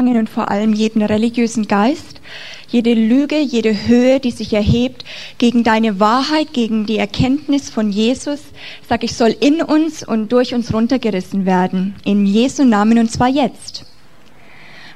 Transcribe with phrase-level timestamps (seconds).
[0.00, 2.22] fangen und vor allem jeden religiösen Geist,
[2.68, 5.04] jede Lüge, jede Höhe, die sich erhebt
[5.36, 8.40] gegen deine Wahrheit, gegen die Erkenntnis von Jesus,
[8.88, 11.96] sag ich, soll in uns und durch uns runtergerissen werden.
[12.02, 13.89] In Jesu Namen und zwar jetzt.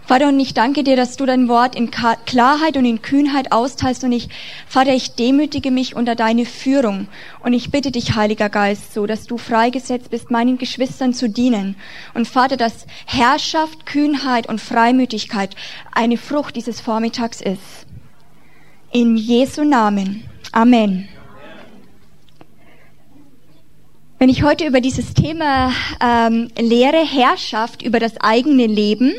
[0.07, 4.05] Vater, und ich danke dir, dass du dein Wort in Klarheit und in Kühnheit austeilst.
[4.05, 4.29] Und ich,
[4.67, 7.09] Vater, ich demütige mich unter deine Führung.
[7.43, 11.77] Und ich bitte dich, Heiliger Geist, so, dass du freigesetzt bist, meinen Geschwistern zu dienen.
[12.13, 15.57] Und Vater, dass Herrschaft, Kühnheit und Freimütigkeit
[15.93, 17.87] eine Frucht dieses Vormittags ist.
[18.93, 20.25] In Jesu Namen.
[20.53, 21.09] Amen.
[24.19, 29.13] Wenn ich heute über dieses Thema ähm, lehre, Herrschaft über das eigene Leben,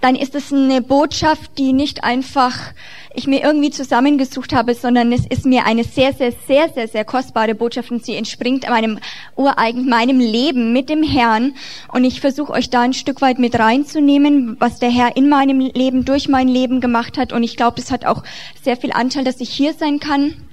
[0.00, 2.72] dann ist es eine Botschaft, die nicht einfach
[3.14, 7.04] ich mir irgendwie zusammengesucht habe, sondern es ist mir eine sehr, sehr, sehr, sehr, sehr
[7.04, 8.98] kostbare Botschaft und sie entspringt meinem
[9.36, 11.54] ureigen, meinem Leben mit dem Herrn.
[11.92, 15.58] Und ich versuche euch da ein Stück weit mit reinzunehmen, was der Herr in meinem
[15.60, 17.32] Leben, durch mein Leben gemacht hat.
[17.32, 18.22] Und ich glaube, es hat auch
[18.62, 20.47] sehr viel Anteil, dass ich hier sein kann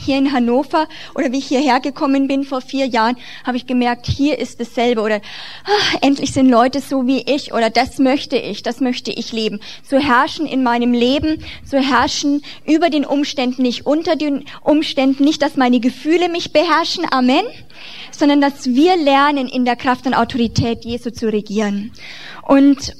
[0.00, 4.06] hier in Hannover oder wie ich hierher gekommen bin vor vier Jahren, habe ich gemerkt,
[4.06, 5.20] hier ist dasselbe oder
[5.64, 9.60] ach, endlich sind Leute so wie ich oder das möchte ich, das möchte ich leben.
[9.82, 15.42] So herrschen in meinem Leben, so herrschen über den Umständen, nicht unter den Umständen, nicht,
[15.42, 17.44] dass meine Gefühle mich beherrschen, Amen,
[18.10, 21.92] sondern dass wir lernen, in der Kraft und Autorität Jesu zu regieren.
[22.46, 22.94] Und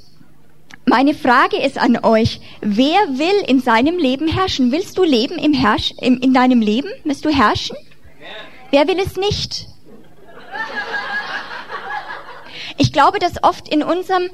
[0.89, 4.73] meine Frage ist an euch, wer will in seinem Leben herrschen?
[4.73, 6.89] Willst du leben im Herrsch, im, in deinem Leben?
[7.05, 7.77] Willst du herrschen?
[8.71, 9.67] Wer will es nicht?
[12.79, 14.29] Ich glaube, dass oft in unserem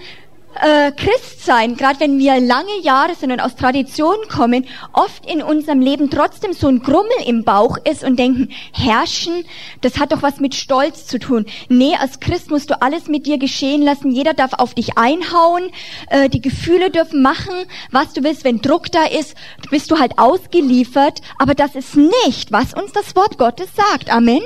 [0.61, 5.81] äh, Christsein, gerade wenn wir lange Jahre sind und aus Tradition kommen, oft in unserem
[5.81, 9.45] Leben trotzdem so ein Grummel im Bauch ist und denken, herrschen,
[9.81, 11.47] das hat doch was mit Stolz zu tun.
[11.69, 14.11] Nee, als Christ musst du alles mit dir geschehen lassen.
[14.11, 15.71] Jeder darf auf dich einhauen.
[16.09, 17.55] Äh, die Gefühle dürfen machen,
[17.91, 18.45] was du willst.
[18.45, 19.37] Wenn Druck da ist,
[19.71, 21.21] bist du halt ausgeliefert.
[21.39, 24.11] Aber das ist nicht, was uns das Wort Gottes sagt.
[24.11, 24.43] Amen.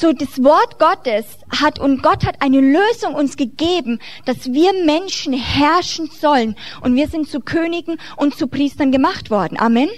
[0.00, 5.32] So, das Wort Gottes hat und Gott hat eine Lösung uns gegeben, dass wir Menschen
[5.32, 6.54] herrschen sollen.
[6.82, 9.58] Und wir sind zu Königen und zu Priestern gemacht worden.
[9.58, 9.88] Amen.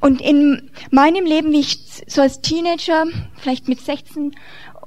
[0.00, 3.04] Und in meinem Leben, wie ich so als Teenager,
[3.36, 4.34] vielleicht mit 16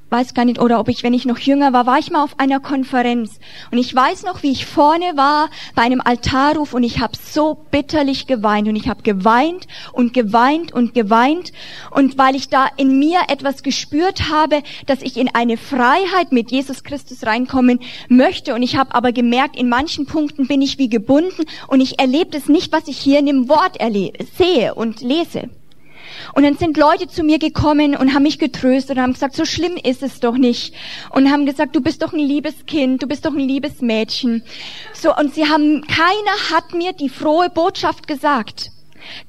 [0.09, 2.39] weiß gar nicht, oder ob ich, wenn ich noch jünger war, war ich mal auf
[2.39, 3.39] einer Konferenz.
[3.71, 7.65] Und ich weiß noch, wie ich vorne war bei einem Altarruf und ich habe so
[7.71, 8.67] bitterlich geweint.
[8.67, 11.51] Und ich habe geweint und geweint und geweint.
[11.91, 16.51] Und weil ich da in mir etwas gespürt habe, dass ich in eine Freiheit mit
[16.51, 18.55] Jesus Christus reinkommen möchte.
[18.55, 22.31] Und ich habe aber gemerkt, in manchen Punkten bin ich wie gebunden und ich erlebe
[22.31, 23.77] das nicht, was ich hier in dem Wort
[24.37, 25.49] sehe und lese.
[26.33, 29.45] Und dann sind Leute zu mir gekommen und haben mich getröstet und haben gesagt, so
[29.45, 30.73] schlimm ist es doch nicht.
[31.11, 34.43] Und haben gesagt, du bist doch ein liebes Kind, du bist doch ein liebes Mädchen.
[34.93, 38.71] So, und sie haben, keiner hat mir die frohe Botschaft gesagt.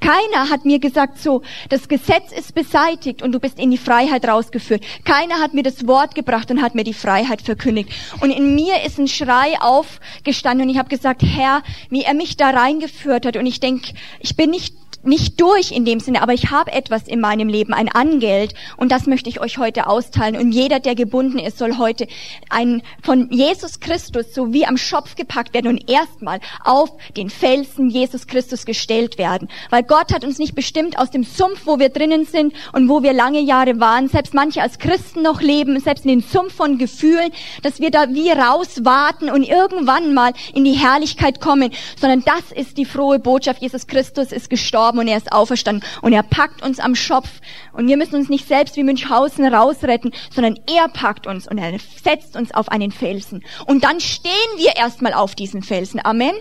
[0.00, 4.26] Keiner hat mir gesagt, so, das Gesetz ist beseitigt und du bist in die Freiheit
[4.26, 4.82] rausgeführt.
[5.04, 7.90] Keiner hat mir das Wort gebracht und hat mir die Freiheit verkündigt.
[8.20, 12.36] Und in mir ist ein Schrei aufgestanden und ich habe gesagt, Herr, wie er mich
[12.36, 13.36] da reingeführt hat.
[13.36, 17.08] Und ich denke, ich bin nicht nicht durch in dem Sinne, aber ich habe etwas
[17.08, 20.36] in meinem Leben, ein Angeld und das möchte ich euch heute austeilen.
[20.36, 22.06] Und jeder, der gebunden ist, soll heute
[22.50, 27.88] ein, von Jesus Christus so wie am Schopf gepackt werden und erstmal auf den Felsen
[27.88, 29.48] Jesus Christus gestellt werden.
[29.70, 33.02] Weil Gott hat uns nicht bestimmt aus dem Sumpf, wo wir drinnen sind und wo
[33.02, 36.78] wir lange Jahre waren, selbst manche als Christen noch leben, selbst in den Sumpf von
[36.78, 37.30] Gefühlen,
[37.62, 42.76] dass wir da wie rauswarten und irgendwann mal in die Herrlichkeit kommen, sondern das ist
[42.76, 43.62] die frohe Botschaft.
[43.62, 47.28] Jesus Christus ist gestorben gestorben und er ist auferstanden und er packt uns am Schopf
[47.72, 51.78] und wir müssen uns nicht selbst wie Münchhausen rausretten, sondern er packt uns und er
[52.02, 53.44] setzt uns auf einen Felsen.
[53.66, 56.00] Und dann stehen wir erstmal auf diesem Felsen.
[56.04, 56.34] Amen.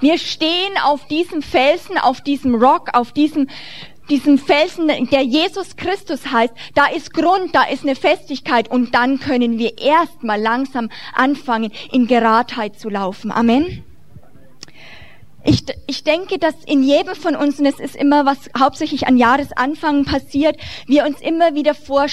[0.00, 3.48] Wir stehen auf diesem Felsen, auf diesem Rock, auf diesem
[4.08, 9.18] diesen Felsen, der Jesus Christus heißt, da ist Grund, da ist eine Festigkeit und dann
[9.18, 13.32] können wir erstmal langsam anfangen, in Geradheit zu laufen.
[13.32, 13.84] Amen.
[15.48, 19.16] Ich, ich denke, dass in jedem von uns, und es ist immer was hauptsächlich an
[19.16, 20.56] Jahresanfang passiert,
[20.88, 22.06] wir uns immer wieder vor,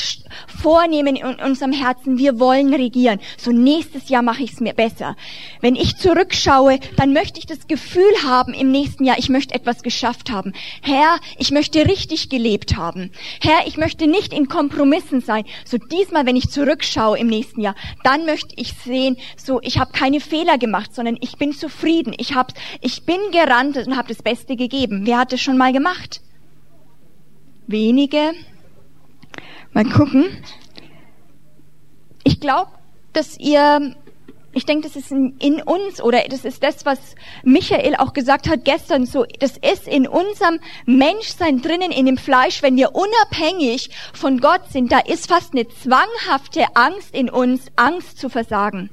[0.62, 3.20] vornehmen in unserem Herzen, wir wollen regieren.
[3.38, 5.16] So nächstes Jahr mache ich es mir besser.
[5.62, 9.82] Wenn ich zurückschaue, dann möchte ich das Gefühl haben im nächsten Jahr, ich möchte etwas
[9.82, 10.54] geschafft haben.
[10.84, 13.12] Herr, ich möchte richtig gelebt haben.
[13.42, 15.46] Herr, ich möchte nicht in Kompromissen sein.
[15.66, 19.92] So diesmal, wenn ich zurückschaue im nächsten Jahr, dann möchte ich sehen, so ich habe
[19.92, 22.14] keine Fehler gemacht, sondern ich bin zufrieden.
[22.18, 25.06] Ich habe, ich bin gerannt und habe das Beste gegeben.
[25.06, 26.22] Wer hat das schon mal gemacht?
[27.68, 28.34] Wenige.
[29.74, 30.26] Mal gucken.
[32.24, 32.72] Ich glaube,
[33.14, 33.96] dass ihr
[34.56, 37.00] Ich denke, das ist in, in, uns oder das ist das, was
[37.44, 39.08] Michael auch gesagt hat gestern.
[39.08, 44.70] So, das ist in unserem Menschsein drinnen, in dem Fleisch, wenn wir unabhängig von Gott
[44.70, 44.92] sind.
[44.92, 48.92] Da ist fast eine zwanghafte Angst in uns, Angst zu versagen,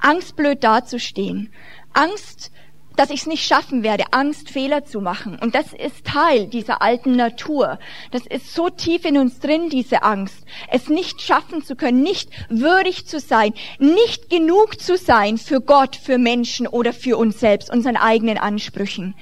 [0.00, 1.52] Angst blöd dazustehen,
[1.92, 2.50] Angst
[2.96, 5.38] dass ich es nicht schaffen werde, Angst, Fehler zu machen.
[5.40, 7.78] Und das ist Teil dieser alten Natur.
[8.10, 10.44] Das ist so tief in uns drin, diese Angst.
[10.70, 15.96] Es nicht schaffen zu können, nicht würdig zu sein, nicht genug zu sein für Gott,
[15.96, 19.14] für Menschen oder für uns selbst, unseren eigenen Ansprüchen.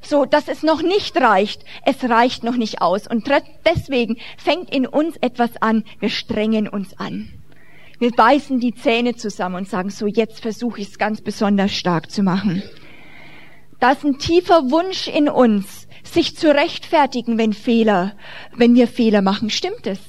[0.00, 1.64] So, dass es noch nicht reicht.
[1.84, 3.06] Es reicht noch nicht aus.
[3.06, 3.28] Und
[3.66, 5.84] deswegen fängt in uns etwas an.
[5.98, 7.32] Wir strengen uns an.
[7.98, 12.12] Wir beißen die Zähne zusammen und sagen, so jetzt versuche ich es ganz besonders stark
[12.12, 12.62] zu machen.
[13.80, 18.16] Da ist ein tiefer Wunsch in uns, sich zu rechtfertigen, wenn Fehler,
[18.56, 19.50] wenn wir Fehler machen.
[19.50, 20.00] Stimmt es?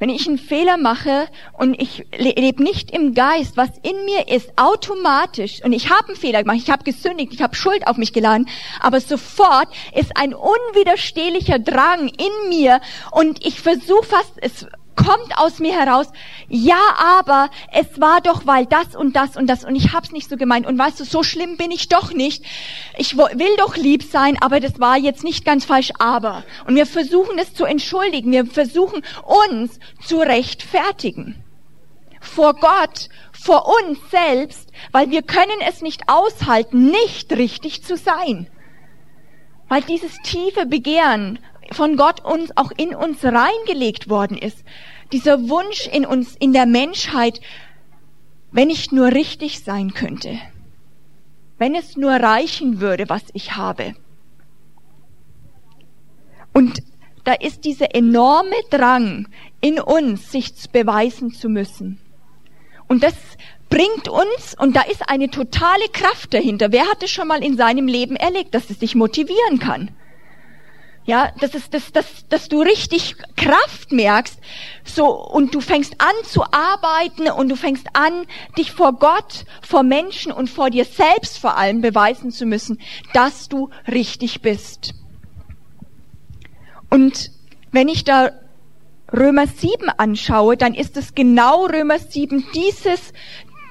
[0.00, 4.50] Wenn ich einen Fehler mache und ich lebe nicht im Geist, was in mir ist,
[4.56, 8.12] automatisch, und ich habe einen Fehler gemacht, ich habe gesündigt, ich habe Schuld auf mich
[8.12, 8.48] geladen,
[8.80, 12.80] aber sofort ist ein unwiderstehlicher Drang in mir
[13.12, 14.66] und ich versuche fast, es
[14.96, 16.08] kommt aus mir heraus,
[16.48, 20.28] ja, aber es war doch, weil das und das und das und ich hab's nicht
[20.28, 22.44] so gemeint und weißt du, so schlimm bin ich doch nicht.
[22.96, 26.44] Ich will doch lieb sein, aber das war jetzt nicht ganz falsch, aber.
[26.66, 31.42] Und wir versuchen es zu entschuldigen, wir versuchen uns zu rechtfertigen.
[32.20, 38.48] Vor Gott, vor uns selbst, weil wir können es nicht aushalten, nicht richtig zu sein.
[39.68, 41.38] Weil dieses tiefe Begehren
[41.72, 44.64] von Gott uns auch in uns reingelegt worden ist.
[45.12, 47.40] Dieser Wunsch in uns, in der Menschheit,
[48.50, 50.38] wenn ich nur richtig sein könnte,
[51.58, 53.94] wenn es nur reichen würde, was ich habe.
[56.52, 56.82] Und
[57.24, 59.28] da ist dieser enorme Drang
[59.60, 61.98] in uns, sich beweisen zu müssen.
[62.88, 63.14] Und das
[63.70, 66.72] bringt uns, und da ist eine totale Kraft dahinter.
[66.72, 69.90] Wer hat es schon mal in seinem Leben erlebt, dass es sich motivieren kann?
[71.04, 74.38] Ja, das ist, das, das, dass du richtig Kraft merkst,
[74.84, 78.26] so, und du fängst an zu arbeiten und du fängst an,
[78.56, 82.80] dich vor Gott, vor Menschen und vor dir selbst vor allem beweisen zu müssen,
[83.14, 84.94] dass du richtig bist.
[86.88, 87.32] Und
[87.72, 88.30] wenn ich da
[89.12, 93.12] Römer 7 anschaue, dann ist es genau Römer 7 dieses,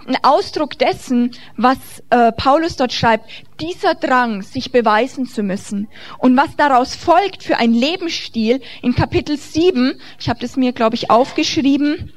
[0.08, 1.78] ein Ausdruck dessen, was
[2.10, 5.88] äh, Paulus dort schreibt, dieser Drang, sich beweisen zu müssen.
[6.18, 10.96] Und was daraus folgt für ein Lebensstil in Kapitel 7, ich habe das mir, glaube
[10.96, 12.12] ich, aufgeschrieben,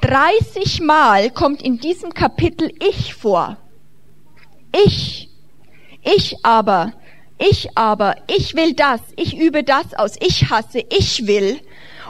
[0.00, 3.56] 30 Mal kommt in diesem Kapitel ich vor.
[4.86, 5.30] Ich.
[6.02, 6.92] Ich aber.
[7.38, 8.16] Ich aber.
[8.26, 9.00] Ich will das.
[9.16, 10.16] Ich übe das aus.
[10.20, 10.82] Ich hasse.
[10.90, 11.60] Ich will.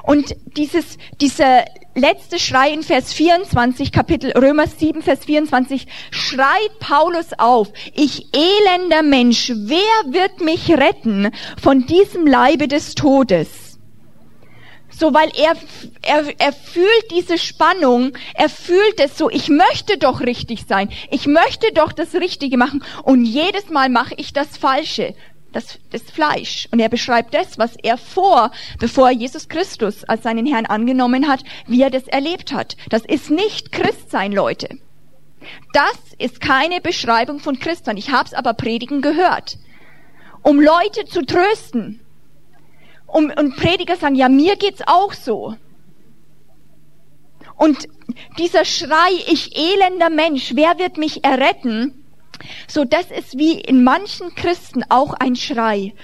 [0.06, 1.64] Und dieses, dieser
[1.94, 9.02] letzte Schrei in Vers 24, Kapitel Römer 7, Vers 24, schreit Paulus auf, ich elender
[9.02, 11.30] Mensch, wer wird mich retten
[11.60, 13.78] von diesem Leibe des Todes?
[14.90, 15.54] So, weil er,
[16.02, 21.26] er, er fühlt diese Spannung, er fühlt es so, ich möchte doch richtig sein, ich
[21.26, 25.14] möchte doch das Richtige machen und jedes Mal mache ich das Falsche
[25.54, 26.68] das, das Fleisch.
[26.70, 31.28] Und er beschreibt das, was er vor, bevor er Jesus Christus als seinen Herrn angenommen
[31.28, 32.76] hat, wie er das erlebt hat.
[32.90, 34.68] Das ist nicht Christsein, Leute.
[35.72, 37.96] Das ist keine Beschreibung von Christsein.
[37.96, 39.58] Ich habe es aber predigen gehört.
[40.42, 42.00] Um Leute zu trösten.
[43.06, 45.54] Um, und Prediger sagen, ja, mir geht's auch so.
[47.56, 47.88] Und
[48.38, 52.03] dieser Schrei, ich elender Mensch, wer wird mich erretten?
[52.66, 55.94] So, das ist wie in manchen Christen auch ein Schrei.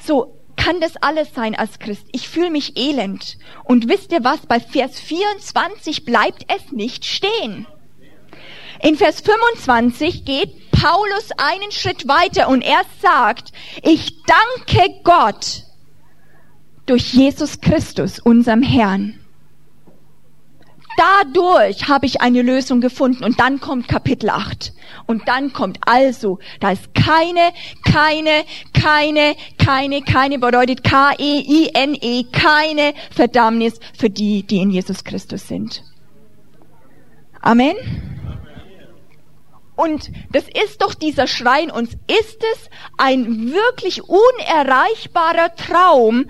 [0.00, 2.06] So, kann das alles sein als Christ?
[2.12, 3.38] Ich fühle mich elend.
[3.64, 4.46] Und wisst ihr was?
[4.46, 7.66] Bei Vers 24 bleibt es nicht stehen.
[8.82, 15.62] In Vers 25 geht Paulus einen Schritt weiter und er sagt, ich danke Gott
[16.84, 19.18] durch Jesus Christus, unserem Herrn
[20.96, 23.24] dadurch habe ich eine Lösung gefunden.
[23.24, 24.72] Und dann kommt Kapitel 8.
[25.06, 27.52] Und dann kommt also, da ist keine,
[27.84, 35.46] keine, keine, keine, keine bedeutet K-E-I-N-E, -E, keine Verdammnis für die, die in Jesus Christus
[35.46, 35.82] sind.
[37.40, 37.76] Amen.
[39.76, 41.92] Und das ist doch dieser Schrei in uns.
[41.92, 46.26] Ist es ein wirklich unerreichbarer Traum,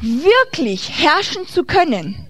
[0.00, 2.25] wirklich herrschen zu können?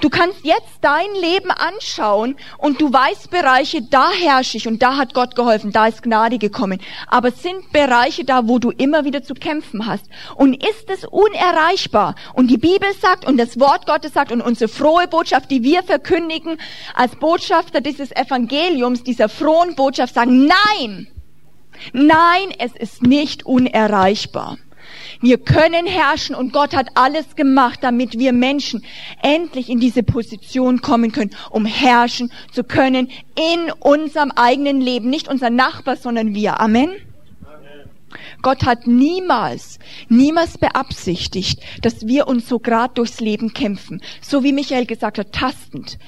[0.00, 4.96] Du kannst jetzt dein Leben anschauen und du weißt Bereiche, da herrsche ich und da
[4.96, 6.80] hat Gott geholfen, da ist Gnade gekommen.
[7.06, 10.04] Aber es sind Bereiche da, wo du immer wieder zu kämpfen hast.
[10.34, 12.14] Und ist es unerreichbar?
[12.34, 15.82] Und die Bibel sagt und das Wort Gottes sagt und unsere frohe Botschaft, die wir
[15.82, 16.58] verkündigen
[16.94, 21.08] als Botschafter dieses Evangeliums, dieser frohen Botschaft sagen, nein!
[21.92, 24.56] Nein, es ist nicht unerreichbar.
[25.20, 28.84] Wir können herrschen und Gott hat alles gemacht, damit wir Menschen
[29.22, 35.10] endlich in diese Position kommen können, um herrschen zu können in unserem eigenen Leben.
[35.10, 36.60] Nicht unser Nachbar, sondern wir.
[36.60, 36.90] Amen.
[38.42, 44.00] Gott hat niemals, niemals beabsichtigt, dass wir uns so grad durchs Leben kämpfen.
[44.20, 45.98] So wie Michael gesagt hat, tastend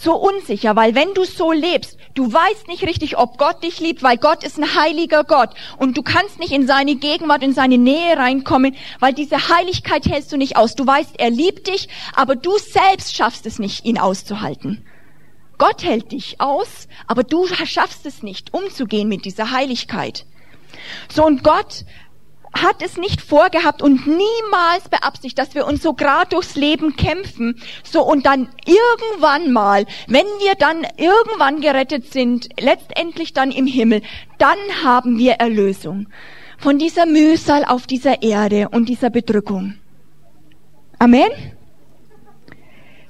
[0.00, 4.02] so unsicher, weil wenn du so lebst, du weißt nicht richtig, ob Gott dich liebt,
[4.02, 7.78] weil Gott ist ein heiliger Gott und du kannst nicht in seine Gegenwart, in seine
[7.78, 10.76] Nähe reinkommen, weil diese Heiligkeit hältst du nicht aus.
[10.76, 14.84] Du weißt, er liebt dich, aber du selbst schaffst es nicht, ihn auszuhalten.
[15.58, 20.26] Gott hält dich aus, aber du schaffst es nicht, umzugehen mit dieser Heiligkeit.
[21.08, 21.84] So und Gott
[22.52, 27.60] hat es nicht vorgehabt und niemals beabsichtigt, dass wir uns so grad durchs Leben kämpfen,
[27.82, 34.02] so und dann irgendwann mal, wenn wir dann irgendwann gerettet sind, letztendlich dann im Himmel,
[34.38, 36.08] dann haben wir Erlösung
[36.58, 39.74] von dieser Mühsal auf dieser Erde und dieser Bedrückung.
[40.98, 41.30] Amen.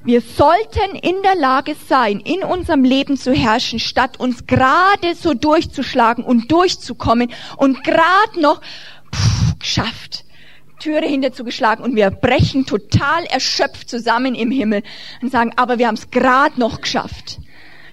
[0.04, 5.34] Wir sollten in der Lage sein, in unserem Leben zu herrschen, statt uns gerade so
[5.34, 8.60] durchzuschlagen und durchzukommen und gerade noch
[9.14, 10.24] pff, geschafft.
[10.78, 14.82] Türe hinter zugeschlagen und wir brechen total erschöpft zusammen im Himmel
[15.20, 17.40] und sagen, aber wir haben es gerade noch geschafft.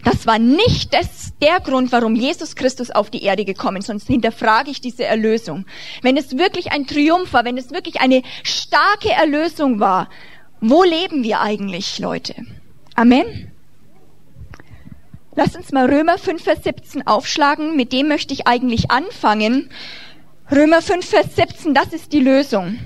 [0.03, 4.05] Das war nicht das, der Grund, warum Jesus Christus auf die Erde gekommen ist, sonst
[4.05, 5.65] hinterfrage ich diese Erlösung.
[6.03, 10.09] Wenn es wirklich ein Triumph war, wenn es wirklich eine starke Erlösung war,
[10.61, 12.35] wo leben wir eigentlich, Leute?
[12.93, 13.51] Amen.
[15.35, 17.75] Lass uns mal Römer 5, Vers 17 aufschlagen.
[17.75, 19.69] Mit dem möchte ich eigentlich anfangen.
[20.51, 22.77] Römer 5, Vers 17, das ist die Lösung.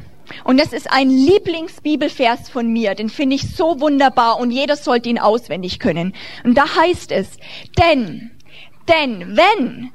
[0.46, 5.10] Und das ist ein Lieblingsbibelvers von mir, den finde ich so wunderbar und jeder sollte
[5.10, 6.16] ihn auswendig können.
[6.46, 7.38] Und da heißt es,
[7.78, 8.32] denn,
[8.88, 9.92] denn wenn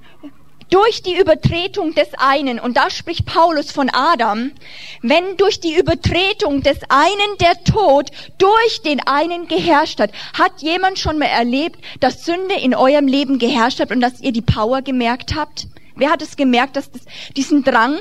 [0.68, 4.52] durch die Übertretung des einen, und da spricht Paulus von Adam,
[5.00, 10.98] wenn durch die Übertretung des einen der Tod durch den einen geherrscht hat, hat jemand
[10.98, 14.82] schon mal erlebt, dass Sünde in eurem Leben geherrscht hat und dass ihr die Power
[14.82, 15.66] gemerkt habt?
[15.96, 17.02] Wer hat es gemerkt, dass das,
[17.36, 17.98] diesen Drang,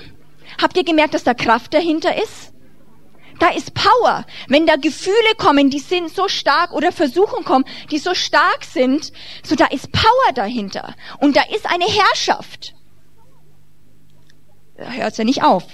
[0.61, 2.53] habt ihr gemerkt, dass da Kraft dahinter ist?
[3.39, 4.25] Da ist Power.
[4.47, 9.11] Wenn da Gefühle kommen, die sind so stark oder Versuchen kommen, die so stark sind,
[9.43, 10.95] so da ist Power dahinter.
[11.19, 12.73] Und da ist eine Herrschaft.
[14.77, 15.65] Da hört ja nicht auf.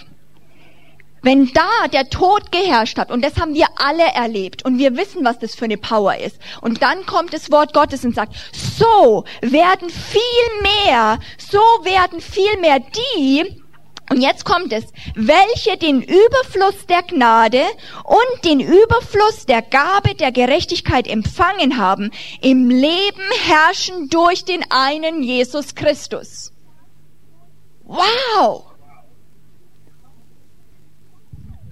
[1.22, 5.26] Wenn da der Tod geherrscht hat, und das haben wir alle erlebt, und wir wissen,
[5.26, 9.26] was das für eine Power ist, und dann kommt das Wort Gottes und sagt, so
[9.42, 13.62] werden viel mehr, so werden viel mehr die,
[14.10, 17.62] und jetzt kommt es, welche den Überfluss der Gnade
[18.04, 22.10] und den Überfluss der Gabe der Gerechtigkeit empfangen haben,
[22.42, 26.52] im Leben herrschen durch den einen Jesus Christus.
[27.84, 28.69] Wow!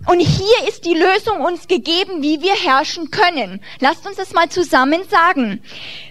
[0.07, 3.61] Und hier ist die Lösung uns gegeben, wie wir herrschen können.
[3.81, 5.61] Lasst uns das mal zusammen sagen.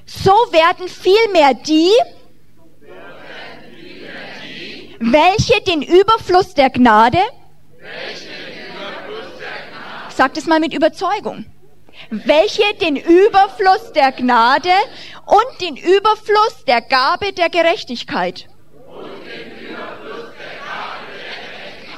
[0.05, 1.91] So werden vielmehr die,
[5.01, 7.19] welche den Überfluss der Gnade,
[10.11, 11.47] sagt es mal mit Überzeugung,
[12.11, 14.73] welche den Überfluss der Gnade
[15.25, 18.47] und den Überfluss der Gabe der Gerechtigkeit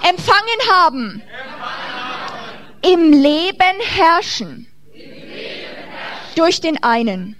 [0.09, 1.23] empfangen haben
[2.92, 4.66] im Leben herrschen.
[6.37, 7.37] Durch den einen.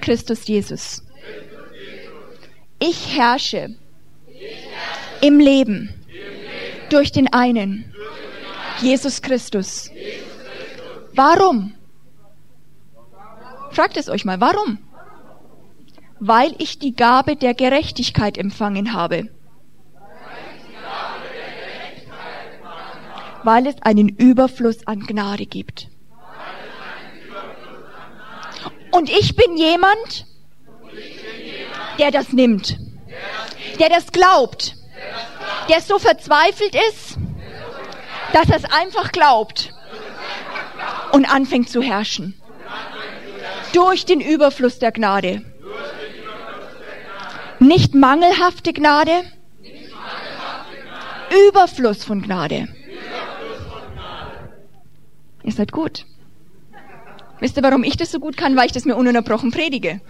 [0.00, 1.02] Christus Jesus.
[2.78, 3.76] Ich herrsche
[5.20, 5.94] im Leben
[6.90, 7.92] durch den einen.
[8.80, 9.90] Jesus Christus.
[11.14, 11.74] Warum?
[13.70, 14.78] Fragt es euch mal, warum?
[16.18, 19.28] Weil ich die Gabe der Gerechtigkeit empfangen habe.
[23.44, 25.88] Weil es einen Überfluss an Gnade gibt.
[28.92, 30.26] Und ich bin jemand,
[31.98, 32.78] der das nimmt,
[33.80, 34.76] der das glaubt,
[35.68, 37.18] der so verzweifelt ist,
[38.32, 39.72] dass er es einfach glaubt
[41.12, 42.34] und anfängt zu herrschen.
[43.72, 45.42] Durch den Überfluss der Gnade.
[47.58, 49.22] Nicht mangelhafte Gnade,
[51.48, 52.68] Überfluss von Gnade.
[55.42, 56.06] Ihr seid gut.
[57.40, 58.56] Wisst ihr, warum ich das so gut kann?
[58.56, 60.00] Weil ich das mir ununterbrochen predige.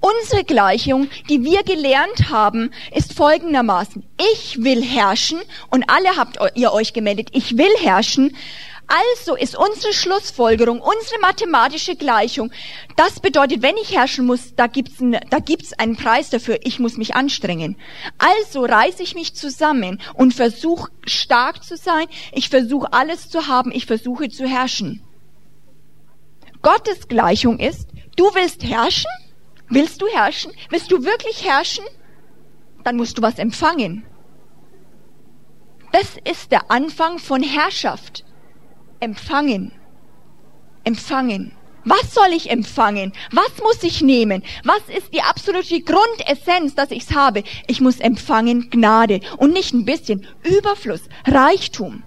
[0.00, 4.04] Unsere Gleichung, die wir gelernt haben, ist folgendermaßen.
[4.34, 8.36] Ich will herrschen und alle habt ihr euch gemeldet, ich will herrschen.
[8.86, 12.52] Also ist unsere Schlussfolgerung, unsere mathematische Gleichung,
[12.96, 16.78] das bedeutet, wenn ich herrschen muss, da gibt's, ein, da gibt's einen Preis dafür, ich
[16.78, 17.76] muss mich anstrengen.
[18.18, 23.72] Also reiße ich mich zusammen und versuche stark zu sein, ich versuche alles zu haben,
[23.72, 25.02] ich versuche zu herrschen.
[26.60, 29.10] Gottes Gleichung ist, du willst herrschen?
[29.68, 30.52] Willst du herrschen?
[30.68, 31.84] Willst du wirklich herrschen?
[32.84, 34.04] Dann musst du was empfangen.
[35.92, 38.24] Das ist der Anfang von Herrschaft.
[39.04, 39.70] Empfangen.
[40.82, 41.52] Empfangen.
[41.84, 43.12] Was soll ich empfangen?
[43.32, 44.42] Was muss ich nehmen?
[44.64, 47.44] Was ist die absolute Grundessenz, dass ich es habe?
[47.66, 52.02] Ich muss empfangen Gnade und nicht ein bisschen Überfluss, Reichtum.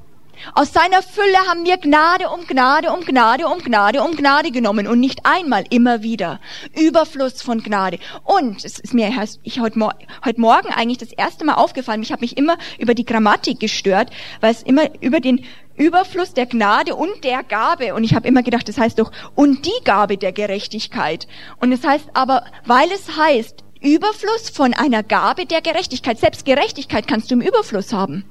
[0.53, 4.88] Aus seiner Fülle haben wir Gnade um Gnade um Gnade um Gnade um Gnade genommen
[4.88, 6.39] und nicht einmal, immer wieder.
[6.75, 8.00] Überfluss von Gnade.
[8.24, 9.12] Und es ist mir
[9.44, 9.79] ich heute,
[10.25, 14.12] heute Morgen eigentlich das erste Mal aufgefallen, ich habe mich immer über die Grammatik gestört,
[14.41, 17.94] weil es immer über den Überfluss der Gnade und der Gabe.
[17.94, 21.27] Und ich habe immer gedacht, das heißt doch, und die Gabe der Gerechtigkeit.
[21.60, 26.17] Und es heißt aber, weil es heißt, Überfluss von einer Gabe der Gerechtigkeit.
[26.17, 28.25] Selbst Gerechtigkeit kannst du im Überfluss haben.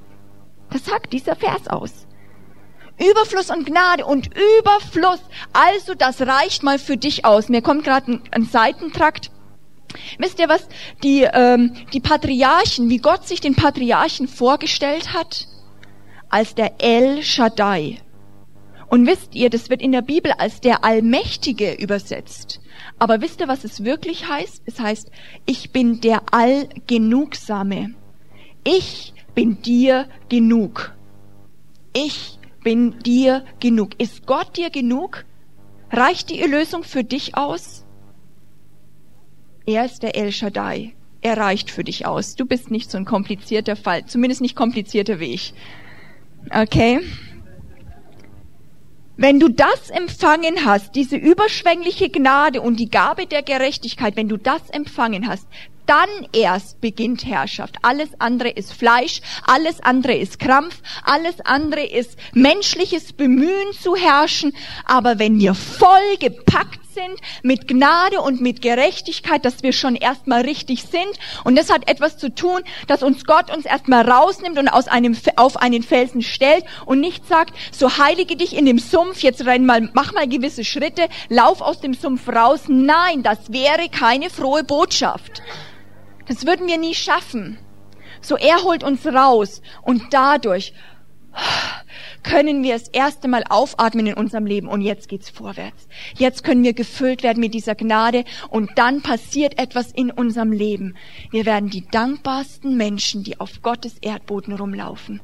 [0.71, 2.07] Das sagt dieser Vers aus.
[2.99, 5.21] Überfluss und Gnade und Überfluss.
[5.53, 7.49] Also das reicht mal für dich aus.
[7.49, 9.31] Mir kommt gerade ein, ein Seitentrakt.
[10.17, 10.67] Wisst ihr was?
[11.03, 15.47] Die, ähm, die Patriarchen, wie Gott sich den Patriarchen vorgestellt hat?
[16.29, 18.01] Als der El Shaddai.
[18.89, 22.61] Und wisst ihr, das wird in der Bibel als der Allmächtige übersetzt.
[22.99, 24.63] Aber wisst ihr, was es wirklich heißt?
[24.65, 25.11] Es heißt,
[25.45, 27.93] ich bin der Allgenugsame.
[28.63, 30.95] Ich bin dir genug.
[31.93, 33.91] Ich bin dir genug.
[33.99, 35.25] Ist Gott dir genug?
[35.91, 37.85] Reicht die Erlösung für dich aus?
[39.67, 40.95] Er ist der El Shaddai.
[41.21, 42.35] Er reicht für dich aus.
[42.35, 45.53] Du bist nicht so ein komplizierter Fall, zumindest nicht komplizierter wie ich.
[46.49, 47.01] Okay?
[49.17, 54.37] Wenn du das empfangen hast, diese überschwängliche Gnade und die Gabe der Gerechtigkeit, wenn du
[54.37, 55.47] das empfangen hast,
[55.87, 57.77] dann erst beginnt Herrschaft.
[57.81, 64.53] Alles andere ist Fleisch, alles andere ist Krampf, alles andere ist menschliches Bemühen zu herrschen.
[64.85, 70.41] Aber wenn wir voll gepackt sind mit Gnade und mit Gerechtigkeit, dass wir schon erstmal
[70.41, 71.07] richtig sind.
[71.43, 75.15] Und das hat etwas zu tun, dass uns Gott uns erstmal rausnimmt und aus einem,
[75.35, 79.65] auf einen Felsen stellt und nicht sagt, so heilige dich in dem Sumpf, jetzt renn
[79.65, 82.61] mal, mach mal gewisse Schritte, lauf aus dem Sumpf raus.
[82.67, 85.43] Nein, das wäre keine frohe Botschaft.
[86.27, 87.57] Das würden wir nie schaffen.
[88.21, 90.73] So er holt uns raus und dadurch
[92.23, 95.87] können wir das erste Mal aufatmen in unserem Leben und jetzt geht's vorwärts.
[96.17, 100.95] Jetzt können wir gefüllt werden mit dieser Gnade und dann passiert etwas in unserem Leben.
[101.31, 105.21] Wir werden die dankbarsten Menschen, die auf Gottes Erdboden rumlaufen.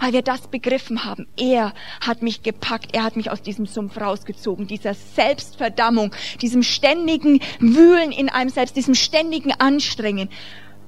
[0.00, 1.28] Weil wir das begriffen haben.
[1.36, 7.40] Er hat mich gepackt, er hat mich aus diesem Sumpf rausgezogen, dieser Selbstverdammung, diesem ständigen
[7.60, 10.30] Wühlen in einem selbst, diesem ständigen Anstrengen.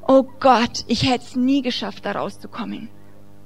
[0.09, 2.89] Oh Gott, ich hätte es nie geschafft, da rauszukommen.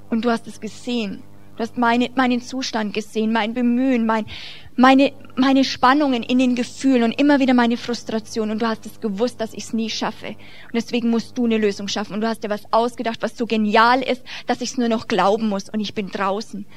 [0.09, 1.21] Und du hast es gesehen.
[1.57, 4.27] Du hast meine, meinen Zustand gesehen, mein Bemühen, mein,
[4.75, 8.51] meine, meine Spannungen in den Gefühlen und immer wieder meine Frustration.
[8.51, 10.27] Und du hast es gewusst, dass ich es nie schaffe.
[10.27, 12.13] Und deswegen musst du eine Lösung schaffen.
[12.13, 15.07] Und du hast dir was ausgedacht, was so genial ist, dass ich es nur noch
[15.07, 15.67] glauben muss.
[15.67, 16.67] Und ich bin draußen.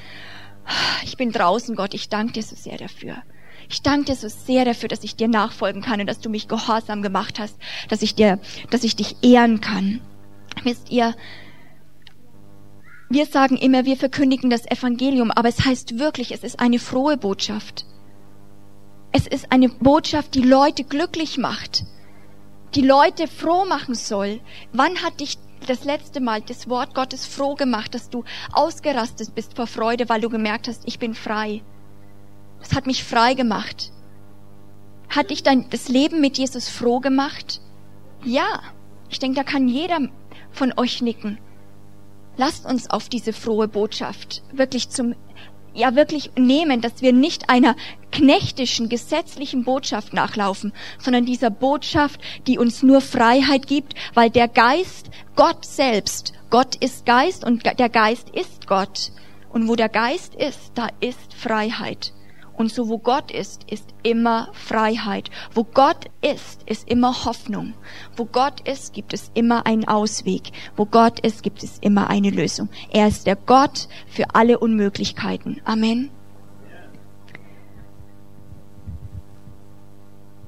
[1.05, 1.93] Ich bin draußen, Gott.
[1.93, 3.23] Ich danke dir so sehr dafür.
[3.69, 6.49] Ich danke dir so sehr dafür, dass ich dir nachfolgen kann und dass du mich
[6.49, 7.57] gehorsam gemacht hast,
[7.89, 8.39] dass ich dir,
[8.71, 10.01] dass ich dich ehren kann.
[10.65, 11.15] Wisst ihr,
[13.11, 17.17] wir sagen immer, wir verkündigen das Evangelium, aber es heißt wirklich, es ist eine frohe
[17.17, 17.85] Botschaft.
[19.11, 21.85] Es ist eine Botschaft, die Leute glücklich macht,
[22.77, 24.41] die Leute froh machen soll.
[24.73, 29.57] Wann hat dich das letzte Mal das Wort Gottes froh gemacht, dass du ausgerastet bist
[29.57, 31.63] vor Freude, weil du gemerkt hast, ich bin frei.
[32.61, 33.91] Das hat mich frei gemacht.
[35.09, 37.61] Hat dich dein, das Leben mit Jesus froh gemacht?
[38.25, 38.63] Ja.
[39.09, 39.99] Ich denke, da kann jeder
[40.53, 41.39] von euch nicken.
[42.37, 45.15] Lasst uns auf diese frohe Botschaft wirklich zum
[45.75, 47.77] ja wirklich nehmen, dass wir nicht einer
[48.11, 55.11] knechtischen, gesetzlichen Botschaft nachlaufen, sondern dieser Botschaft, die uns nur Freiheit gibt, weil der Geist,
[55.37, 59.13] Gott selbst, Gott ist Geist und der Geist ist Gott.
[59.53, 62.13] Und wo der Geist ist, da ist Freiheit.
[62.61, 65.31] Und so wo Gott ist, ist immer Freiheit.
[65.55, 67.73] Wo Gott ist, ist immer Hoffnung.
[68.17, 70.53] Wo Gott ist, gibt es immer einen Ausweg.
[70.77, 72.69] Wo Gott ist, gibt es immer eine Lösung.
[72.91, 75.63] Er ist der Gott für alle Unmöglichkeiten.
[75.65, 76.11] Amen.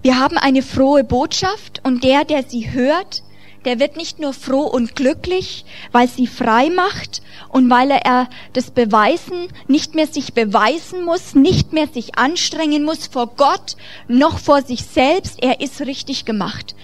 [0.03, 3.23] Wir haben eine frohe Botschaft und der, der sie hört,
[3.65, 8.71] der wird nicht nur froh und glücklich, weil sie frei macht und weil er das
[8.71, 13.77] Beweisen nicht mehr sich beweisen muss, nicht mehr sich anstrengen muss vor Gott
[14.09, 15.43] noch vor sich selbst.
[15.43, 16.75] Er ist richtig gemacht.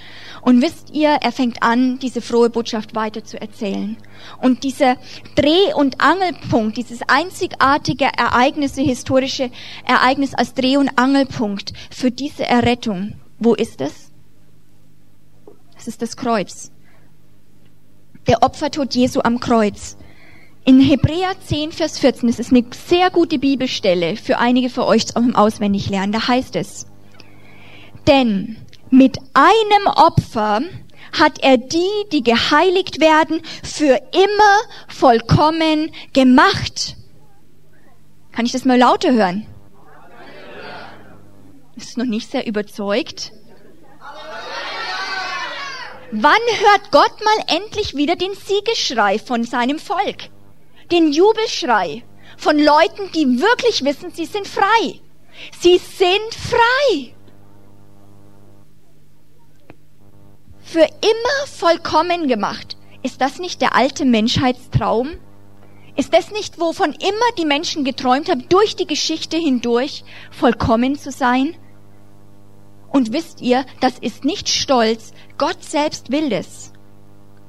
[0.41, 3.97] Und wisst ihr, er fängt an, diese frohe Botschaft weiter zu erzählen.
[4.41, 4.97] Und dieser
[5.35, 9.51] Dreh- und Angelpunkt, dieses einzigartige Ereignisse, historische
[9.85, 14.08] Ereignis als Dreh- und Angelpunkt für diese Errettung, wo ist es?
[15.89, 16.71] Ist das Kreuz.
[18.27, 19.97] Der Opfertod Jesu am Kreuz.
[20.67, 25.07] In Hebräer 10, Vers 14, das ist eine sehr gute Bibelstelle für einige von euch
[25.07, 26.87] zum Auswendiglernen, da heißt es,
[28.07, 28.59] denn
[28.91, 30.61] mit einem Opfer
[31.19, 36.97] hat er die, die geheiligt werden, für immer vollkommen gemacht.
[38.33, 39.47] Kann ich das mal lauter hören?
[41.77, 43.33] Ist noch nicht sehr überzeugt.
[46.11, 50.31] Wann hört Gott mal endlich wieder den Siegesschrei von seinem Volk?
[50.91, 52.03] Den Jubelschrei
[52.37, 55.01] von Leuten, die wirklich wissen, sie sind frei.
[55.61, 57.15] Sie sind frei.
[60.69, 62.77] für immer vollkommen gemacht.
[63.03, 65.13] Ist das nicht der alte Menschheitstraum?
[65.97, 71.11] Ist das nicht, wovon immer die Menschen geträumt haben, durch die Geschichte hindurch vollkommen zu
[71.11, 71.57] sein?
[72.91, 76.73] Und wisst ihr, das ist nicht Stolz, Gott selbst will es.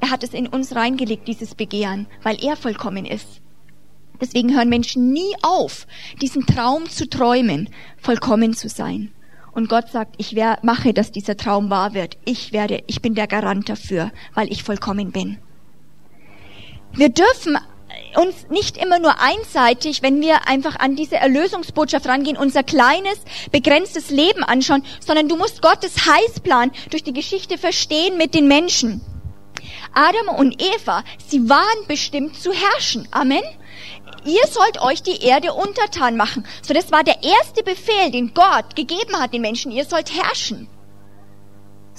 [0.02, 3.42] Er hat es in uns reingelegt, dieses Begehren, weil er vollkommen ist.
[4.22, 5.88] Deswegen hören Menschen nie auf,
[6.22, 9.12] diesen Traum zu träumen, vollkommen zu sein.
[9.54, 12.18] Und Gott sagt, ich wär, mache, dass dieser Traum wahr wird.
[12.26, 15.38] Ich werde, ich bin der Garant dafür, weil ich vollkommen bin.
[16.94, 17.58] Wir dürfen
[18.16, 23.20] uns nicht immer nur einseitig, wenn wir einfach an diese Erlösungsbotschaft rangehen, unser kleines,
[23.52, 29.02] begrenztes Leben anschauen, sondern du musst Gottes Heißplan durch die Geschichte verstehen mit den Menschen.
[29.94, 33.08] Adam und Eva, sie waren bestimmt zu herrschen.
[33.12, 33.44] Amen
[34.26, 36.46] ihr sollt euch die Erde untertan machen.
[36.62, 39.72] So, das war der erste Befehl, den Gott gegeben hat den Menschen.
[39.72, 40.68] Ihr sollt herrschen.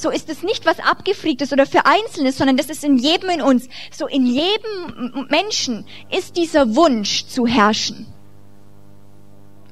[0.01, 3.43] So ist es nicht was abgefriegtes oder für Einzelnes, sondern das ist in jedem in
[3.43, 3.69] uns.
[3.93, 8.07] So in jedem Menschen ist dieser Wunsch zu herrschen.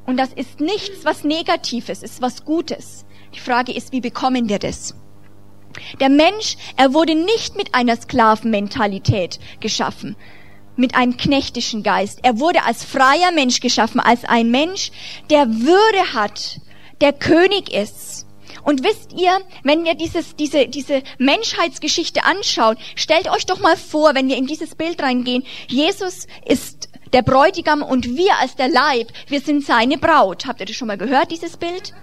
[0.04, 3.06] Und das ist nichts, was Negatives, ist was Gutes.
[3.34, 4.94] Die Frage ist, wie bekommen wir das?
[5.98, 10.14] Der Mensch, er wurde nicht mit einer Sklavenmentalität geschaffen,
[10.76, 12.18] mit einem knechtischen Geist.
[12.22, 14.92] Er wurde als freier Mensch geschaffen, als ein Mensch,
[15.30, 16.60] der Würde hat,
[17.00, 18.27] der König ist.
[18.68, 24.14] Und wisst ihr, wenn wir dieses, diese, diese Menschheitsgeschichte anschauen, stellt euch doch mal vor,
[24.14, 29.08] wenn wir in dieses Bild reingehen, Jesus ist der Bräutigam und wir als der Leib,
[29.26, 30.44] wir sind seine Braut.
[30.44, 31.94] Habt ihr das schon mal gehört, dieses Bild?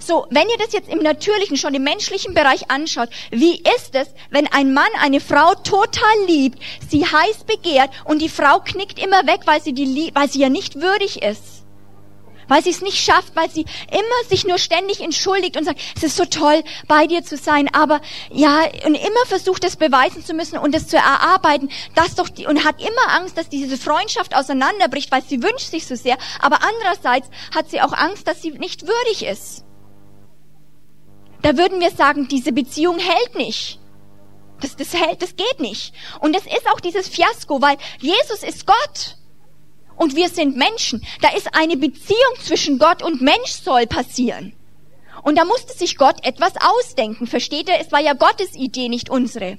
[0.00, 4.08] So, wenn ihr das jetzt im natürlichen, schon im menschlichen Bereich anschaut, wie ist es,
[4.30, 9.24] wenn ein Mann eine Frau total liebt, sie heiß begehrt und die Frau knickt immer
[9.28, 11.57] weg, weil sie, die, weil sie ja nicht würdig ist?
[12.48, 16.02] Weil sie es nicht schafft, weil sie immer sich nur ständig entschuldigt und sagt, es
[16.02, 20.34] ist so toll, bei dir zu sein, aber ja, und immer versucht, es beweisen zu
[20.34, 24.34] müssen und es zu erarbeiten, das doch, die, und hat immer Angst, dass diese Freundschaft
[24.34, 28.50] auseinanderbricht, weil sie wünscht sich so sehr, aber andererseits hat sie auch Angst, dass sie
[28.52, 29.64] nicht würdig ist
[31.42, 33.78] da würden wir sagen, diese Beziehung hält nicht.
[34.60, 35.94] Das, das hält, das geht nicht.
[36.20, 39.17] Und es ist auch dieses Fiasko, weil Jesus ist Gott.
[39.98, 41.04] Und wir sind Menschen.
[41.20, 44.54] Da ist eine Beziehung zwischen Gott und Mensch soll passieren.
[45.22, 47.26] Und da musste sich Gott etwas ausdenken.
[47.26, 47.80] Versteht ihr?
[47.80, 49.58] Es war ja Gottes Idee, nicht unsere.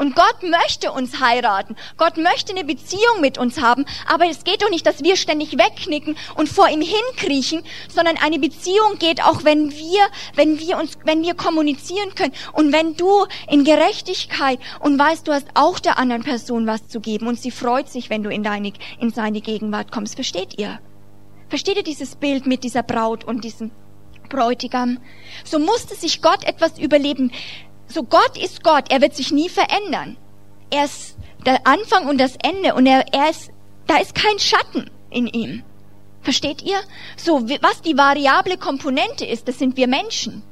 [0.00, 1.76] Und Gott möchte uns heiraten.
[1.98, 3.84] Gott möchte eine Beziehung mit uns haben.
[4.08, 8.38] Aber es geht doch nicht, dass wir ständig wegknicken und vor ihm hinkriechen, sondern eine
[8.38, 10.00] Beziehung geht auch, wenn wir,
[10.36, 12.32] wenn wir uns, wenn wir kommunizieren können.
[12.54, 17.00] Und wenn du in Gerechtigkeit und weißt, du hast auch der anderen Person was zu
[17.00, 20.14] geben und sie freut sich, wenn du in deine, in seine Gegenwart kommst.
[20.14, 20.80] Versteht ihr?
[21.50, 23.70] Versteht ihr dieses Bild mit dieser Braut und diesem
[24.30, 24.98] Bräutigam?
[25.44, 27.32] So musste sich Gott etwas überleben,
[27.90, 30.16] so Gott ist Gott, er wird sich nie verändern.
[30.70, 33.50] Er ist der Anfang und das Ende und er, er ist,
[33.86, 35.62] da ist kein Schatten in ihm.
[36.22, 36.78] Versteht ihr?
[37.16, 40.42] So, was die variable Komponente ist, das sind wir Menschen.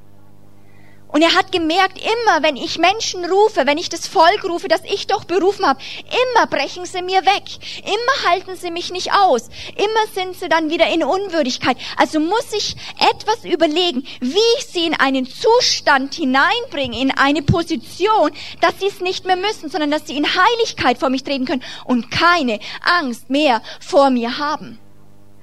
[1.09, 4.83] Und er hat gemerkt, immer wenn ich Menschen rufe, wenn ich das Volk rufe, das
[4.85, 7.44] ich doch berufen habe, immer brechen sie mir weg.
[7.83, 9.49] Immer halten sie mich nicht aus.
[9.77, 11.79] Immer sind sie dann wieder in Unwürdigkeit.
[11.97, 12.77] Also muss ich
[13.11, 19.01] etwas überlegen, wie ich sie in einen Zustand hineinbringe, in eine Position, dass sie es
[19.01, 23.31] nicht mehr müssen, sondern dass sie in Heiligkeit vor mich treten können und keine Angst
[23.31, 24.79] mehr vor mir haben.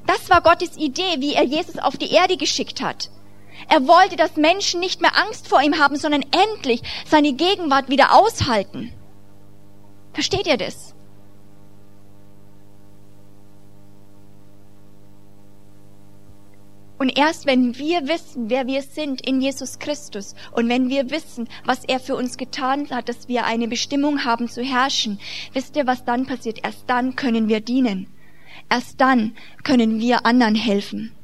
[0.06, 3.10] Das war Gottes Idee, wie er Jesus auf die Erde geschickt hat.
[3.67, 8.13] Er wollte, dass Menschen nicht mehr Angst vor ihm haben, sondern endlich seine Gegenwart wieder
[8.13, 8.91] aushalten.
[10.13, 10.95] Versteht ihr das?
[16.97, 21.49] Und erst wenn wir wissen, wer wir sind in Jesus Christus und wenn wir wissen,
[21.65, 25.19] was er für uns getan hat, dass wir eine Bestimmung haben zu herrschen,
[25.54, 26.60] wisst ihr, was dann passiert?
[26.63, 28.08] Erst dann können wir dienen.
[28.69, 31.14] Erst dann können wir anderen helfen.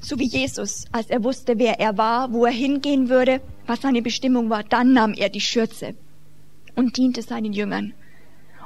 [0.00, 4.02] So wie Jesus, als er wusste, wer er war, wo er hingehen würde, was seine
[4.02, 5.94] Bestimmung war, dann nahm er die Schürze
[6.76, 7.94] und diente seinen Jüngern.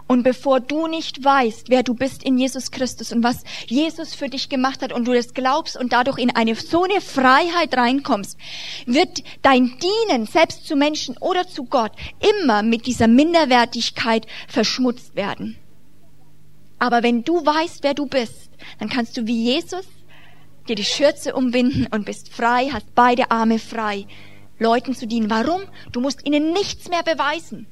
[0.07, 4.29] Und bevor du nicht weißt, wer du bist in Jesus Christus und was Jesus für
[4.29, 8.37] dich gemacht hat und du das glaubst und dadurch in eine so eine Freiheit reinkommst,
[8.85, 11.93] wird dein Dienen selbst zu Menschen oder zu Gott
[12.43, 15.57] immer mit dieser Minderwertigkeit verschmutzt werden.
[16.79, 19.87] Aber wenn du weißt, wer du bist, dann kannst du wie Jesus
[20.69, 24.07] dir die Schürze umwinden und bist frei, hast beide Arme frei,
[24.59, 25.31] Leuten zu dienen.
[25.31, 25.63] Warum?
[25.93, 27.67] Du musst ihnen nichts mehr beweisen.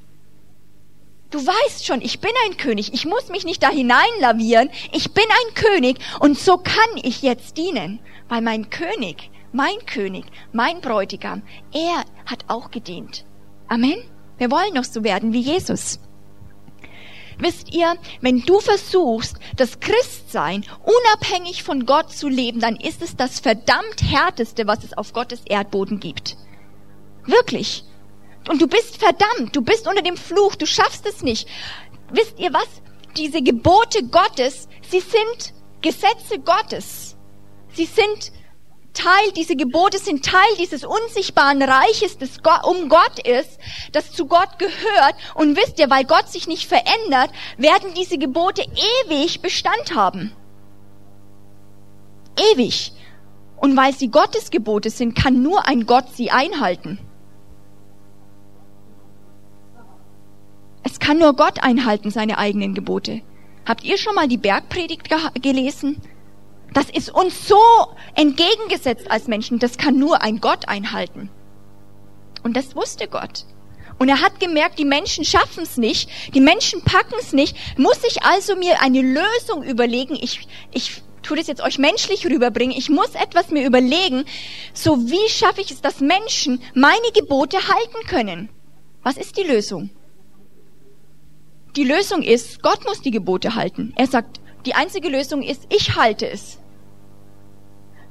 [1.31, 2.92] Du weißt schon, ich bin ein König.
[2.92, 4.68] Ich muss mich nicht da hineinlavieren.
[4.92, 10.24] Ich bin ein König und so kann ich jetzt dienen, weil mein König, mein König,
[10.53, 13.24] mein Bräutigam, er hat auch gedient.
[13.68, 14.03] Amen.
[14.38, 16.00] Wir wollen noch so werden wie Jesus.
[17.40, 23.16] Wisst ihr, wenn du versuchst, das Christsein unabhängig von Gott zu leben, dann ist es
[23.16, 26.37] das verdammt härteste, was es auf Gottes Erdboden gibt.
[27.24, 27.85] Wirklich.
[28.48, 31.48] Und du bist verdammt, du bist unter dem Fluch, du schaffst es nicht.
[32.12, 32.68] Wisst ihr was?
[33.16, 37.16] Diese Gebote Gottes, sie sind Gesetze Gottes.
[37.72, 38.33] Sie sind
[38.92, 43.59] Teil, diese Gebote sind Teil dieses unsichtbaren Reiches, das um Gott ist,
[43.92, 45.14] das zu Gott gehört.
[45.35, 50.33] Und wisst ihr, weil Gott sich nicht verändert, werden diese Gebote ewig Bestand haben.
[52.53, 52.92] Ewig.
[53.57, 56.98] Und weil sie Gottes Gebote sind, kann nur ein Gott sie einhalten.
[60.83, 63.22] Es kann nur Gott einhalten, seine eigenen Gebote.
[63.66, 65.09] Habt ihr schon mal die Bergpredigt
[65.42, 66.00] gelesen?
[66.72, 67.61] Das ist uns so
[68.14, 69.59] entgegengesetzt als Menschen.
[69.59, 71.30] Das kann nur ein Gott einhalten.
[72.42, 73.44] Und das wusste Gott.
[73.98, 78.02] Und er hat gemerkt, die Menschen schaffen es nicht, die Menschen packen es nicht, muss
[78.09, 80.16] ich also mir eine Lösung überlegen.
[80.22, 82.74] Ich, ich tue das jetzt euch menschlich rüberbringen.
[82.76, 84.24] Ich muss etwas mir überlegen.
[84.72, 88.48] So wie schaffe ich es, dass Menschen meine Gebote halten können?
[89.02, 89.90] Was ist die Lösung?
[91.76, 93.92] Die Lösung ist, Gott muss die Gebote halten.
[93.96, 96.60] Er sagt, die einzige Lösung ist, ich halte es.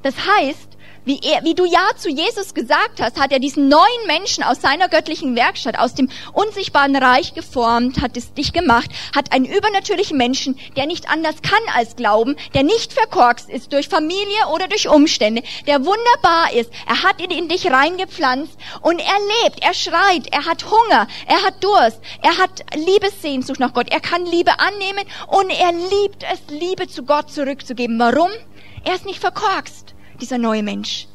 [0.02, 0.70] Das heißt,
[1.06, 4.62] wie, er, wie du Ja zu Jesus gesagt hast, hat er diesen neuen Menschen aus
[4.62, 10.18] seiner göttlichen Werkstatt, aus dem unsichtbaren Reich geformt, hat es dich gemacht, hat einen übernatürlichen
[10.18, 14.88] Menschen, der nicht anders kann als glauben, der nicht verkorkst ist durch Familie oder durch
[14.88, 16.72] Umstände, der wunderbar ist.
[16.86, 21.44] Er hat ihn in dich reingepflanzt und er lebt, er schreit, er hat Hunger, er
[21.44, 26.40] hat Durst, er hat Liebessehnsucht nach Gott, er kann Liebe annehmen und er liebt es,
[26.56, 27.98] Liebe zu Gott zurückzugeben.
[27.98, 28.30] Warum?
[28.84, 31.08] Er ist nicht verkorkst dieser neue Mensch.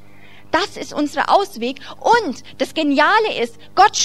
[0.54, 1.80] Das ist unser Ausweg.
[1.98, 3.98] Und das Geniale ist, Gott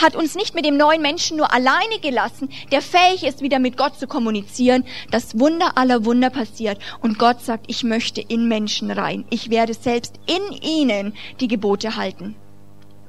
[0.00, 3.76] hat uns nicht mit dem neuen Menschen nur alleine gelassen, der fähig ist, wieder mit
[3.76, 4.86] Gott zu kommunizieren.
[5.10, 6.78] Das Wunder aller Wunder passiert.
[7.02, 9.26] Und Gott sagt, ich möchte in Menschen rein.
[9.28, 12.34] Ich werde selbst in ihnen die Gebote halten.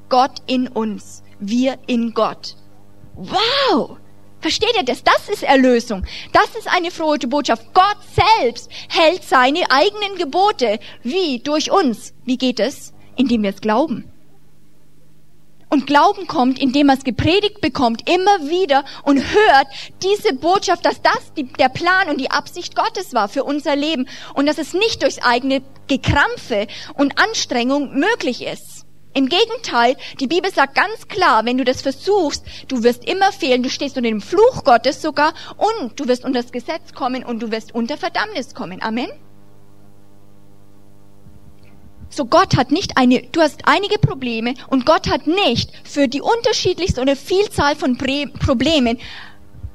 [0.10, 1.24] Gott in uns.
[1.40, 2.58] Wir in Gott.
[3.16, 4.01] Wow!
[4.42, 5.04] Versteht ihr das?
[5.04, 6.06] Das ist Erlösung.
[6.34, 7.74] Das ist eine frohe Botschaft.
[7.74, 7.98] Gott
[8.40, 10.80] selbst hält seine eigenen Gebote.
[11.04, 11.40] Wie?
[11.40, 12.14] Durch uns.
[12.26, 12.94] Wie geht es?
[13.16, 14.12] Indem wir es glauben.
[15.70, 19.68] Und Glauben kommt, indem man es gepredigt bekommt, immer wieder und hört
[20.04, 24.06] diese Botschaft, dass das die, der Plan und die Absicht Gottes war für unser Leben
[24.34, 28.81] und dass es nicht durchs eigene Gekrampfe und Anstrengung möglich ist.
[29.14, 33.62] Im Gegenteil, die Bibel sagt ganz klar, wenn du das versuchst, du wirst immer fehlen,
[33.62, 37.42] du stehst unter dem Fluch Gottes sogar und du wirst unter das Gesetz kommen und
[37.42, 38.82] du wirst unter Verdammnis kommen.
[38.82, 39.10] Amen.
[42.10, 46.22] So Gott hat nicht eine, du hast einige Probleme und Gott hat nicht für die
[46.22, 48.98] unterschiedlichste oder Vielzahl von Problemen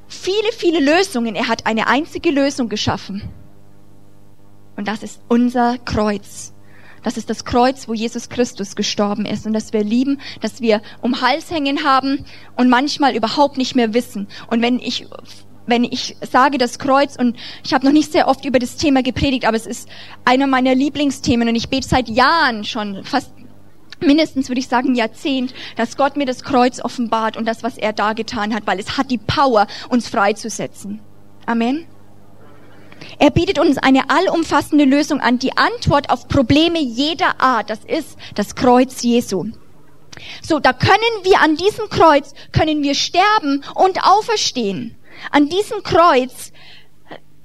[0.07, 1.35] viele, viele Lösungen.
[1.35, 3.23] Er hat eine einzige Lösung geschaffen.
[4.75, 6.53] Und das ist unser Kreuz.
[7.07, 10.81] Das ist das Kreuz, wo Jesus Christus gestorben ist und dass wir lieben, dass wir
[10.99, 12.25] um Hals hängen haben
[12.57, 14.27] und manchmal überhaupt nicht mehr wissen.
[14.47, 15.07] Und wenn ich
[15.65, 19.03] wenn ich sage das Kreuz und ich habe noch nicht sehr oft über das Thema
[19.03, 19.87] gepredigt, aber es ist
[20.25, 23.31] einer meiner Lieblingsthemen und ich bete seit Jahren schon, fast
[24.01, 27.93] mindestens würde ich sagen Jahrzehnt, dass Gott mir das Kreuz offenbart und das, was er
[27.93, 30.99] da getan hat, weil es hat die Power, uns freizusetzen.
[31.45, 31.85] Amen.
[33.19, 37.69] Er bietet uns eine allumfassende Lösung an, die Antwort auf Probleme jeder Art.
[37.69, 39.45] Das ist das Kreuz Jesu.
[40.41, 44.95] So, da können wir an diesem Kreuz, können wir sterben und auferstehen.
[45.31, 46.51] An diesem Kreuz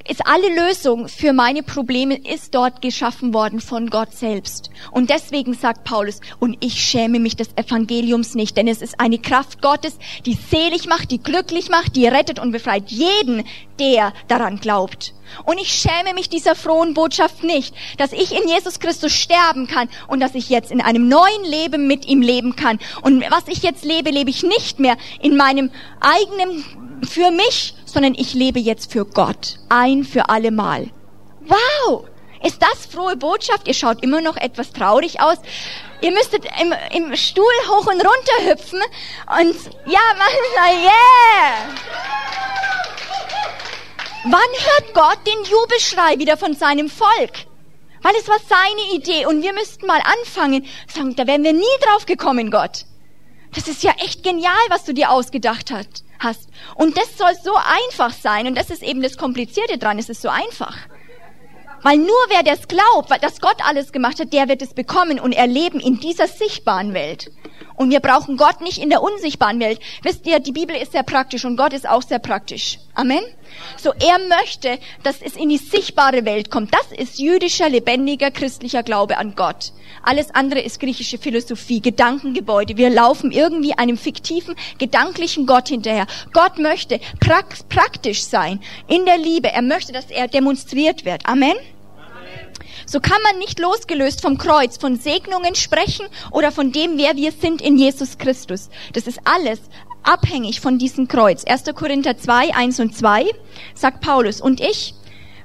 [0.09, 4.71] ist alle Lösung für meine Probleme ist dort geschaffen worden von Gott selbst.
[4.91, 9.19] Und deswegen sagt Paulus, und ich schäme mich des Evangeliums nicht, denn es ist eine
[9.19, 13.45] Kraft Gottes, die selig macht, die glücklich macht, die rettet und befreit jeden,
[13.79, 15.15] der daran glaubt.
[15.45, 19.89] Und ich schäme mich dieser frohen Botschaft nicht, dass ich in Jesus Christus sterben kann
[20.09, 22.79] und dass ich jetzt in einem neuen Leben mit ihm leben kann.
[23.03, 26.65] Und was ich jetzt lebe, lebe ich nicht mehr in meinem eigenen
[27.09, 29.59] für mich, sondern ich lebe jetzt für Gott.
[29.69, 30.91] Ein für alle Mal.
[31.41, 32.05] Wow!
[32.43, 33.69] Ist das frohe Botschaft?
[33.69, 35.37] Ihr schaut immer noch etwas traurig aus.
[36.01, 38.81] Ihr müsstet im, im Stuhl hoch und runter hüpfen
[39.39, 41.69] und ja, machen yeah!
[44.25, 47.47] Wann hört Gott den Jubelschrei wieder von seinem Volk?
[48.03, 51.65] Weil es war seine Idee und wir müssten mal anfangen, sagen, da wären wir nie
[51.83, 52.85] drauf gekommen, Gott.
[53.55, 56.49] Das ist ja echt genial, was du dir ausgedacht hast hast.
[56.75, 58.47] Und das soll so einfach sein.
[58.47, 59.99] Und das ist eben das Komplizierte dran.
[59.99, 60.77] Es ist so einfach.
[61.83, 65.33] Weil nur wer das glaubt, dass Gott alles gemacht hat, der wird es bekommen und
[65.33, 67.31] erleben in dieser sichtbaren Welt.
[67.83, 69.81] Und wir brauchen Gott nicht in der unsichtbaren Welt.
[70.03, 72.79] Wisst ihr, die Bibel ist sehr praktisch und Gott ist auch sehr praktisch.
[72.95, 73.23] Amen.
[73.77, 76.73] So, er möchte, dass es in die sichtbare Welt kommt.
[76.73, 79.73] Das ist jüdischer, lebendiger, christlicher Glaube an Gott.
[80.05, 82.77] Alles andere ist griechische Philosophie, Gedankengebäude.
[82.77, 86.07] Wir laufen irgendwie einem fiktiven, gedanklichen Gott hinterher.
[86.33, 87.01] Gott möchte
[87.69, 89.51] praktisch sein in der Liebe.
[89.51, 91.27] Er möchte, dass er demonstriert wird.
[91.27, 91.57] Amen.
[92.93, 97.33] So kann man nicht losgelöst vom Kreuz, von Segnungen sprechen oder von dem, wer wir
[97.33, 98.69] sind in Jesus Christus.
[98.93, 99.61] Das ist alles
[100.03, 101.45] abhängig von diesem Kreuz.
[101.45, 101.65] 1.
[101.75, 103.25] Korinther 2, 1 und 2
[103.75, 104.93] sagt Paulus, und ich,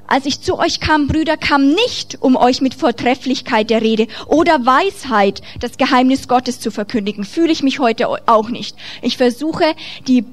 [0.08, 4.66] als ich zu euch kam, Brüder, kam nicht, um euch mit Vortrefflichkeit der Rede oder
[4.66, 7.24] Weisheit das Geheimnis Gottes zu verkündigen.
[7.24, 8.76] Fühle ich mich heute auch nicht.
[9.02, 9.74] Ich versuche,
[10.06, 10.26] die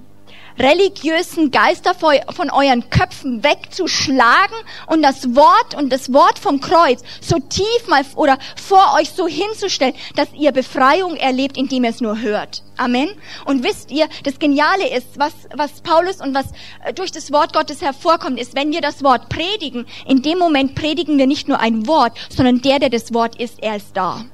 [0.58, 7.38] religiösen Geister von euren Köpfen wegzuschlagen und das Wort und das Wort vom Kreuz so
[7.38, 12.20] tief mal oder vor euch so hinzustellen, dass ihr Befreiung erlebt, indem ihr es nur
[12.20, 12.62] hört.
[12.76, 13.08] Amen.
[13.44, 16.46] Und wisst ihr, das Geniale ist, was, was Paulus und was
[16.84, 20.74] äh, durch das Wort Gottes hervorkommt, ist, wenn wir das Wort predigen, in dem Moment
[20.74, 24.24] predigen wir nicht nur ein Wort, sondern der, der das Wort ist, er ist da.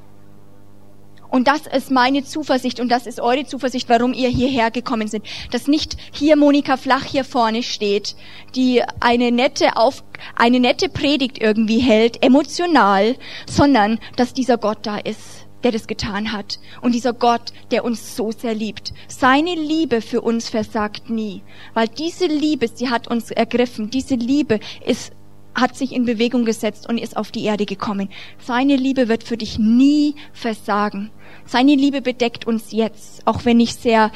[1.30, 5.24] Und das ist meine Zuversicht und das ist eure Zuversicht, warum ihr hierher gekommen sind.
[5.50, 8.16] Dass nicht hier Monika Flach hier vorne steht,
[8.56, 10.02] die eine nette auf,
[10.34, 13.16] eine nette Predigt irgendwie hält, emotional,
[13.48, 16.58] sondern dass dieser Gott da ist, der das getan hat.
[16.80, 18.92] Und dieser Gott, der uns so sehr liebt.
[19.08, 21.42] Seine Liebe für uns versagt nie.
[21.74, 23.90] Weil diese Liebe, sie hat uns ergriffen.
[23.90, 25.12] Diese Liebe ist
[25.54, 28.08] hat sich in Bewegung gesetzt und ist auf die Erde gekommen.
[28.38, 31.10] Seine Liebe wird für dich nie versagen.
[31.44, 34.10] Seine Liebe bedeckt uns jetzt, auch wenn ich sehr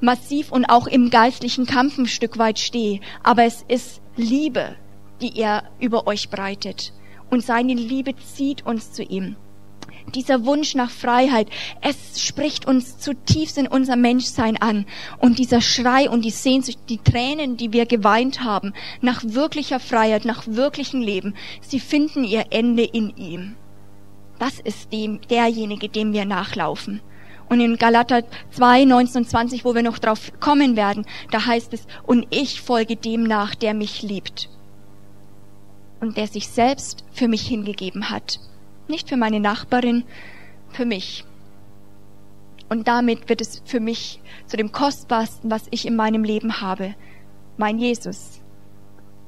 [0.00, 3.00] massiv und auch im geistlichen Kampf ein Stück weit stehe.
[3.22, 4.76] Aber es ist Liebe,
[5.20, 6.92] die er über euch breitet.
[7.30, 9.36] Und seine Liebe zieht uns zu ihm.
[10.14, 11.48] Dieser Wunsch nach Freiheit,
[11.82, 14.86] es spricht uns zutiefst in unser Menschsein an.
[15.18, 20.24] Und dieser Schrei und die Sehnsucht, die Tränen, die wir geweint haben, nach wirklicher Freiheit,
[20.24, 23.56] nach wirklichem Leben, sie finden ihr Ende in ihm.
[24.38, 27.00] Das ist dem, derjenige, dem wir nachlaufen.
[27.48, 31.72] Und in Galater 2, 19 und 20, wo wir noch drauf kommen werden, da heißt
[31.72, 34.50] es, und ich folge dem nach, der mich liebt.
[36.00, 38.38] Und der sich selbst für mich hingegeben hat.
[38.88, 40.04] Nicht für meine Nachbarin,
[40.70, 41.24] für mich.
[42.68, 46.94] Und damit wird es für mich zu dem Kostbarsten, was ich in meinem Leben habe.
[47.56, 48.40] Mein Jesus.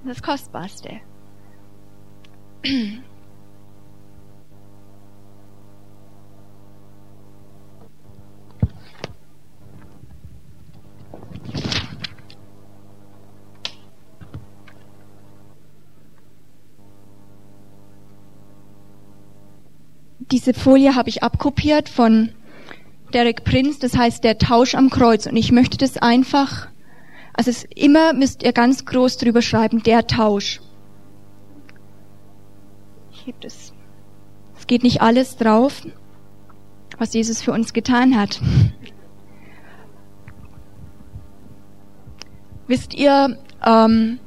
[0.04, 1.00] Das Kostbarste.
[20.30, 22.30] diese Folie habe ich abkopiert von
[23.12, 25.26] Derek Prince, das heißt der Tausch am Kreuz.
[25.26, 26.68] Und ich möchte das einfach,
[27.32, 30.60] also es immer müsst ihr ganz groß drüber schreiben, der Tausch.
[33.12, 33.72] Ich heb das.
[34.56, 35.82] Es geht nicht alles drauf,
[36.98, 38.40] was Jesus für uns getan hat.
[42.68, 44.20] Wisst ihr, ähm,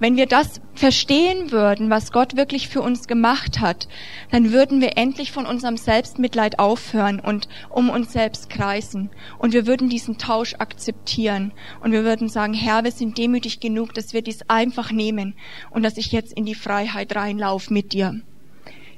[0.00, 3.88] Wenn wir das verstehen würden, was Gott wirklich für uns gemacht hat,
[4.30, 9.10] dann würden wir endlich von unserem Selbstmitleid aufhören und um uns selbst kreisen.
[9.38, 11.52] Und wir würden diesen Tausch akzeptieren.
[11.80, 15.34] Und wir würden sagen, Herr, wir sind demütig genug, dass wir dies einfach nehmen
[15.70, 18.20] und dass ich jetzt in die Freiheit reinlaufe mit dir.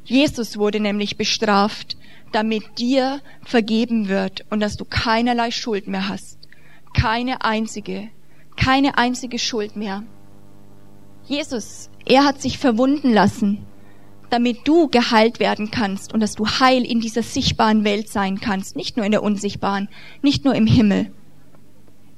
[0.05, 1.97] Jesus wurde nämlich bestraft,
[2.33, 6.39] damit dir vergeben wird und dass du keinerlei Schuld mehr hast.
[6.93, 8.11] Keine einzige,
[8.57, 10.03] keine einzige Schuld mehr.
[11.31, 13.65] Jesus, er hat sich verwunden lassen,
[14.31, 18.75] damit du geheilt werden kannst und dass du heil in dieser sichtbaren Welt sein kannst,
[18.75, 19.89] nicht nur in der unsichtbaren,
[20.23, 21.13] nicht nur im Himmel.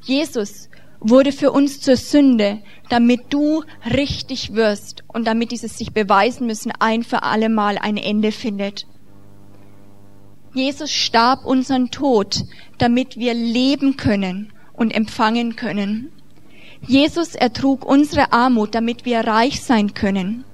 [0.03, 6.47] Jesus wurde für uns zur Sünde, damit du richtig wirst und damit dieses sich beweisen
[6.47, 8.87] müssen ein für alle Mal ein Ende findet.
[10.55, 12.45] Jesus starb unseren Tod,
[12.79, 16.11] damit wir leben können und empfangen können.
[16.87, 20.45] Jesus ertrug unsere Armut, damit wir reich sein können.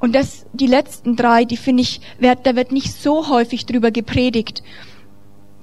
[0.00, 4.62] Und das, die letzten drei, die finde ich, da wird nicht so häufig drüber gepredigt.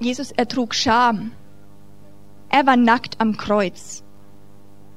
[0.00, 1.32] Jesus ertrug Scham.
[2.48, 4.04] Er war nackt am Kreuz.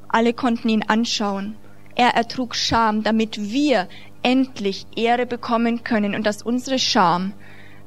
[0.07, 1.55] Alle konnten ihn anschauen.
[1.95, 3.89] Er ertrug Scham, damit wir
[4.23, 7.33] endlich Ehre bekommen können und dass unsere Scham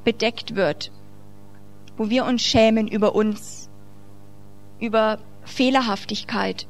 [0.04, 0.90] bedeckt wird,
[1.96, 3.70] wo wir uns schämen über uns,
[4.80, 6.66] über Fehlerhaftigkeit.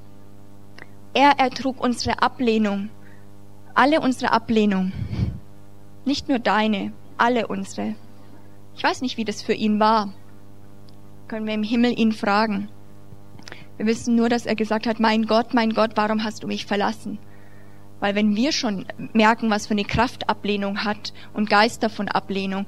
[1.15, 2.91] Er ertrug unsere Ablehnung,
[3.75, 4.93] alle unsere Ablehnung,
[6.05, 7.95] nicht nur deine, alle unsere.
[8.77, 10.13] Ich weiß nicht, wie das für ihn war.
[11.29, 12.69] Können wir im Himmel ihn fragen.
[13.77, 16.67] Wir wissen nur, dass er gesagt hat, mein Gott, mein Gott, warum hast du mich
[16.67, 17.19] verlassen?
[18.01, 22.67] Weil wenn wir schon merken, was für eine Kraft Ablehnung hat und Geister von Ablehnung,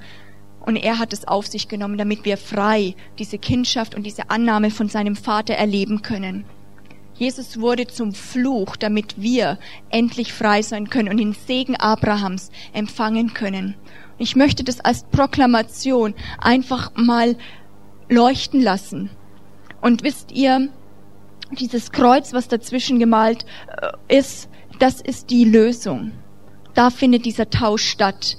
[0.66, 4.70] und er hat es auf sich genommen, damit wir frei diese Kindschaft und diese Annahme
[4.70, 6.44] von seinem Vater erleben können.
[7.14, 9.58] Jesus wurde zum Fluch, damit wir
[9.88, 13.74] endlich frei sein können und den Segen Abrahams empfangen können.
[14.18, 17.36] Ich möchte das als Proklamation einfach mal
[18.08, 19.08] leuchten lassen.
[19.80, 20.68] Und wisst ihr,
[21.52, 23.46] dieses Kreuz, was dazwischen gemalt
[24.08, 24.48] äh, ist,
[24.78, 26.12] das ist die Lösung.
[26.74, 28.36] Da findet dieser Tausch statt.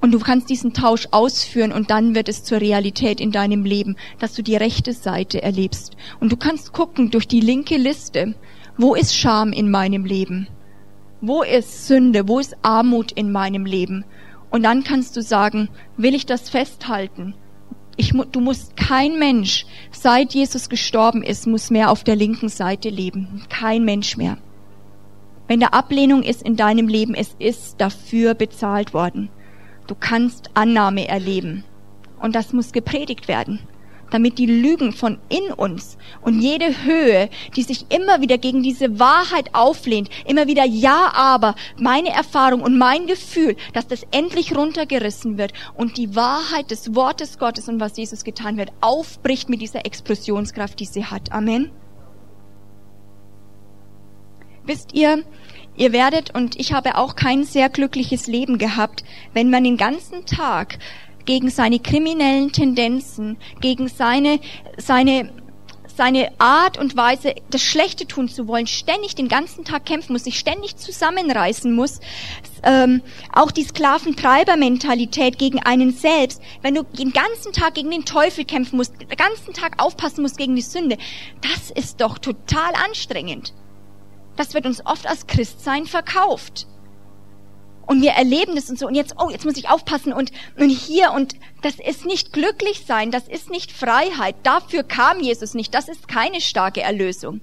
[0.00, 3.96] Und du kannst diesen Tausch ausführen und dann wird es zur Realität in deinem Leben,
[4.20, 5.96] dass du die rechte Seite erlebst.
[6.20, 8.34] Und du kannst gucken durch die linke Liste,
[8.76, 10.46] wo ist Scham in meinem Leben?
[11.20, 12.28] Wo ist Sünde?
[12.28, 14.04] Wo ist Armut in meinem Leben?
[14.50, 17.34] Und dann kannst du sagen, will ich das festhalten?
[17.96, 22.88] Ich, du musst kein Mensch, seit Jesus gestorben ist, muss mehr auf der linken Seite
[22.88, 23.42] leben.
[23.48, 24.38] Kein Mensch mehr.
[25.48, 29.30] Wenn da Ablehnung ist in deinem Leben, es ist dafür bezahlt worden.
[29.88, 31.64] Du kannst Annahme erleben.
[32.20, 33.60] Und das muss gepredigt werden,
[34.10, 38.98] damit die Lügen von in uns und jede Höhe, die sich immer wieder gegen diese
[38.98, 45.38] Wahrheit auflehnt, immer wieder ja, aber meine Erfahrung und mein Gefühl, dass das endlich runtergerissen
[45.38, 49.86] wird und die Wahrheit des Wortes Gottes und was Jesus getan wird, aufbricht mit dieser
[49.86, 51.32] Explosionskraft, die sie hat.
[51.32, 51.70] Amen.
[54.64, 55.24] Wisst ihr,
[55.78, 60.26] Ihr werdet, und ich habe auch kein sehr glückliches Leben gehabt, wenn man den ganzen
[60.26, 60.80] Tag
[61.24, 64.40] gegen seine kriminellen Tendenzen, gegen seine,
[64.76, 65.30] seine,
[65.86, 70.24] seine Art und Weise, das Schlechte tun zu wollen, ständig den ganzen Tag kämpfen muss,
[70.24, 72.00] sich ständig zusammenreißen muss,
[72.64, 73.00] ähm,
[73.32, 78.78] auch die Sklaventreibermentalität gegen einen selbst, wenn du den ganzen Tag gegen den Teufel kämpfen
[78.78, 80.98] musst, den ganzen Tag aufpassen musst gegen die Sünde,
[81.40, 83.52] das ist doch total anstrengend.
[84.38, 86.68] Das wird uns oft als Christsein verkauft.
[87.88, 88.86] Und wir erleben das und so.
[88.86, 92.84] Und jetzt, oh, jetzt muss ich aufpassen und, und hier und das ist nicht glücklich
[92.86, 93.10] sein.
[93.10, 94.36] Das ist nicht Freiheit.
[94.44, 95.74] Dafür kam Jesus nicht.
[95.74, 97.40] Das ist keine starke Erlösung.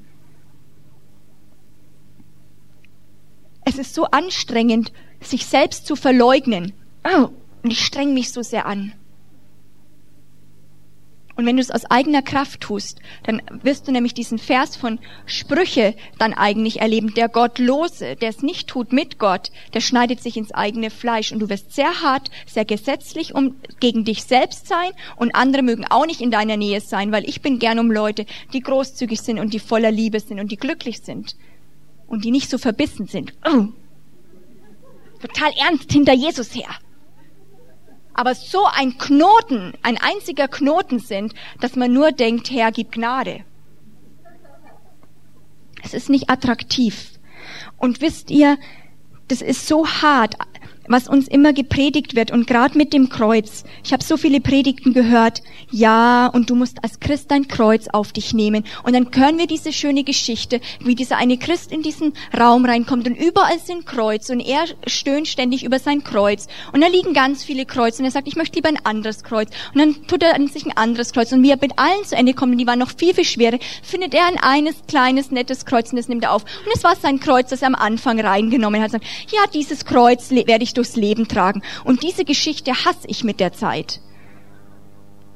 [3.65, 6.71] Es ist so anstrengend, sich selbst zu verleugnen.
[7.03, 7.27] Oh,
[7.61, 8.93] und ich streng mich so sehr an.
[11.37, 14.99] Und wenn du es aus eigener Kraft tust, dann wirst du nämlich diesen Vers von
[15.25, 17.13] Sprüche dann eigentlich erleben.
[17.13, 21.33] Der Gottlose, der es nicht tut mit Gott, der schneidet sich ins eigene Fleisch.
[21.33, 25.85] Und du wirst sehr hart, sehr gesetzlich um, gegen dich selbst sein und andere mögen
[25.85, 29.39] auch nicht in deiner Nähe sein, weil ich bin gern um Leute, die großzügig sind
[29.39, 31.35] und die voller Liebe sind und die glücklich sind
[32.07, 33.33] und die nicht so verbissen sind.
[33.45, 33.67] Oh.
[35.19, 36.69] Total ernst hinter Jesus her
[38.15, 43.43] aber so ein Knoten, ein einziger Knoten sind, dass man nur denkt, Herr, gib Gnade.
[45.83, 47.11] Es ist nicht attraktiv.
[47.77, 48.57] Und wisst ihr,
[49.27, 50.35] das ist so hart.
[50.87, 53.63] Was uns immer gepredigt wird und gerade mit dem Kreuz.
[53.83, 55.41] Ich habe so viele Predigten gehört.
[55.71, 58.63] Ja, und du musst als Christ dein Kreuz auf dich nehmen.
[58.83, 63.07] Und dann hören wir diese schöne Geschichte, wie dieser eine Christ in diesen Raum reinkommt
[63.07, 66.47] und überall sind Kreuz und er stöhnt ständig über sein Kreuz.
[66.71, 69.49] Und da liegen ganz viele Kreuze und er sagt, ich möchte lieber ein anderes Kreuz.
[69.73, 71.31] Und dann tut er an sich ein anderes Kreuz.
[71.31, 73.57] Und wie er mit allen zu Ende kommt, und die waren noch viel, viel schwerer,
[73.83, 76.43] findet er ein eines kleines, nettes Kreuz und das nimmt er auf.
[76.43, 78.91] Und es war sein Kreuz, das er am Anfang reingenommen hat.
[78.93, 81.61] Ja, dieses Kreuz werde ich durchs Leben tragen.
[81.83, 84.01] Und diese Geschichte hasse ich mit der Zeit.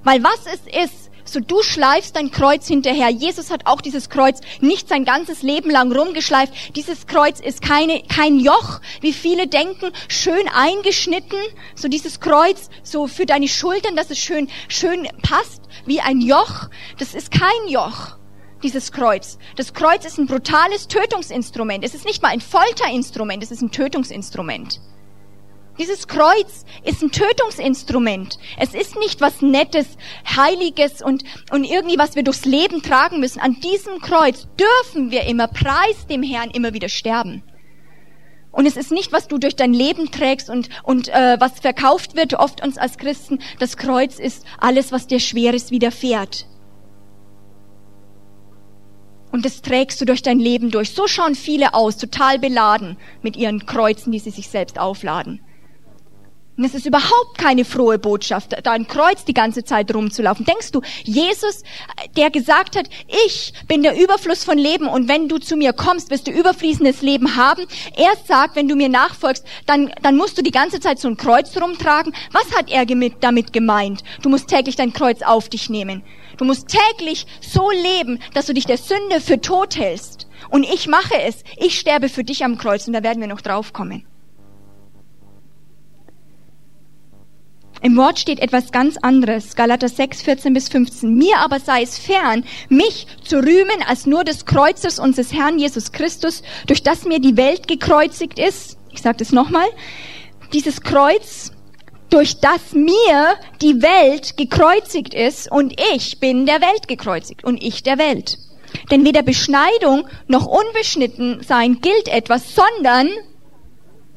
[0.03, 3.09] Weil was es ist, so du schleifst dein Kreuz hinterher.
[3.09, 6.75] Jesus hat auch dieses Kreuz nicht sein ganzes Leben lang rumgeschleift.
[6.75, 11.39] Dieses Kreuz ist keine, kein Joch, wie viele denken, schön eingeschnitten.
[11.75, 16.69] So dieses Kreuz, so für deine Schultern, dass es schön, schön passt, wie ein Joch.
[16.97, 18.17] Das ist kein Joch
[18.63, 19.37] dieses Kreuz.
[19.55, 21.83] Das Kreuz ist ein brutales Tötungsinstrument.
[21.83, 24.81] Es ist nicht mal ein Folterinstrument, es ist ein Tötungsinstrument.
[25.79, 28.37] Dieses Kreuz ist ein Tötungsinstrument.
[28.57, 29.87] Es ist nicht was Nettes,
[30.35, 33.39] Heiliges und, und irgendwie, was wir durchs Leben tragen müssen.
[33.39, 37.43] An diesem Kreuz dürfen wir immer, preis dem Herrn, immer wieder sterben.
[38.51, 42.17] Und es ist nicht, was du durch dein Leben trägst und, und äh, was verkauft
[42.17, 43.39] wird, oft uns als Christen.
[43.59, 46.45] Das Kreuz ist alles, was dir Schweres widerfährt.
[49.31, 50.89] Und das trägst du durch dein Leben durch.
[50.89, 55.39] So schauen viele aus, total beladen mit ihren Kreuzen, die sie sich selbst aufladen.
[56.59, 60.43] Und es ist überhaupt keine frohe Botschaft, da ein Kreuz die ganze Zeit rumzulaufen.
[60.45, 61.63] Denkst du, Jesus,
[62.17, 62.89] der gesagt hat,
[63.25, 67.01] ich bin der Überfluss von Leben und wenn du zu mir kommst, wirst du überfließendes
[67.01, 67.65] Leben haben.
[67.95, 71.15] Er sagt, wenn du mir nachfolgst, dann, dann musst du die ganze Zeit so ein
[71.15, 72.13] Kreuz rumtragen.
[72.33, 74.03] Was hat er damit gemeint?
[74.21, 76.03] Du musst täglich dein Kreuz auf dich nehmen.
[76.35, 80.27] Du musst täglich so leben, dass du dich der Sünde für tot hältst.
[80.49, 81.45] Und ich mache es.
[81.55, 84.08] Ich sterbe für dich am Kreuz und da werden wir noch draufkommen.
[87.81, 89.55] Im Wort steht etwas ganz anderes.
[89.55, 91.13] Galater 6, 14 bis 15.
[91.13, 95.91] Mir aber sei es fern, mich zu rühmen als nur des Kreuzes unseres Herrn Jesus
[95.91, 98.77] Christus, durch das mir die Welt gekreuzigt ist.
[98.91, 99.67] Ich sage das nochmal.
[100.51, 101.51] Dieses Kreuz,
[102.09, 107.83] durch das mir die Welt gekreuzigt ist und ich bin der Welt gekreuzigt und ich
[107.83, 108.37] der Welt.
[108.91, 113.09] Denn weder Beschneidung noch unbeschnitten sein gilt etwas, sondern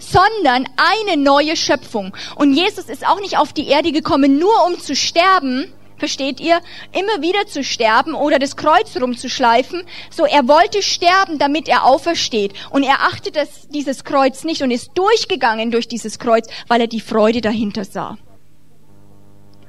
[0.03, 2.17] sondern eine neue Schöpfung.
[2.37, 5.73] Und Jesus ist auch nicht auf die Erde gekommen, nur um zu sterben,
[6.03, 9.85] versteht ihr, immer wieder zu sterben oder das Kreuz rumzuschleifen.
[10.11, 12.55] So, er wollte sterben, damit er aufersteht.
[12.71, 16.89] Und er achtet das, dieses Kreuz nicht und ist durchgegangen durch dieses Kreuz, weil er
[16.89, 18.19] die Freude dahinter sah.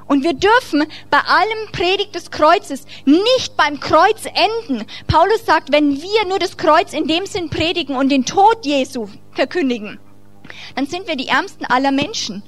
[0.08, 4.86] Und wir dürfen bei allem Predigt des Kreuzes nicht beim Kreuz enden.
[5.08, 9.08] Paulus sagt, wenn wir nur das Kreuz in dem Sinn predigen und den Tod Jesu
[9.32, 10.00] verkündigen,
[10.76, 12.44] dann sind wir die Ärmsten aller Menschen.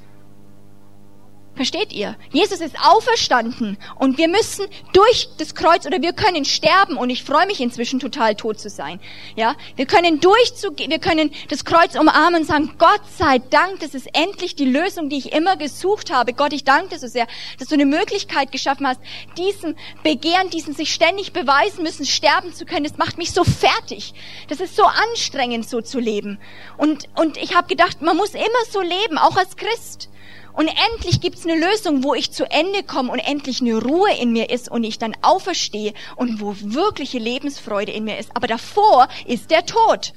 [1.56, 2.18] Versteht ihr?
[2.32, 7.24] Jesus ist auferstanden und wir müssen durch das Kreuz oder wir können sterben und ich
[7.24, 9.00] freue mich inzwischen total tot zu sein.
[9.38, 13.94] Ja, wir können durchzugehen, wir können das Kreuz umarmen und sagen, Gott sei Dank, das
[13.94, 16.34] ist endlich die Lösung, die ich immer gesucht habe.
[16.34, 17.26] Gott, ich danke dir so sehr,
[17.58, 19.00] dass du eine Möglichkeit geschaffen hast,
[19.38, 22.84] diesem Begehren, diesen sich ständig beweisen müssen, sterben zu können.
[22.84, 24.14] Das macht mich so fertig.
[24.50, 26.38] Das ist so anstrengend, so zu leben.
[26.78, 30.10] Und, und ich habe gedacht, man muss immer so leben, auch als Christ.
[30.56, 34.32] Und endlich gibt's eine Lösung, wo ich zu Ende komme und endlich eine Ruhe in
[34.32, 38.32] mir ist und ich dann auferstehe und wo wirkliche Lebensfreude in mir ist.
[38.34, 40.14] Aber davor ist der Tod.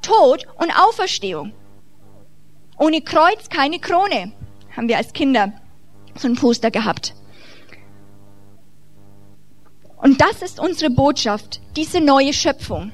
[0.00, 1.52] Tod und Auferstehung.
[2.78, 4.32] Ohne Kreuz keine Krone.
[4.76, 5.52] Haben wir als Kinder
[6.16, 7.14] so ein Poster gehabt.
[9.96, 12.92] Und das ist unsere Botschaft, diese neue Schöpfung.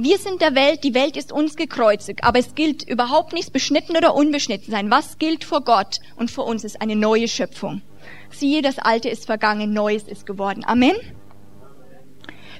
[0.00, 3.96] Wir sind der Welt, die Welt ist uns gekreuzigt, aber es gilt überhaupt nichts beschnitten
[3.96, 4.92] oder unbeschnitten sein.
[4.92, 7.82] Was gilt vor Gott und vor uns ist eine neue Schöpfung.
[8.30, 10.64] Siehe, das Alte ist vergangen, Neues ist geworden.
[10.64, 10.94] Amen.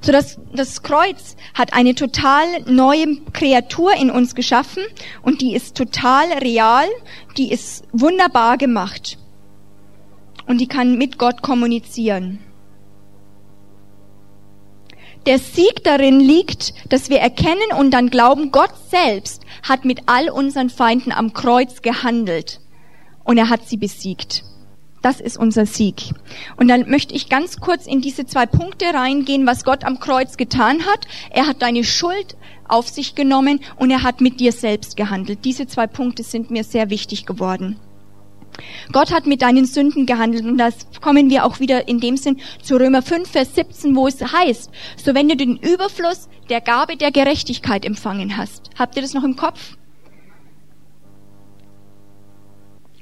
[0.01, 4.83] So das, das Kreuz hat eine total neue Kreatur in uns geschaffen
[5.23, 6.89] und die ist total real,
[7.37, 9.17] die ist wunderbar gemacht
[10.49, 12.41] und die kann mit Gott kommunizieren.
[15.29, 20.31] Der Sieg darin liegt, dass wir erkennen und dann glauben, Gott selbst hat mit all
[20.31, 22.61] unseren Feinden am Kreuz gehandelt
[23.25, 24.43] und er hat sie besiegt.
[25.03, 26.15] Das ist unser Sieg.
[26.57, 30.39] Und dann möchte ich ganz kurz in diese zwei Punkte reingehen, was Gott am Kreuz
[30.39, 31.07] getan hat.
[31.29, 35.41] Er hat deine Schuld auf sich genommen und er hat mit dir selbst gehandelt.
[35.45, 37.79] Diese zwei Punkte sind mir sehr wichtig geworden.
[38.93, 42.41] Gott hat mit deinen Sünden gehandelt und das kommen wir auch wieder in dem Sinn
[42.63, 46.97] zu Römer 5, Vers 17, wo es heißt, so wenn du den Überfluss der Gabe
[46.97, 48.71] der Gerechtigkeit empfangen hast.
[48.79, 49.77] Habt ihr das noch im Kopf?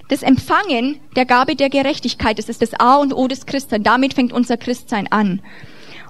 [0.09, 3.83] das Empfangen der Gabe der Gerechtigkeit, das ist das A und O des Christsein.
[3.83, 5.43] Damit fängt unser Christsein an.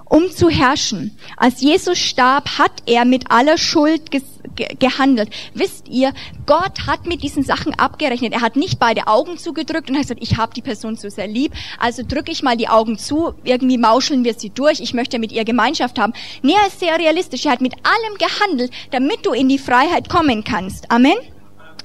[0.05, 1.17] Um zu herrschen.
[1.35, 4.11] Als Jesus starb, hat er mit aller Schuld
[4.57, 5.29] ge gehandelt.
[5.53, 6.11] Wisst ihr,
[6.45, 8.33] Gott hat mit diesen Sachen abgerechnet.
[8.33, 11.27] Er hat nicht beide Augen zugedrückt und hat gesagt, ich habe die Person so sehr
[11.27, 15.19] lieb, also drücke ich mal die Augen zu, irgendwie mauscheln wir sie durch, ich möchte
[15.19, 16.11] mit ihr Gemeinschaft haben.
[16.41, 17.45] Nee, er ist sehr realistisch.
[17.45, 20.91] Er hat mit allem gehandelt, damit du in die Freiheit kommen kannst.
[20.91, 21.17] Amen.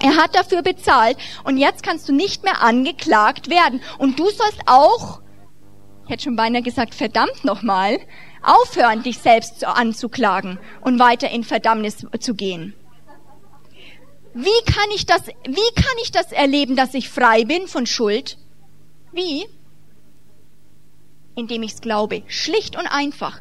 [0.00, 3.80] Er hat dafür bezahlt und jetzt kannst du nicht mehr angeklagt werden.
[3.98, 5.20] Und du sollst auch,
[6.04, 8.00] ich hätte schon beinahe gesagt, verdammt nochmal,
[8.43, 12.74] aufhören, dich selbst anzuklagen und weiter in Verdammnis zu gehen.
[14.34, 18.38] Wie kann ich das, wie kann ich das erleben, dass ich frei bin von Schuld?
[19.12, 19.47] Wie?
[21.34, 22.22] Indem ich es glaube.
[22.28, 23.40] Schlicht und einfach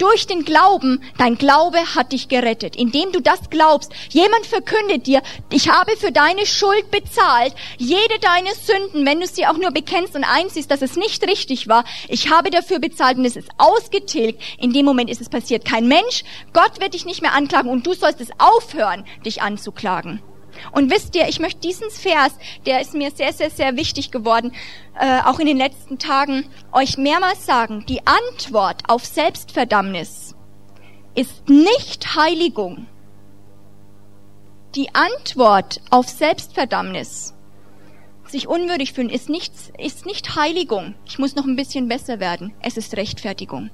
[0.00, 2.76] durch den Glauben, dein Glaube hat dich gerettet.
[2.76, 5.22] Indem du das glaubst, jemand verkündet dir,
[5.52, 10.16] ich habe für deine Schuld bezahlt, jede deine Sünden, wenn du sie auch nur bekennst
[10.16, 14.40] und einsiehst, dass es nicht richtig war, ich habe dafür bezahlt und es ist ausgetilgt.
[14.58, 15.64] In dem Moment ist es passiert.
[15.64, 20.22] Kein Mensch, Gott wird dich nicht mehr anklagen und du sollst es aufhören, dich anzuklagen.
[20.72, 22.32] Und wisst ihr, ich möchte diesen Vers,
[22.66, 24.52] der ist mir sehr, sehr, sehr wichtig geworden,
[24.98, 30.34] äh, auch in den letzten Tagen, euch mehrmals sagen, die Antwort auf Selbstverdammnis
[31.14, 32.86] ist nicht Heiligung.
[34.74, 37.34] Die Antwort auf Selbstverdammnis,
[38.26, 40.94] sich unwürdig fühlen, ist nicht, ist nicht Heiligung.
[41.06, 42.54] Ich muss noch ein bisschen besser werden.
[42.62, 43.70] Es ist Rechtfertigung.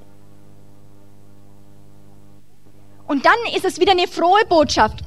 [3.07, 5.05] Und dann ist es wieder eine frohe Botschaft.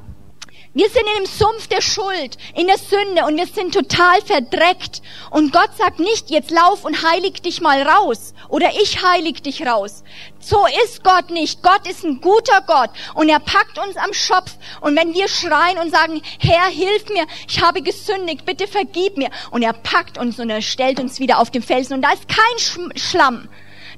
[0.76, 5.02] Wir sind in dem Sumpf der Schuld, in der Sünde und wir sind total verdreckt.
[5.32, 9.66] Und Gott sagt nicht, jetzt lauf und heilig dich mal raus oder ich heilig dich
[9.66, 10.04] raus.
[10.40, 11.64] So ist Gott nicht.
[11.64, 14.52] Gott ist ein guter Gott und er packt uns am Schopf.
[14.82, 19.32] Und wenn wir schreien und sagen, Herr, hilf mir, ich habe gesündigt, bitte vergib mir.
[19.50, 22.28] Und er packt uns und er stellt uns wieder auf den Felsen und da ist
[22.28, 23.50] kein Schlamm.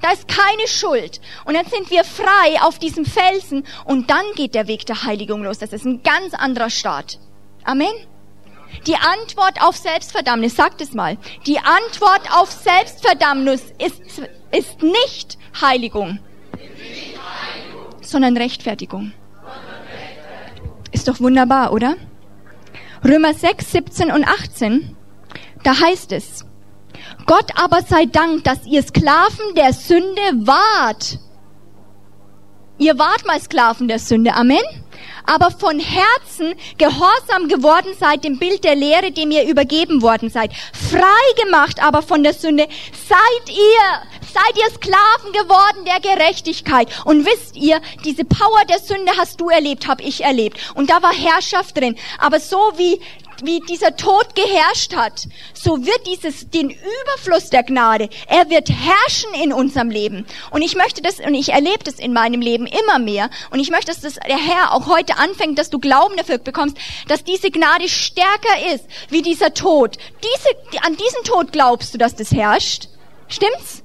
[0.01, 1.21] Da ist keine Schuld.
[1.45, 5.43] Und dann sind wir frei auf diesem Felsen und dann geht der Weg der Heiligung
[5.43, 5.59] los.
[5.59, 7.19] Das ist ein ganz anderer Start.
[7.63, 7.93] Amen.
[8.87, 11.17] Die Antwort auf Selbstverdammnis, sagt es mal.
[11.45, 14.01] Die Antwort auf Selbstverdammnis ist,
[14.51, 16.19] ist nicht Heiligung,
[18.01, 19.13] sondern Rechtfertigung.
[20.91, 21.95] Ist doch wunderbar, oder?
[23.03, 24.95] Römer 6, 17 und 18,
[25.63, 26.45] da heißt es,
[27.31, 31.17] Gott aber sei Dank, dass ihr Sklaven der Sünde wart.
[32.77, 34.33] Ihr wart mal Sklaven der Sünde.
[34.33, 34.59] Amen.
[35.25, 40.51] Aber von Herzen gehorsam geworden seid dem Bild der Lehre, dem ihr übergeben worden seid.
[40.73, 42.67] Frei gemacht aber von der Sünde
[43.07, 44.09] seid ihr.
[44.33, 46.89] Seid ihr Sklaven geworden der Gerechtigkeit.
[47.05, 50.57] Und wisst ihr, diese Power der Sünde hast du erlebt, habe ich erlebt.
[50.75, 51.97] Und da war Herrschaft drin.
[52.17, 52.99] Aber so wie
[53.45, 59.33] wie dieser Tod geherrscht hat, so wird dieses, den Überfluss der Gnade, er wird herrschen
[59.41, 60.25] in unserem Leben.
[60.51, 63.69] Und ich möchte das, und ich erlebe das in meinem Leben immer mehr, und ich
[63.69, 66.77] möchte, dass das der Herr auch heute anfängt, dass du Glauben dafür bekommst,
[67.07, 69.97] dass diese Gnade stärker ist, wie dieser Tod.
[70.23, 72.87] Diese, an diesen Tod glaubst du, dass das herrscht?
[73.27, 73.80] Stimmt's?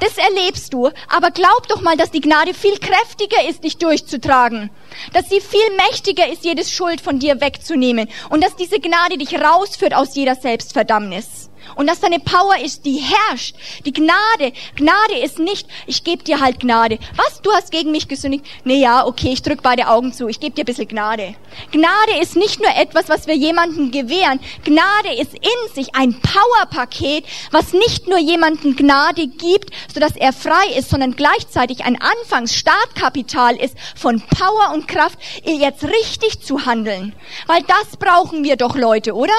[0.00, 0.90] Das erlebst du.
[1.08, 4.70] Aber glaub doch mal, dass die Gnade viel kräftiger ist, dich durchzutragen.
[5.12, 8.08] Dass sie viel mächtiger ist, jedes Schuld von dir wegzunehmen.
[8.30, 11.49] Und dass diese Gnade dich rausführt aus jeder Selbstverdammnis.
[11.76, 13.54] Und dass da Power ist, die herrscht.
[13.84, 14.52] Die Gnade.
[14.76, 16.98] Gnade ist nicht, ich gebe dir halt Gnade.
[17.16, 17.40] Was?
[17.42, 18.44] Du hast gegen mich gesündigt?
[18.64, 20.28] Nee, ja, okay, ich drück beide Augen zu.
[20.28, 21.34] Ich gebe dir ein bisschen Gnade.
[21.72, 24.40] Gnade ist nicht nur etwas, was wir jemandem gewähren.
[24.64, 30.74] Gnade ist in sich ein Powerpaket, was nicht nur jemandem Gnade gibt, sodass er frei
[30.76, 37.14] ist, sondern gleichzeitig ein Anfangsstartkapital ist von Power und Kraft, jetzt richtig zu handeln.
[37.46, 39.32] Weil das brauchen wir doch, Leute, oder?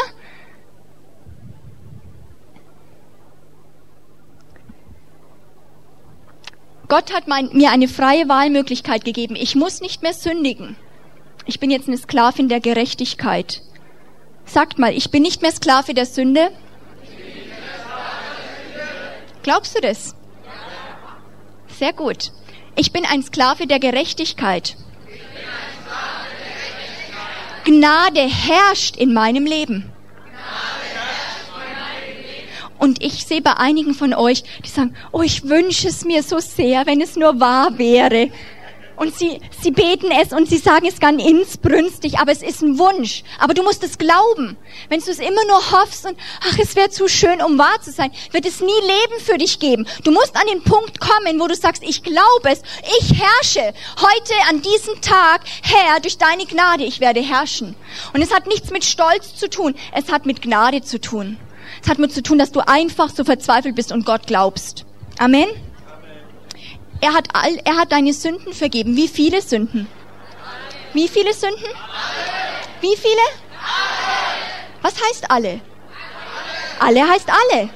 [6.91, 9.37] Gott hat mein, mir eine freie Wahlmöglichkeit gegeben.
[9.37, 10.75] Ich muss nicht mehr sündigen.
[11.45, 13.61] Ich bin jetzt eine Sklavin der Gerechtigkeit.
[14.43, 16.51] Sagt mal, ich bin nicht mehr Sklave der Sünde.
[19.41, 20.17] Glaubst du das?
[21.79, 22.33] Sehr gut.
[22.75, 24.75] Ich bin ein Sklave der Gerechtigkeit.
[27.63, 29.93] Gnade herrscht in meinem Leben.
[32.81, 36.39] Und ich sehe bei einigen von euch, die sagen, oh, ich wünsche es mir so
[36.39, 38.31] sehr, wenn es nur wahr wäre.
[38.95, 42.79] Und sie, sie beten es und sie sagen es ganz insbrünstig, aber es ist ein
[42.79, 43.23] Wunsch.
[43.37, 44.57] Aber du musst es glauben.
[44.89, 47.91] Wenn du es immer nur hoffst und, ach, es wäre zu schön, um wahr zu
[47.91, 49.85] sein, wird es nie Leben für dich geben.
[50.03, 52.63] Du musst an den Punkt kommen, wo du sagst, ich glaube es,
[52.99, 57.75] ich herrsche heute an diesem Tag, Herr, durch deine Gnade, ich werde herrschen.
[58.15, 61.37] Und es hat nichts mit Stolz zu tun, es hat mit Gnade zu tun.
[61.83, 64.85] Es hat mit zu tun, dass du einfach so verzweifelt bist und Gott glaubst.
[65.17, 65.47] Amen.
[67.01, 68.95] Er hat, all, er hat deine Sünden vergeben.
[68.95, 69.87] Wie viele Sünden?
[70.93, 71.67] Wie viele Sünden?
[72.81, 73.21] Wie viele?
[74.81, 75.61] Was heißt alle?
[76.79, 77.69] Alle heißt alle.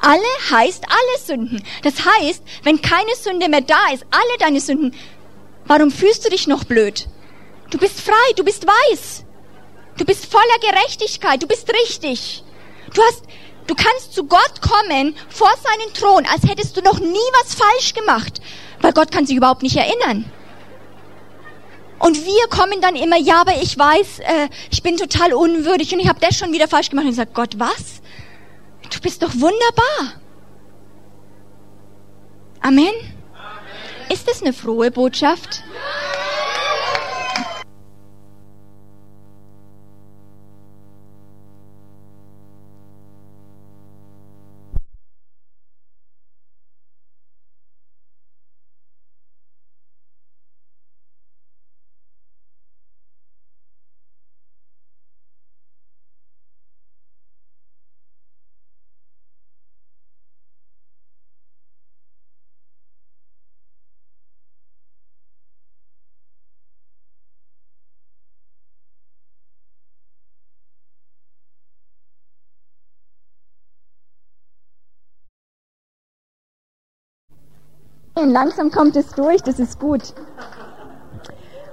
[0.00, 1.62] Alle heißt alle Sünden.
[1.82, 4.94] Das heißt, wenn keine Sünde mehr da ist, alle deine Sünden,
[5.64, 7.08] warum fühlst du dich noch blöd?
[7.70, 9.24] Du bist frei, du bist weiß.
[9.96, 12.43] Du bist voller Gerechtigkeit, du bist richtig.
[12.94, 13.24] Du hast,
[13.66, 17.94] Du kannst zu Gott kommen vor seinen Thron, als hättest du noch nie was falsch
[17.94, 18.40] gemacht,
[18.80, 20.30] weil Gott kann sich überhaupt nicht erinnern.
[21.98, 26.00] Und wir kommen dann immer, ja, aber ich weiß, äh, ich bin total unwürdig und
[26.00, 27.04] ich habe das schon wieder falsch gemacht.
[27.06, 28.02] Und ich sage, Gott, was?
[28.92, 30.20] Du bist doch wunderbar.
[32.60, 32.88] Amen.
[32.88, 32.94] Amen.
[34.10, 35.62] Ist das eine frohe Botschaft?
[35.72, 36.23] Ja.
[78.24, 80.14] Und langsam kommt es durch, das ist gut.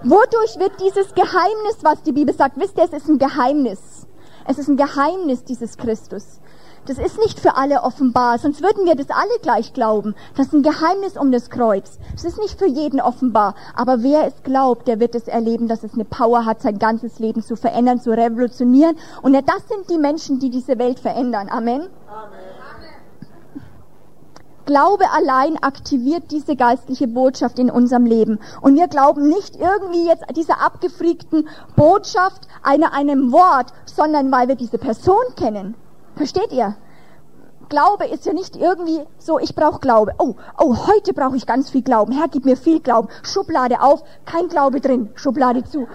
[0.04, 4.06] Wodurch wird dieses Geheimnis, was die Bibel sagt, wisst ihr, es ist ein Geheimnis.
[4.46, 6.42] Es ist ein Geheimnis dieses Christus.
[6.88, 10.14] Das ist nicht für alle offenbar, sonst würden wir das alle gleich glauben.
[10.36, 12.00] Das ist ein Geheimnis um das Kreuz.
[12.14, 13.56] Es ist nicht für jeden offenbar.
[13.74, 17.20] Aber wer es glaubt, der wird es erleben, dass es eine Power hat, sein ganzes
[17.20, 18.98] Leben zu verändern, zu revolutionieren.
[19.22, 21.48] Und das sind die Menschen, die diese Welt verändern.
[21.48, 21.88] Amen.
[22.10, 22.51] Amen.
[24.66, 28.40] Glaube allein aktiviert diese geistliche Botschaft in unserem Leben.
[28.62, 34.56] Und wir glauben nicht irgendwie jetzt dieser abgefriegten Botschaft einer einem Wort, sondern weil wir
[34.56, 35.76] diese Person kennen.
[36.16, 36.76] Versteht ihr?
[37.70, 40.12] Glaube ist ja nicht irgendwie so, ich brauche Glaube.
[40.18, 42.12] Oh, oh, heute brauche ich ganz viel Glauben.
[42.12, 43.08] Herr, gib mir viel Glauben.
[43.24, 45.10] Schublade auf, kein Glaube drin.
[45.16, 45.88] Schublade zu.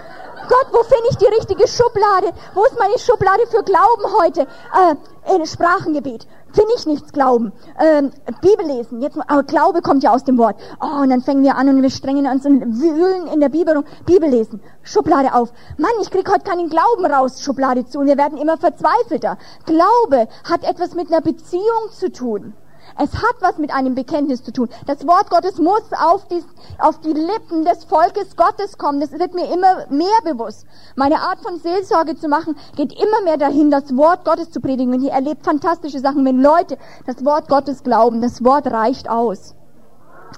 [0.48, 2.32] Gott, wo finde ich die richtige Schublade?
[2.54, 4.42] Wo ist meine Schublade für Glauben heute?
[4.42, 6.26] Äh, Sprachengebet
[6.56, 7.52] finde ich nichts glauben.
[7.78, 8.10] Ähm,
[8.40, 10.56] Bibel lesen, jetzt, aber Glaube kommt ja aus dem Wort.
[10.80, 13.84] Oh, und dann fängen wir an und wir strengen uns und wühlen in der Bibel
[14.06, 15.52] Bibel lesen, Schublade auf.
[15.76, 19.36] Mann, ich krieg heute keinen Glauben raus, Schublade zu und wir werden immer verzweifelter.
[19.66, 22.54] Glaube hat etwas mit einer Beziehung zu tun.
[22.98, 24.68] Es hat was mit einem Bekenntnis zu tun.
[24.86, 26.42] Das Wort Gottes muss auf die,
[26.78, 29.00] auf die Lippen des Volkes Gottes kommen.
[29.00, 30.66] Das wird mir immer mehr bewusst.
[30.94, 34.94] Meine Art von Seelsorge zu machen, geht immer mehr dahin, das Wort Gottes zu predigen.
[34.94, 38.20] Und ihr erlebt fantastische Sachen, wenn Leute das Wort Gottes glauben.
[38.22, 39.54] Das Wort reicht aus.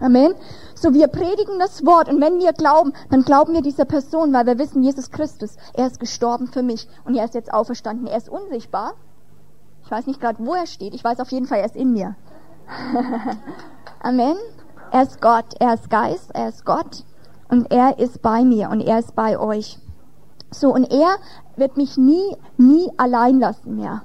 [0.01, 0.35] Amen.
[0.75, 4.47] So, wir predigen das Wort und wenn wir glauben, dann glauben wir dieser Person, weil
[4.47, 8.07] wir wissen, Jesus Christus, er ist gestorben für mich und er ist jetzt auferstanden.
[8.07, 8.95] Er ist unsichtbar.
[9.85, 10.95] Ich weiß nicht gerade, wo er steht.
[10.95, 12.15] Ich weiß auf jeden Fall, er ist in mir.
[14.01, 14.37] Amen.
[14.91, 17.05] Er ist Gott, er ist Geist, er ist Gott
[17.49, 19.79] und er ist bei mir und er ist bei euch.
[20.51, 21.17] So, und er
[21.57, 24.03] wird mich nie, nie allein lassen mehr.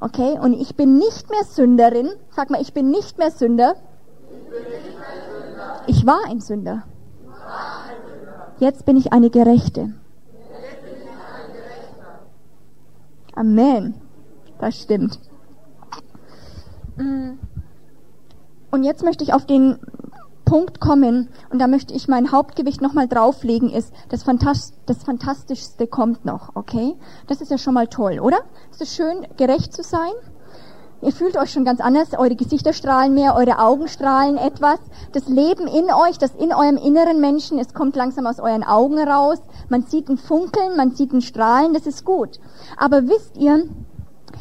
[0.00, 0.38] Okay?
[0.38, 2.10] Und ich bin nicht mehr Sünderin.
[2.30, 3.74] Sag mal, ich bin nicht mehr Sünder.
[5.86, 6.84] Ich war ein Sünder.
[8.58, 9.94] Jetzt bin ich eine Gerechte.
[13.34, 13.94] Amen.
[14.58, 15.20] Das stimmt.
[16.96, 17.38] Mm.
[18.70, 19.78] Und jetzt möchte ich auf den
[20.44, 25.86] Punkt kommen, und da möchte ich mein Hauptgewicht nochmal drauflegen, ist, das, Phantast das Fantastischste
[25.86, 26.94] kommt noch, okay?
[27.26, 28.38] Das ist ja schon mal toll, oder?
[28.70, 30.12] Ist es schön, gerecht zu sein?
[31.00, 34.80] Ihr fühlt euch schon ganz anders, eure Gesichter strahlen mehr, eure Augen strahlen etwas.
[35.12, 38.98] Das Leben in euch, das in eurem inneren Menschen, es kommt langsam aus euren Augen
[38.98, 39.38] raus.
[39.68, 42.40] Man sieht ein Funkeln, man sieht ein Strahlen, das ist gut.
[42.76, 43.68] Aber wisst ihr,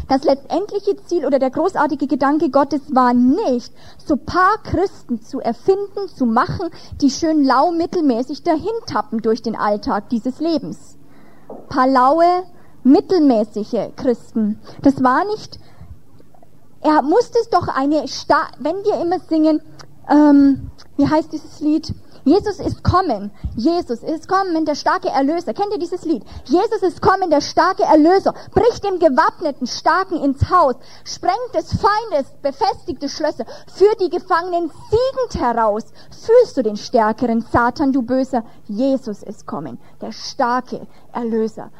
[0.08, 3.74] das letztendliche Ziel oder der großartige Gedanke Gottes war nicht,
[4.06, 6.70] so paar Christen zu erfinden, zu machen,
[7.02, 10.98] die schön lau mittelmäßig dahin tappen durch den Alltag dieses Lebens.
[11.70, 12.44] Paar laue,
[12.84, 14.60] mittelmäßige Christen.
[14.82, 15.60] Das war nicht,
[16.82, 19.62] er musste es doch eine, Sta wenn wir immer singen,
[20.10, 21.94] ähm, wie heißt dieses Lied?
[22.28, 23.32] Jesus ist kommen.
[23.56, 25.54] Jesus ist kommen, der starke Erlöser.
[25.54, 26.26] Kennt ihr dieses Lied?
[26.44, 28.34] Jesus ist kommen, der starke Erlöser.
[28.54, 30.76] Bricht dem gewappneten Starken ins Haus.
[31.06, 33.46] Sprengt des Feindes befestigte Schlösser.
[33.74, 35.86] Führt die Gefangenen siegend heraus.
[36.12, 38.44] Fühlst du den Stärkeren, Satan, du Böser?
[38.66, 41.72] Jesus ist kommen, der starke Erlöser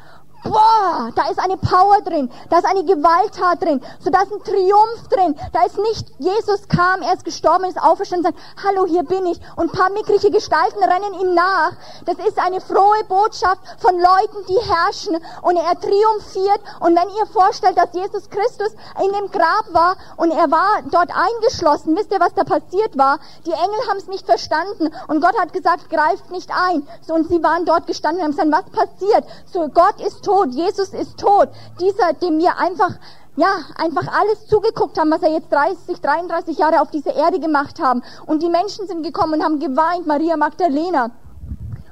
[0.44, 4.42] boah, da ist eine Power drin, da ist eine Gewalttat drin, so da ist ein
[4.42, 9.02] Triumph drin, da ist nicht, Jesus kam, er ist gestorben, ist auferstanden sagt, hallo, hier
[9.02, 11.72] bin ich, und paar mickrige Gestalten rennen ihm nach.
[12.04, 17.26] Das ist eine frohe Botschaft von Leuten, die herrschen, und er triumphiert, und wenn ihr
[17.26, 18.72] vorstellt, dass Jesus Christus
[19.02, 23.18] in dem Grab war, und er war dort eingeschlossen, wisst ihr, was da passiert war?
[23.44, 27.28] Die Engel haben es nicht verstanden, und Gott hat gesagt, greift nicht ein, so, und
[27.28, 29.24] sie waren dort gestanden und haben gesagt, was passiert?
[29.52, 31.48] So, Gott ist tot, Jesus ist tot.
[31.80, 32.90] Dieser, dem wir einfach,
[33.36, 37.80] ja, einfach alles zugeguckt haben, was er jetzt 30, 33 Jahre auf dieser Erde gemacht
[37.80, 38.02] haben.
[38.26, 41.10] Und die Menschen sind gekommen und haben geweint, Maria Magdalena.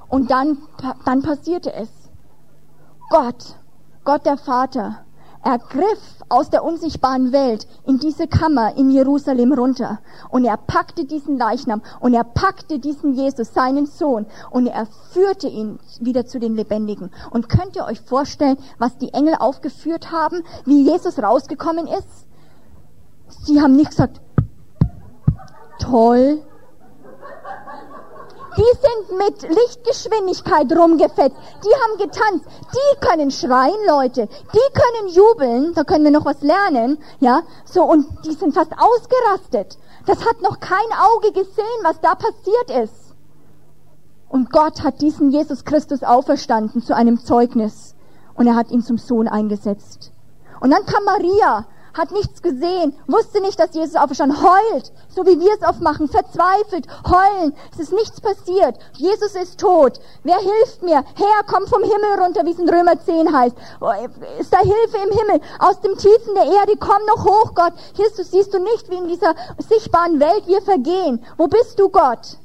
[0.09, 0.59] Und dann,
[1.05, 1.89] dann passierte es.
[3.09, 3.57] Gott,
[4.05, 5.06] Gott der Vater,
[5.47, 11.05] er griff aus der unsichtbaren Welt in diese Kammer in Jerusalem runter und er packte
[11.05, 16.41] diesen Leichnam und er packte diesen Jesus, seinen Sohn, und er führte ihn wieder zu
[16.41, 17.13] den Lebendigen.
[17.31, 22.27] Und könnt ihr euch vorstellen, was die Engel aufgeführt haben, wie Jesus rausgekommen ist?
[23.29, 24.21] Sie haben nicht gesagt,
[25.79, 26.43] toll,
[28.57, 31.37] die sind mit Lichtgeschwindigkeit rumgefetzt.
[31.63, 32.47] Die haben getanzt.
[32.73, 34.29] Die können schreien, Leute.
[34.53, 35.75] Die können jubeln.
[35.75, 36.99] Da können wir noch was lernen.
[37.21, 37.85] Ja, so.
[37.85, 39.79] Und die sind fast ausgerastet.
[40.07, 43.15] Das hat noch kein Auge gesehen, was da passiert ist.
[44.29, 47.95] Und Gott hat diesen Jesus Christus auferstanden zu einem Zeugnis.
[48.35, 50.13] Und er hat ihn zum Sohn eingesetzt.
[50.61, 51.67] Und dann kam Maria
[51.97, 56.09] hat nichts gesehen, wusste nicht, dass Jesus auferstanden, heult, so wie wir es oft machen,
[56.09, 61.05] verzweifelt, heulen, es ist nichts passiert, Jesus ist tot, wer hilft mir?
[61.15, 63.91] Herr, komm vom Himmel runter, wie es in Römer 10 heißt, oh,
[64.39, 68.07] ist da Hilfe im Himmel, aus dem Tiefen der Erde, komm noch hoch, Gott, hier
[68.11, 69.35] siehst du nicht, wie in dieser
[69.69, 72.39] sichtbaren Welt wir vergehen, wo bist du, Gott?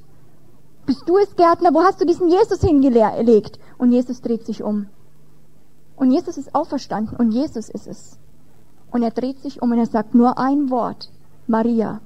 [0.86, 3.60] Bist du es, Gärtner, wo hast du diesen Jesus hingelegt?
[3.78, 4.88] Und Jesus dreht sich um.
[5.96, 8.18] Und Jesus ist auferstanden und Jesus ist es.
[8.92, 11.10] Und er dreht sich um und er sagt nur ein Wort.
[11.48, 12.02] Maria.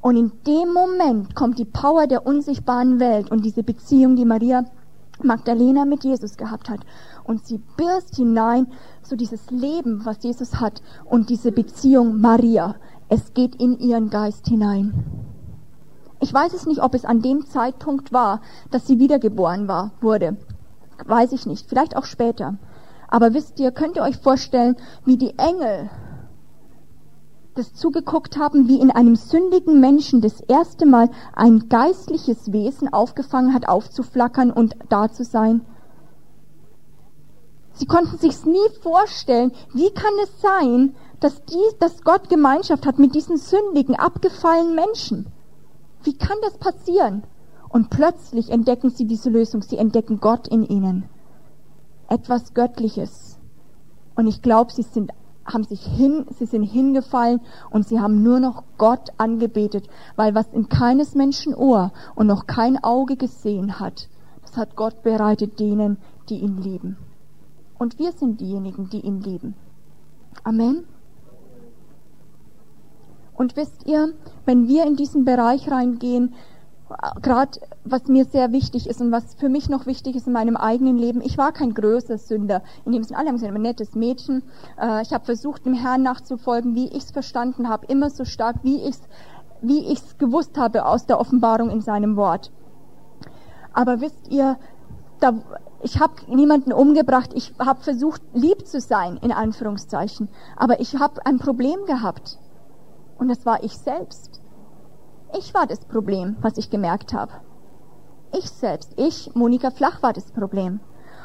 [0.00, 4.66] Und in dem Moment kommt die Power der unsichtbaren Welt und diese Beziehung, die Maria
[5.22, 6.80] Magdalena mit Jesus gehabt hat.
[7.24, 8.66] Und sie birst hinein,
[9.02, 12.74] so dieses Leben, was Jesus hat und diese Beziehung Maria.
[13.08, 14.92] Es geht in ihren Geist hinein.
[16.20, 18.40] Ich weiß es nicht, ob es an dem Zeitpunkt war,
[18.70, 20.36] dass sie wiedergeboren war, wurde.
[21.04, 21.68] Weiß ich nicht.
[21.68, 22.56] Vielleicht auch später.
[23.14, 25.88] Aber wisst ihr, könnt ihr euch vorstellen, wie die Engel
[27.54, 33.54] das zugeguckt haben, wie in einem sündigen Menschen das erste Mal ein geistliches Wesen aufgefangen
[33.54, 35.64] hat, aufzuflackern und da zu sein?
[37.74, 42.98] Sie konnten sich's nie vorstellen, wie kann es sein, dass, die, dass Gott Gemeinschaft hat
[42.98, 45.26] mit diesen sündigen, abgefallenen Menschen?
[46.02, 47.22] Wie kann das passieren?
[47.68, 49.62] Und plötzlich entdecken sie diese Lösung.
[49.62, 51.08] Sie entdecken Gott in ihnen
[52.08, 53.38] etwas Göttliches.
[54.16, 55.12] Und ich glaube, sie sind,
[55.44, 57.40] haben sich hin, sie sind hingefallen
[57.70, 62.46] und sie haben nur noch Gott angebetet, weil was in keines Menschen Ohr und noch
[62.46, 64.08] kein Auge gesehen hat,
[64.42, 65.98] das hat Gott bereitet denen,
[66.28, 66.96] die ihn lieben.
[67.78, 69.54] Und wir sind diejenigen, die ihn lieben.
[70.44, 70.84] Amen.
[73.36, 76.34] Und wisst ihr, wenn wir in diesen Bereich reingehen,
[77.22, 80.56] gerade was mir sehr wichtig ist und was für mich noch wichtig ist in meinem
[80.56, 82.62] eigenen Leben, ich war kein größer Sünder.
[82.84, 84.42] In dem Sinne, alle haben gesagt, ein nettes Mädchen.
[84.80, 88.56] Äh, ich habe versucht, dem Herrn nachzufolgen, wie ich es verstanden habe, immer so stark,
[88.62, 89.02] wie ich es
[89.62, 92.50] wie ich's gewusst habe aus der Offenbarung in seinem Wort.
[93.72, 94.58] Aber wisst ihr,
[95.20, 95.32] da,
[95.82, 100.28] ich habe niemanden umgebracht, ich habe versucht, lieb zu sein, in Anführungszeichen.
[100.56, 102.38] Aber ich habe ein Problem gehabt.
[103.18, 104.33] Und das war ich selbst.
[105.36, 107.32] Ich war das Problem, was ich gemerkt habe.
[108.36, 110.78] Ich selbst, ich, Monika Flach, war das Problem.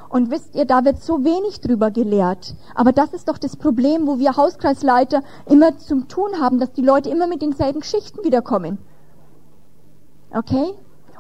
[0.10, 2.56] Und wisst ihr, da wird so wenig drüber gelehrt.
[2.74, 6.82] Aber das ist doch das Problem, wo wir Hauskreisleiter immer zum Tun haben, dass die
[6.82, 8.80] Leute immer mit denselben Geschichten wiederkommen.
[10.32, 10.74] Okay?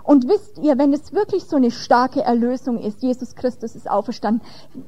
[0.03, 4.41] Und wisst ihr, wenn es wirklich so eine starke Erlösung ist, Jesus Christus ist auferstanden,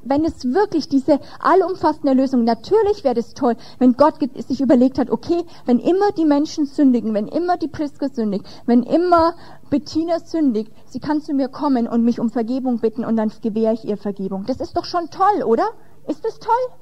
[0.04, 4.16] wenn es wirklich diese allumfassende Erlösung, natürlich wäre es toll, wenn Gott
[4.48, 8.84] sich überlegt hat, okay, wenn immer die Menschen sündigen, wenn immer die Priska sündigt, wenn
[8.84, 9.36] immer
[9.70, 13.74] Bettina sündigt, sie kann zu mir kommen und mich um Vergebung bitten und dann gewähre
[13.74, 14.46] ich ihr Vergebung.
[14.46, 15.66] Das ist doch schon toll, oder?
[16.08, 16.81] Ist das toll?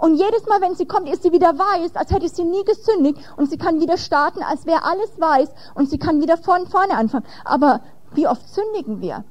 [0.00, 3.20] Und jedes Mal, wenn sie kommt, ist sie wieder weiß, als hätte sie nie gesündigt.
[3.36, 5.50] Und sie kann wieder starten, als wäre alles weiß.
[5.74, 7.26] Und sie kann wieder von vorne anfangen.
[7.44, 7.82] Aber
[8.14, 9.24] wie oft sündigen wir?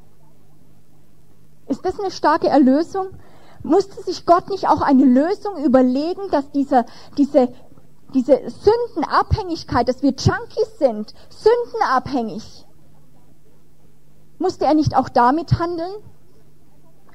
[1.67, 3.07] Ist das eine starke Erlösung?
[3.63, 6.85] Musste sich Gott nicht auch eine Lösung überlegen, dass dieser,
[7.17, 7.49] diese,
[8.13, 12.67] diese Sündenabhängigkeit, dass wir Junkies sind, sündenabhängig,
[14.37, 15.91] musste er nicht auch damit handeln?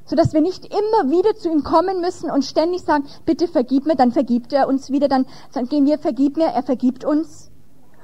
[0.06, 3.96] Sodass wir nicht immer wieder zu ihm kommen müssen und ständig sagen, bitte vergib mir,
[3.96, 7.50] dann vergibt er uns wieder, dann, dann gehen wir, vergib mir, er vergibt uns.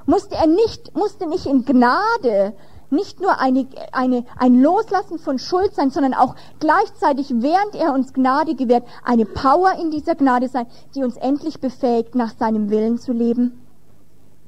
[0.07, 2.55] Musste er nicht, musste nicht in Gnade
[2.90, 8.12] nicht nur eine, eine, ein Loslassen von Schuld sein, sondern auch gleichzeitig, während er uns
[8.12, 12.98] Gnade gewährt, eine Power in dieser Gnade sein, die uns endlich befähigt, nach seinem Willen
[12.98, 13.64] zu leben.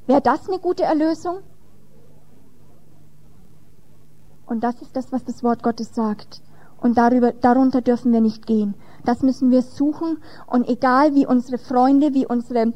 [0.06, 1.38] Wäre das eine gute Erlösung?
[4.46, 6.42] Und das ist das, was das Wort Gottes sagt.
[6.82, 8.74] Und darüber, darunter dürfen wir nicht gehen.
[9.04, 10.18] Das müssen wir suchen.
[10.46, 12.72] Und egal wie unsere Freunde, wie unsere,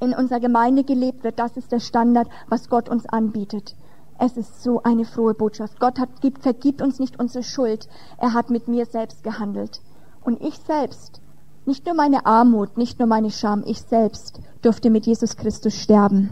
[0.00, 3.74] in unserer Gemeinde gelebt wird, das ist der Standard, was Gott uns anbietet.
[4.18, 5.80] Es ist so eine frohe Botschaft.
[5.80, 7.88] Gott hat, gibt, vergibt uns nicht unsere Schuld.
[8.18, 9.80] Er hat mit mir selbst gehandelt.
[10.22, 11.20] Und ich selbst,
[11.64, 16.30] nicht nur meine Armut, nicht nur meine Scham, ich selbst durfte mit Jesus Christus sterben.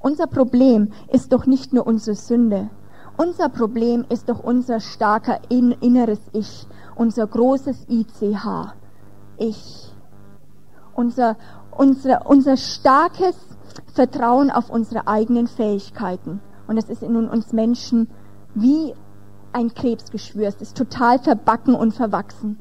[0.00, 2.70] Unser Problem ist doch nicht nur unsere Sünde.
[3.20, 8.74] Unser Problem ist doch unser starker in, inneres Ich, unser großes ICH.
[9.38, 9.92] Ich.
[10.94, 11.36] Unser,
[11.72, 13.34] unser, unser starkes
[13.92, 16.40] Vertrauen auf unsere eigenen Fähigkeiten.
[16.68, 18.08] Und es ist in uns Menschen
[18.54, 18.94] wie
[19.52, 20.46] ein Krebsgeschwür.
[20.46, 22.60] Es ist total verbacken und verwachsen.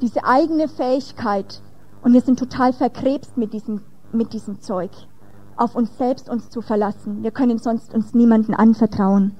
[0.00, 1.62] Diese eigene Fähigkeit.
[2.02, 4.90] Und wir sind total verkrebst mit diesem, mit diesem Zeug.
[5.58, 7.22] Auf uns selbst uns zu verlassen.
[7.22, 9.36] Wir können sonst uns niemanden anvertrauen.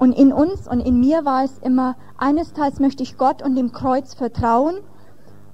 [0.00, 3.54] Und in uns und in mir war es immer, eines Tages möchte ich Gott und
[3.54, 4.74] dem Kreuz vertrauen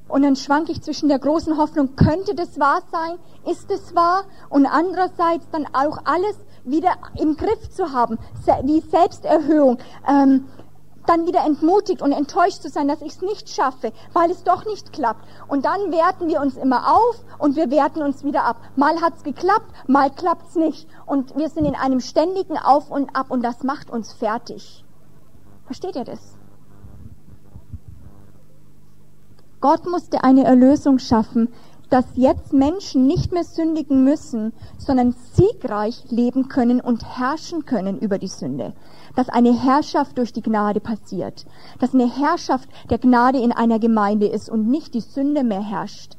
[0.09, 3.19] und dann schwank ich zwischen der großen Hoffnung, könnte das wahr sein?
[3.51, 4.25] Ist es wahr?
[4.49, 8.19] Und andererseits dann auch alles wieder im Griff zu haben,
[8.65, 9.77] wie Selbsterhöhung,
[10.09, 10.47] ähm,
[11.09, 14.65] dann wieder entmutigt und enttäuscht zu sein, dass ich es nicht schaffe, weil es doch
[14.67, 15.27] nicht klappt.
[15.49, 18.57] Und dann werten wir uns immer auf und wir werten uns wieder ab.
[18.77, 20.89] Mal hat's geklappt, mal klappt's nicht.
[21.07, 24.85] Und wir sind in einem ständigen Auf und Ab und das macht uns fertig.
[25.67, 26.39] Versteht ihr das?
[29.61, 31.53] Gott musste eine Erlösung schaffen,
[31.91, 38.19] dass jetzt Menschen nicht mehr sündigen müssen, sondern siegreich leben können und herrschen können über
[38.19, 38.75] die Sünde.
[39.17, 41.47] Dass eine Herrschaft durch die Gnade passiert.
[41.81, 46.17] Dass eine Herrschaft der Gnade in einer Gemeinde ist und nicht die Sünde mehr herrscht.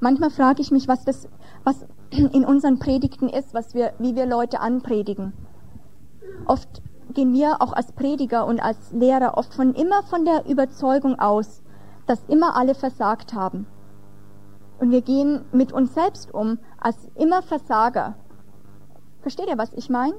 [0.00, 1.28] Manchmal frage ich mich, was das,
[1.64, 5.32] was in unseren Predigten ist, was wir, wie wir Leute anpredigen.
[6.46, 6.82] Oft
[7.14, 11.62] gehen wir auch als Prediger und als Lehrer oft von immer von der Überzeugung aus,
[12.06, 13.66] dass immer alle versagt haben.
[14.78, 18.14] Und wir gehen mit uns selbst um als immer Versager.
[19.22, 20.14] Versteht ihr, was ich meine?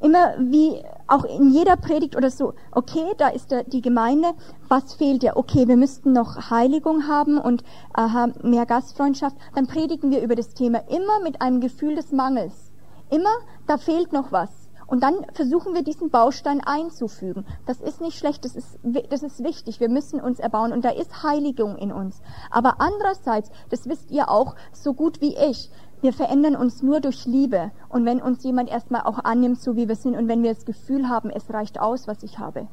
[0.00, 4.28] Immer wie auch in jeder Predigt oder so, okay, da ist der, die Gemeinde,
[4.68, 5.36] was fehlt dir?
[5.36, 7.64] Okay, wir müssten noch Heiligung haben und
[7.94, 9.36] aha, mehr Gastfreundschaft.
[9.54, 12.72] Dann predigen wir über das Thema immer mit einem Gefühl des Mangels.
[13.10, 13.34] Immer,
[13.66, 14.65] da fehlt noch was.
[14.86, 17.44] Und dann versuchen wir diesen Baustein einzufügen.
[17.66, 18.78] Das ist nicht schlecht, das ist,
[19.10, 19.80] das ist wichtig.
[19.80, 22.20] Wir müssen uns erbauen und da ist Heiligung in uns.
[22.50, 25.70] Aber andererseits, das wisst ihr auch so gut wie ich,
[26.02, 27.72] wir verändern uns nur durch Liebe.
[27.88, 30.64] Und wenn uns jemand erstmal auch annimmt, so wie wir sind, und wenn wir das
[30.64, 32.68] Gefühl haben, es reicht aus, was ich habe,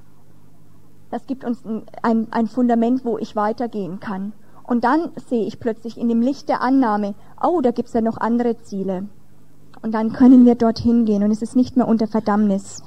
[1.09, 1.63] das gibt uns
[2.01, 4.33] ein, ein Fundament, wo ich weitergehen kann.
[4.63, 8.17] Und dann sehe ich plötzlich in dem Licht der Annahme, oh, da gibt's ja noch
[8.17, 9.07] andere Ziele.
[9.83, 12.81] Und dann können wir dorthin gehen und es ist nicht mehr unter Verdammnis.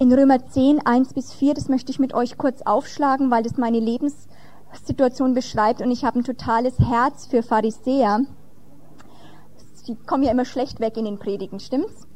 [0.00, 3.56] In Römer 10, 1 bis 4, das möchte ich mit euch kurz aufschlagen, weil das
[3.56, 8.22] meine Lebenssituation beschreibt und ich habe ein totales Herz für Pharisäer.
[9.86, 12.08] Die kommen ja immer schlecht weg in den Predigen, stimmt's?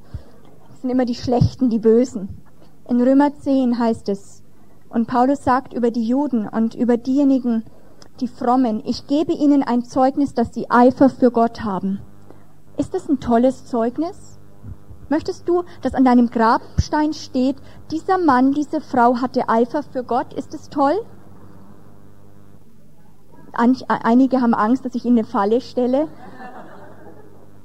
[0.68, 2.42] Das sind immer die Schlechten, die Bösen.
[2.88, 4.42] In Römer 10 heißt es,
[4.88, 7.62] und Paulus sagt über die Juden und über diejenigen,
[8.20, 12.00] die Frommen, ich gebe ihnen ein Zeugnis, dass sie Eifer für Gott haben.
[12.78, 14.38] Ist das ein tolles Zeugnis?
[15.08, 17.56] Möchtest du, dass an deinem Grabstein steht,
[17.90, 20.32] dieser Mann, diese Frau hatte Eifer für Gott?
[20.34, 20.94] Ist es toll?
[23.52, 26.08] Einige haben Angst, dass ich in eine Falle stelle.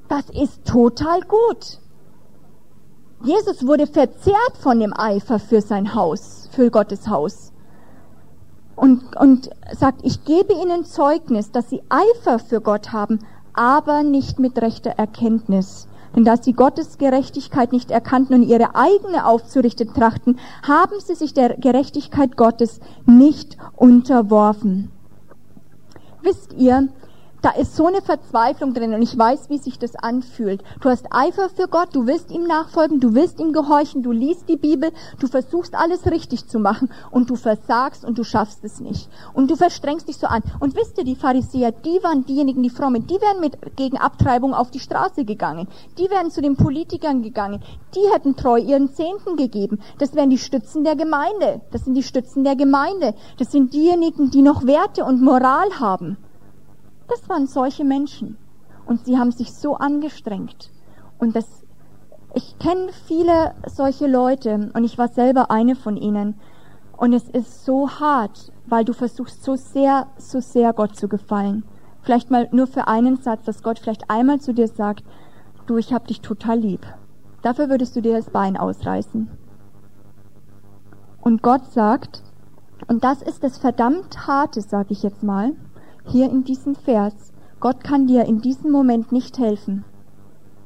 [0.07, 1.79] Das ist total gut.
[3.23, 7.53] Jesus wurde verzehrt von dem Eifer für sein Haus, für Gottes Haus.
[8.75, 13.19] und, und sagt, ich gebe ihnen Zeugnis, dass sie Eifer für Gott haben,
[13.53, 15.87] aber nicht mit rechter Erkenntnis.
[16.15, 21.33] Denn da sie Gottes Gerechtigkeit nicht erkannten und ihre eigene aufzurichten trachten, haben sie sich
[21.33, 24.91] der Gerechtigkeit Gottes nicht unterworfen.
[26.21, 26.89] Wisst ihr,
[27.43, 30.63] da ist so eine Verzweiflung drin und ich weiß, wie sich das anfühlt.
[30.79, 34.47] Du hast Eifer für Gott, du willst ihm nachfolgen, du willst ihm gehorchen, du liest
[34.47, 38.79] die Bibel, du versuchst alles richtig zu machen und du versagst und du schaffst es
[38.79, 39.09] nicht.
[39.33, 40.41] Und du verstrengst dich so an.
[40.61, 44.53] Und wisst ihr, die Pharisäer, die waren diejenigen, die frommen, die wären mit gegen Abtreibung
[44.53, 45.67] auf die Straße gegangen.
[45.97, 47.61] Die wären zu den Politikern gegangen.
[47.93, 49.81] Die hätten treu ihren Zehnten gegeben.
[49.97, 51.59] Das wären die Stützen der Gemeinde.
[51.71, 53.15] Das sind die Stützen der Gemeinde.
[53.37, 56.17] Das sind diejenigen, die noch Werte und Moral haben.
[57.13, 58.37] Das waren solche Menschen.
[58.85, 60.71] Und sie haben sich so angestrengt.
[61.19, 61.63] Und das,
[62.33, 66.39] ich kenne viele solche Leute und ich war selber eine von ihnen.
[66.97, 71.63] Und es ist so hart, weil du versuchst so sehr, so sehr Gott zu gefallen.
[72.01, 75.03] Vielleicht mal nur für einen Satz, dass Gott vielleicht einmal zu dir sagt,
[75.67, 76.85] du, ich hab dich total lieb.
[77.43, 79.29] Dafür würdest du dir das Bein ausreißen.
[81.21, 82.23] Und Gott sagt,
[82.87, 85.53] und das ist das verdammt harte, sag ich jetzt mal,
[86.05, 87.13] hier in diesem Vers,
[87.59, 89.85] Gott kann dir in diesem Moment nicht helfen.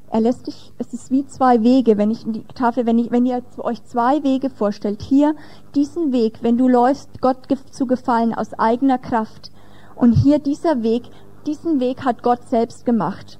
[0.09, 3.11] Er lässt dich, es ist wie zwei Wege, wenn ich in die Tafel, wenn ich,
[3.11, 5.35] wenn ihr euch zwei Wege vorstellt, hier
[5.75, 9.51] diesen Weg, wenn du läufst, Gott zu gefallen aus eigener Kraft.
[9.95, 11.03] Und hier dieser Weg,
[11.45, 13.37] diesen Weg hat Gott selbst gemacht.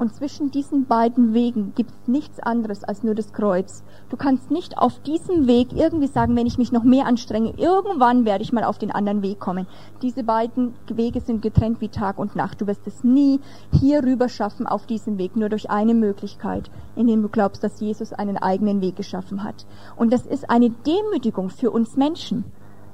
[0.00, 3.84] Und zwischen diesen beiden Wegen gibt es nichts anderes als nur das Kreuz.
[4.08, 8.24] Du kannst nicht auf diesem Weg irgendwie sagen, wenn ich mich noch mehr anstrenge, irgendwann
[8.24, 9.66] werde ich mal auf den anderen Weg kommen.
[10.00, 12.62] Diese beiden Wege sind getrennt wie Tag und Nacht.
[12.62, 13.40] Du wirst es nie
[13.78, 17.78] hier rüber schaffen auf diesem Weg, nur durch eine Möglichkeit, in dem du glaubst, dass
[17.78, 19.66] Jesus einen eigenen Weg geschaffen hat.
[19.96, 22.46] Und das ist eine Demütigung für uns Menschen.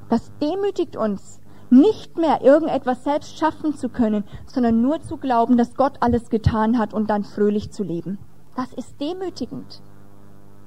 [0.08, 1.40] Das demütigt uns,
[1.70, 6.78] nicht mehr irgendetwas selbst schaffen zu können, sondern nur zu glauben, dass Gott alles getan
[6.78, 8.18] hat und dann fröhlich zu leben.
[8.54, 9.82] Das ist demütigend.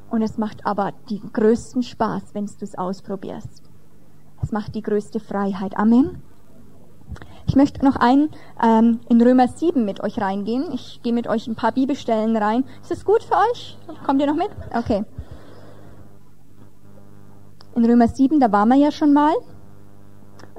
[0.09, 3.63] Und es macht aber den größten Spaß, wenn du es ausprobierst.
[4.41, 5.77] Es macht die größte Freiheit.
[5.77, 6.21] Amen.
[7.47, 8.29] Ich möchte noch ein
[8.63, 10.71] ähm, in Römer 7 mit euch reingehen.
[10.71, 12.63] Ich gehe mit euch ein paar Bibelstellen rein.
[12.81, 13.77] Ist das gut für euch?
[14.05, 14.49] Kommt ihr noch mit?
[14.71, 15.03] Okay.
[17.75, 19.33] In Römer 7, da waren wir ja schon mal.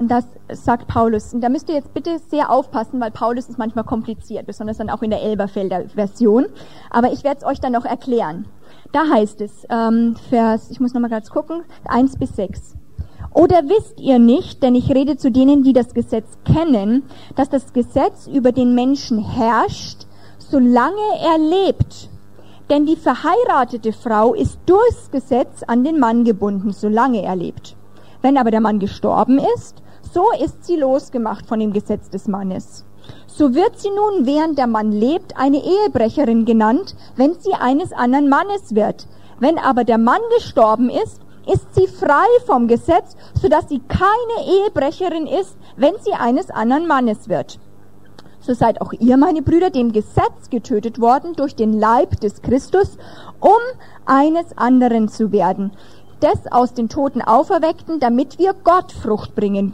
[0.01, 1.31] Und das sagt Paulus.
[1.31, 4.89] Und da müsst ihr jetzt bitte sehr aufpassen, weil Paulus ist manchmal kompliziert, besonders dann
[4.89, 6.47] auch in der Elberfelder Version.
[6.89, 8.47] Aber ich werde es euch dann noch erklären.
[8.93, 12.75] Da heißt es, ähm, Vers, ich muss nochmal ganz gucken, eins bis sechs.
[13.31, 17.03] Oder wisst ihr nicht, denn ich rede zu denen, die das Gesetz kennen,
[17.35, 20.07] dass das Gesetz über den Menschen herrscht,
[20.39, 22.09] solange er lebt.
[22.71, 27.75] Denn die verheiratete Frau ist durchs Gesetz an den Mann gebunden, solange er lebt.
[28.23, 29.80] Wenn aber der Mann gestorben ist,
[30.13, 32.85] so ist sie losgemacht von dem Gesetz des Mannes.
[33.27, 38.27] So wird sie nun, während der Mann lebt, eine Ehebrecherin genannt, wenn sie eines anderen
[38.27, 39.07] Mannes wird.
[39.39, 44.45] Wenn aber der Mann gestorben ist, ist sie frei vom Gesetz, so dass sie keine
[44.45, 47.59] Ehebrecherin ist, wenn sie eines anderen Mannes wird.
[48.41, 52.97] So seid auch ihr, meine Brüder, dem Gesetz getötet worden durch den Leib des Christus,
[53.39, 53.51] um
[54.05, 55.71] eines anderen zu werden,
[56.21, 59.73] des aus den Toten auferweckten, damit wir Gott Frucht bringen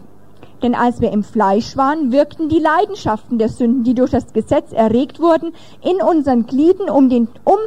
[0.61, 4.71] denn als wir im Fleisch waren, wirkten die Leidenschaften der Sünden, die durch das Gesetz
[4.71, 7.57] erregt wurden, in unseren Glieden, um, den, um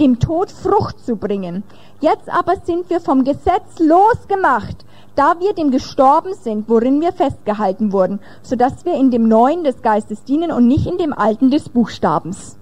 [0.00, 1.62] dem Tod Frucht zu bringen.
[2.00, 4.84] Jetzt aber sind wir vom Gesetz losgemacht,
[5.14, 9.64] da wir dem gestorben sind, worin wir festgehalten wurden, so dass wir in dem Neuen
[9.64, 12.58] des Geistes dienen und nicht in dem Alten des Buchstabens.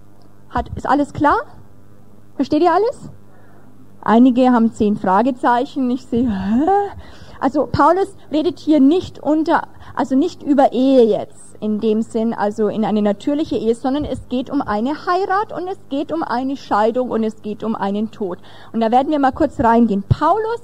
[0.51, 1.39] Hat, ist alles klar?
[2.37, 3.11] Versteht ihr alles?
[4.03, 5.91] Einige haben zehn Fragezeichen.
[5.91, 6.67] Ich sehe, hä?
[7.43, 9.67] Also Paulus redet hier nicht unter,
[9.97, 14.29] also nicht über Ehe jetzt in dem Sinn, also in eine natürliche Ehe, sondern es
[14.29, 18.13] geht um eine Heirat und es geht um eine Scheidung und es geht um einen
[18.13, 18.39] Tod.
[18.73, 20.05] Und da werden wir mal kurz reingehen.
[20.09, 20.61] Paulus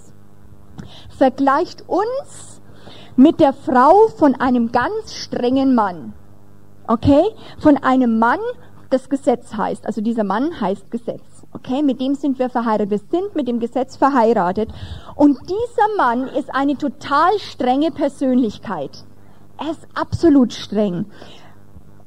[1.09, 2.61] vergleicht uns
[3.17, 6.13] mit der Frau von einem ganz strengen Mann.
[6.87, 7.25] Okay?
[7.59, 8.39] Von einem Mann,
[8.91, 9.85] das Gesetz heißt.
[9.85, 11.38] Also dieser Mann heißt Gesetz.
[11.53, 12.91] Okay, mit dem sind wir verheiratet.
[12.91, 14.71] Wir sind mit dem Gesetz verheiratet.
[15.17, 19.05] Und dieser Mann ist eine total strenge Persönlichkeit.
[19.59, 21.07] Er ist absolut streng.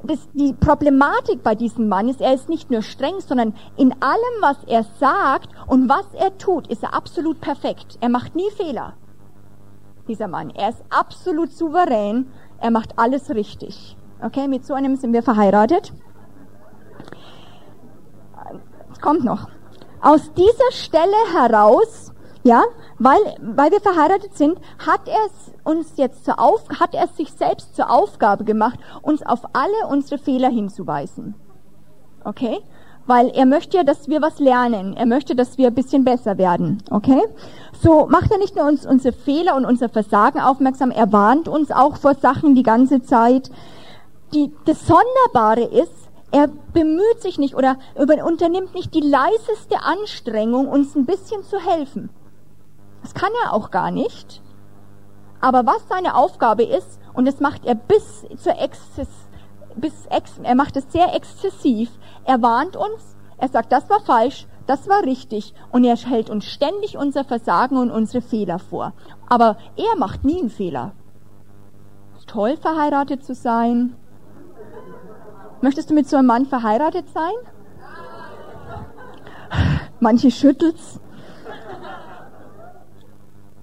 [0.03, 4.41] Das, die Problematik bei diesem Mann ist, er ist nicht nur streng, sondern in allem,
[4.41, 7.97] was er sagt und was er tut, ist er absolut perfekt.
[7.99, 8.93] Er macht nie Fehler.
[10.07, 10.51] Dieser Mann.
[10.51, 12.27] Er ist absolut souverän.
[12.59, 13.97] Er macht alles richtig.
[14.23, 15.93] Okay, mit so einem sind wir verheiratet
[19.01, 19.47] kommt noch.
[20.01, 22.11] Aus dieser Stelle heraus
[22.43, 22.63] Ja,
[22.97, 25.27] weil, weil wir verheiratet sind, hat er
[25.63, 30.17] uns jetzt zur Auf, hat er sich selbst zur Aufgabe gemacht, uns auf alle unsere
[30.17, 31.35] Fehler hinzuweisen.
[32.23, 32.59] Okay?
[33.05, 34.95] Weil er möchte ja, dass wir was lernen.
[34.95, 36.83] Er möchte, dass wir ein bisschen besser werden.
[36.89, 37.21] Okay?
[37.79, 41.71] So macht er nicht nur uns unsere Fehler und unser Versagen aufmerksam, er warnt uns
[41.71, 43.51] auch vor Sachen die ganze Zeit.
[44.33, 50.95] Die, das Sonderbare ist, er bemüht sich nicht oder unternimmt nicht die leiseste Anstrengung, uns
[50.95, 52.09] ein bisschen zu helfen.
[53.01, 54.41] Das kann er auch gar nicht.
[55.41, 59.09] Aber was seine Aufgabe ist, und das macht er bis zur Exzess,
[59.75, 61.89] bis ex, er macht es sehr exzessiv.
[62.25, 66.45] Er warnt uns, er sagt, das war falsch, das war richtig, und er hält uns
[66.45, 68.93] ständig unser Versagen und unsere Fehler vor.
[69.27, 70.93] Aber er macht nie einen Fehler.
[72.17, 73.95] Ist toll, verheiratet zu sein.
[75.61, 77.33] Möchtest du mit so einem Mann verheiratet sein?
[79.99, 80.99] Manche schüttelt's.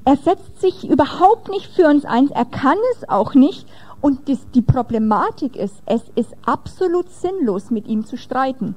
[0.04, 3.68] Er setzt sich überhaupt nicht für uns ein, er kann es auch nicht.
[4.00, 8.76] Und das, die Problematik ist, es ist absolut sinnlos, mit ihm zu streiten.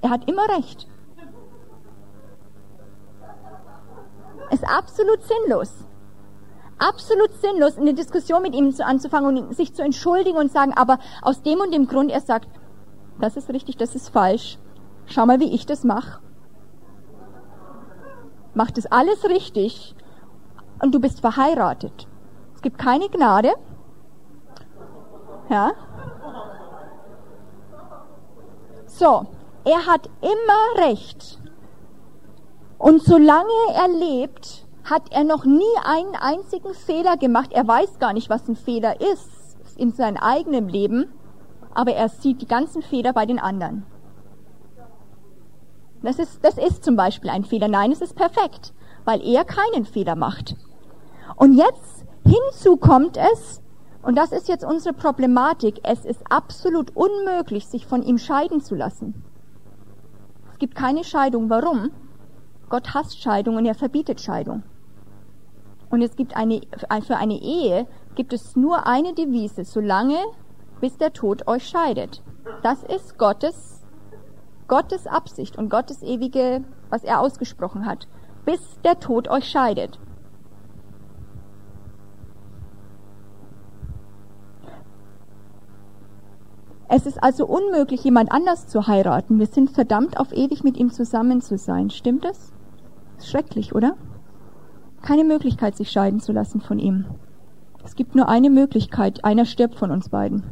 [0.00, 0.88] Er hat immer recht.
[4.50, 5.72] Es ist absolut sinnlos.
[6.82, 11.40] Absolut sinnlos, eine Diskussion mit ihm anzufangen und sich zu entschuldigen und sagen, aber aus
[11.42, 12.48] dem und dem Grund, er sagt,
[13.20, 14.58] das ist richtig, das ist falsch.
[15.06, 16.18] Schau mal, wie ich das mache.
[18.54, 19.94] Macht das alles richtig
[20.80, 22.08] und du bist verheiratet.
[22.56, 23.52] Es gibt keine Gnade.
[25.48, 25.70] Ja?
[28.86, 29.26] So,
[29.64, 31.38] er hat immer recht.
[32.78, 37.52] Und solange er lebt, hat er noch nie einen einzigen Fehler gemacht.
[37.52, 41.06] Er weiß gar nicht, was ein Fehler ist in seinem eigenen Leben,
[41.74, 43.86] aber er sieht die ganzen Fehler bei den anderen.
[46.02, 47.68] Das ist, das ist zum Beispiel ein Fehler.
[47.68, 50.56] Nein, es ist perfekt, weil er keinen Fehler macht.
[51.36, 53.62] Und jetzt hinzu kommt es,
[54.02, 58.74] und das ist jetzt unsere Problematik, es ist absolut unmöglich, sich von ihm scheiden zu
[58.74, 59.22] lassen.
[60.50, 61.48] Es gibt keine Scheidung.
[61.50, 61.90] Warum?
[62.68, 64.64] Gott hasst Scheidung und er verbietet Scheidung.
[65.92, 66.62] Und es gibt eine,
[67.06, 70.16] für eine Ehe gibt es nur eine Devise, solange
[70.80, 72.22] bis der Tod euch scheidet.
[72.62, 73.82] Das ist Gottes,
[74.68, 78.08] Gottes Absicht und Gottes ewige, was er ausgesprochen hat.
[78.46, 80.00] Bis der Tod euch scheidet.
[86.88, 89.38] Es ist also unmöglich, jemand anders zu heiraten.
[89.38, 91.90] Wir sind verdammt, auf ewig mit ihm zusammen zu sein.
[91.90, 92.50] Stimmt das?
[93.18, 93.94] Schrecklich, oder?
[95.02, 97.06] Keine Möglichkeit, sich scheiden zu lassen von ihm.
[97.84, 99.24] Es gibt nur eine Möglichkeit.
[99.24, 100.44] Einer stirbt von uns beiden.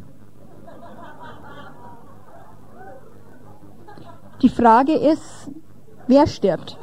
[4.42, 5.50] Die Frage ist,
[6.06, 6.78] wer stirbt?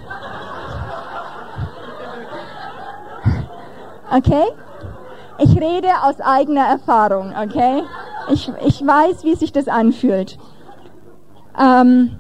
[4.12, 4.44] Okay?
[5.40, 7.84] Ich rede aus eigener Erfahrung, okay?
[8.30, 10.38] Ich, ich weiß, wie sich das anfühlt.
[11.60, 12.20] Ähm,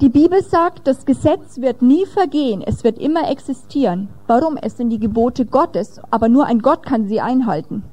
[0.00, 4.08] die Bibel sagt, das Gesetz wird nie vergehen, es wird immer existieren.
[4.26, 4.56] Warum?
[4.56, 7.84] Es sind die Gebote Gottes, aber nur ein Gott kann sie einhalten.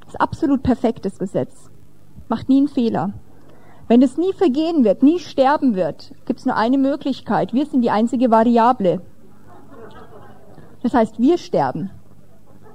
[0.00, 1.70] Das ist absolut perfektes Gesetz.
[2.28, 3.14] Macht nie einen Fehler.
[3.88, 7.54] Wenn es nie vergehen wird, nie sterben wird, gibt es nur eine Möglichkeit.
[7.54, 9.00] Wir sind die einzige Variable.
[10.82, 11.90] Das heißt, wir sterben.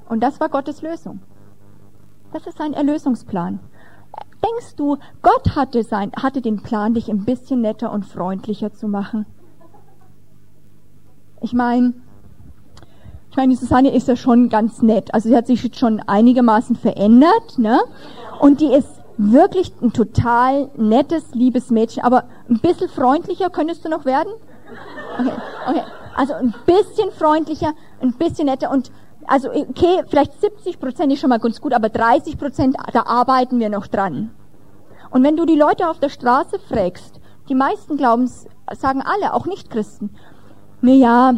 [0.08, 1.20] Und das war Gottes Lösung.
[2.34, 3.60] Das ist sein Erlösungsplan.
[4.44, 8.88] Denkst du, Gott hatte, sein, hatte den Plan, dich ein bisschen netter und freundlicher zu
[8.88, 9.26] machen?
[11.41, 11.94] Ich meine,
[13.32, 15.14] ich meine, Susanne ist ja schon ganz nett.
[15.14, 17.80] Also sie hat sich schon einigermaßen verändert, ne?
[18.40, 22.03] Und die ist wirklich ein total nettes, liebes Mädchen.
[22.03, 24.32] Aber ein bisschen freundlicher könntest du noch werden?
[25.20, 25.32] Okay,
[25.68, 25.84] okay.
[26.16, 28.91] Also ein bisschen freundlicher, ein bisschen netter und
[29.30, 33.60] also okay, vielleicht 70 Prozent ist schon mal ganz gut, aber 30 Prozent, da arbeiten
[33.60, 34.32] wir noch dran.
[35.12, 39.46] Und wenn du die Leute auf der Straße fragst, die meisten glauben, sagen alle, auch
[39.46, 40.16] nicht Christen,
[40.82, 41.36] naja,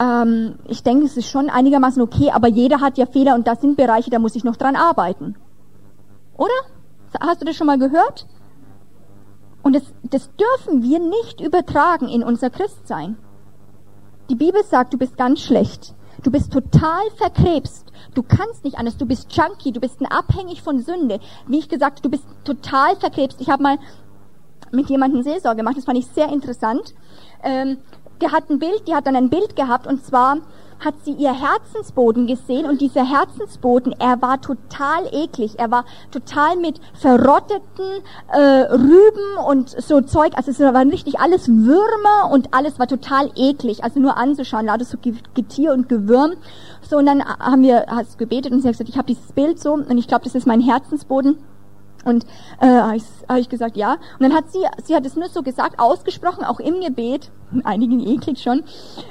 [0.00, 3.62] ähm, ich denke, es ist schon einigermaßen okay, aber jeder hat ja Fehler und das
[3.62, 5.36] sind Bereiche, da muss ich noch dran arbeiten.
[6.36, 6.52] Oder?
[7.20, 8.26] Hast du das schon mal gehört?
[9.62, 13.16] Und das, das dürfen wir nicht übertragen in unser Christsein.
[14.28, 15.94] Die Bibel sagt, du bist ganz schlecht.
[16.22, 17.92] Du bist total verkrebst.
[18.14, 18.96] Du kannst nicht anders.
[18.96, 19.72] Du bist Junkie.
[19.72, 21.20] Du bist abhängig von Sünde.
[21.46, 23.40] Wie ich gesagt, du bist total verkrebst.
[23.40, 23.78] Ich habe mal
[24.70, 25.76] mit jemandem Seelsorge gemacht.
[25.76, 26.94] Das fand ich sehr interessant.
[27.42, 27.78] Ähm,
[28.20, 30.38] der hat ein Bild, die hat dann ein Bild gehabt und zwar
[30.84, 35.58] hat sie ihr Herzensboden gesehen und dieser Herzensboden, er war total eklig.
[35.58, 38.02] Er war total mit verrotteten
[38.32, 40.32] äh, Rüben und so Zeug.
[40.36, 43.84] Also es waren richtig alles Würmer und alles war total eklig.
[43.84, 44.98] Also nur anzuschauen, lauter so
[45.34, 46.32] Getier und Gewürm.
[46.88, 49.60] So und dann haben wir, hast gebetet und sie hat gesagt, ich habe dieses Bild
[49.60, 51.38] so und ich glaube, das ist mein Herzensboden.
[52.04, 52.24] Und
[52.60, 53.92] äh, habe ich, hab ich gesagt, ja.
[53.92, 57.30] Und dann hat sie, sie hat es nur so gesagt, ausgesprochen, auch im Gebet,
[57.64, 58.64] einigen eklig schon,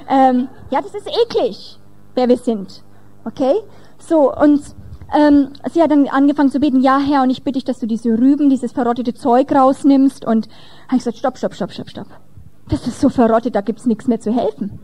[0.08, 1.78] ähm, ja, das ist eklig,
[2.14, 2.82] wer wir sind.
[3.24, 3.54] Okay?
[3.98, 4.62] So, und
[5.14, 7.86] ähm, sie hat dann angefangen zu beten, ja Herr, und ich bitte dich, dass du
[7.86, 10.24] diese Rüben, dieses verrottete Zeug rausnimmst.
[10.24, 10.48] Und
[10.88, 12.06] habe ich gesagt, stopp, stopp, stopp, stopp, stopp.
[12.68, 14.80] Das ist so verrottet, da gibt's nichts mehr zu helfen.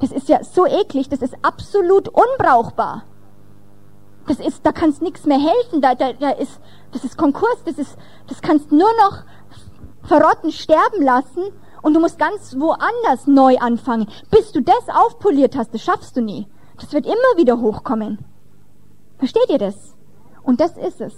[0.00, 3.04] Das ist ja so eklig, das ist absolut unbrauchbar.
[4.26, 5.80] Das ist, da kannst nichts mehr helfen.
[5.80, 6.60] Da, da, da ist,
[6.92, 7.62] das ist Konkurs.
[7.64, 7.96] Das ist,
[8.28, 9.24] das kannst nur noch
[10.02, 11.44] verrotten, sterben lassen
[11.82, 14.08] und du musst ganz woanders neu anfangen.
[14.30, 16.46] Bis du das aufpoliert hast, das schaffst du nie.
[16.78, 18.24] Das wird immer wieder hochkommen.
[19.18, 19.94] Versteht ihr das?
[20.42, 21.14] Und das ist es.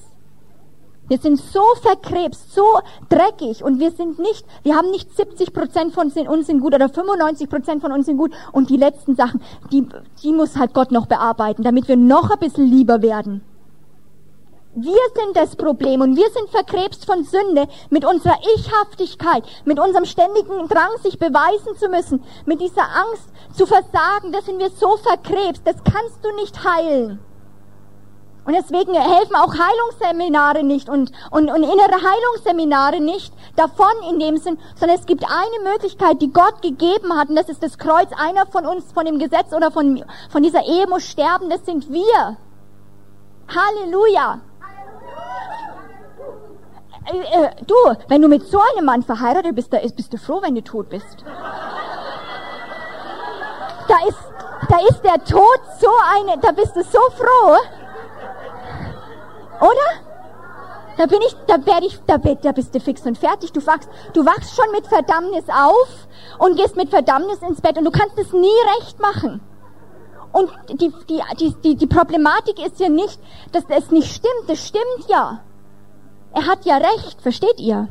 [1.08, 2.64] Wir sind so verkrebst, so
[3.08, 6.88] dreckig und wir sind nicht, wir haben nicht 70 Prozent von uns sind gut oder
[6.88, 9.86] 95 Prozent von uns sind gut und die letzten Sachen, die,
[10.22, 13.42] die muss halt Gott noch bearbeiten, damit wir noch ein bisschen lieber werden.
[14.78, 20.04] Wir sind das Problem und wir sind verkrebst von Sünde mit unserer Ichhaftigkeit, mit unserem
[20.04, 24.98] ständigen Drang, sich beweisen zu müssen, mit dieser Angst zu versagen, da sind wir so
[24.98, 27.20] verkrebst, das kannst du nicht heilen.
[28.46, 34.36] Und deswegen helfen auch Heilungsseminare nicht und, und, und innere Heilungsseminare nicht davon in dem
[34.36, 38.08] Sinn, sondern es gibt eine Möglichkeit, die Gott gegeben hat, und das ist das Kreuz.
[38.16, 41.90] Einer von uns, von dem Gesetz oder von, von dieser Ehe muss sterben, das sind
[41.90, 42.36] wir.
[43.48, 44.40] Halleluja.
[47.06, 47.74] Äh, äh, du,
[48.06, 50.62] wenn du mit so einem Mann verheiratet bist, da ist, bist du froh, wenn du
[50.62, 51.24] tot bist.
[53.88, 54.18] Da ist,
[54.68, 57.56] da ist der Tod so eine, da bist du so froh.
[59.60, 60.06] Oder?
[60.96, 63.52] Da bin ich, da werde ich, da, da bist du fix und fertig.
[63.52, 66.08] Du wachst, du wachst schon mit Verdammnis auf
[66.38, 69.40] und gehst mit Verdammnis ins Bett und du kannst es nie recht machen.
[70.32, 73.20] Und die, die, die, die, die Problematik ist ja nicht,
[73.52, 74.48] dass es nicht stimmt.
[74.48, 75.40] Das stimmt ja.
[76.32, 77.88] Er hat ja recht, versteht ihr?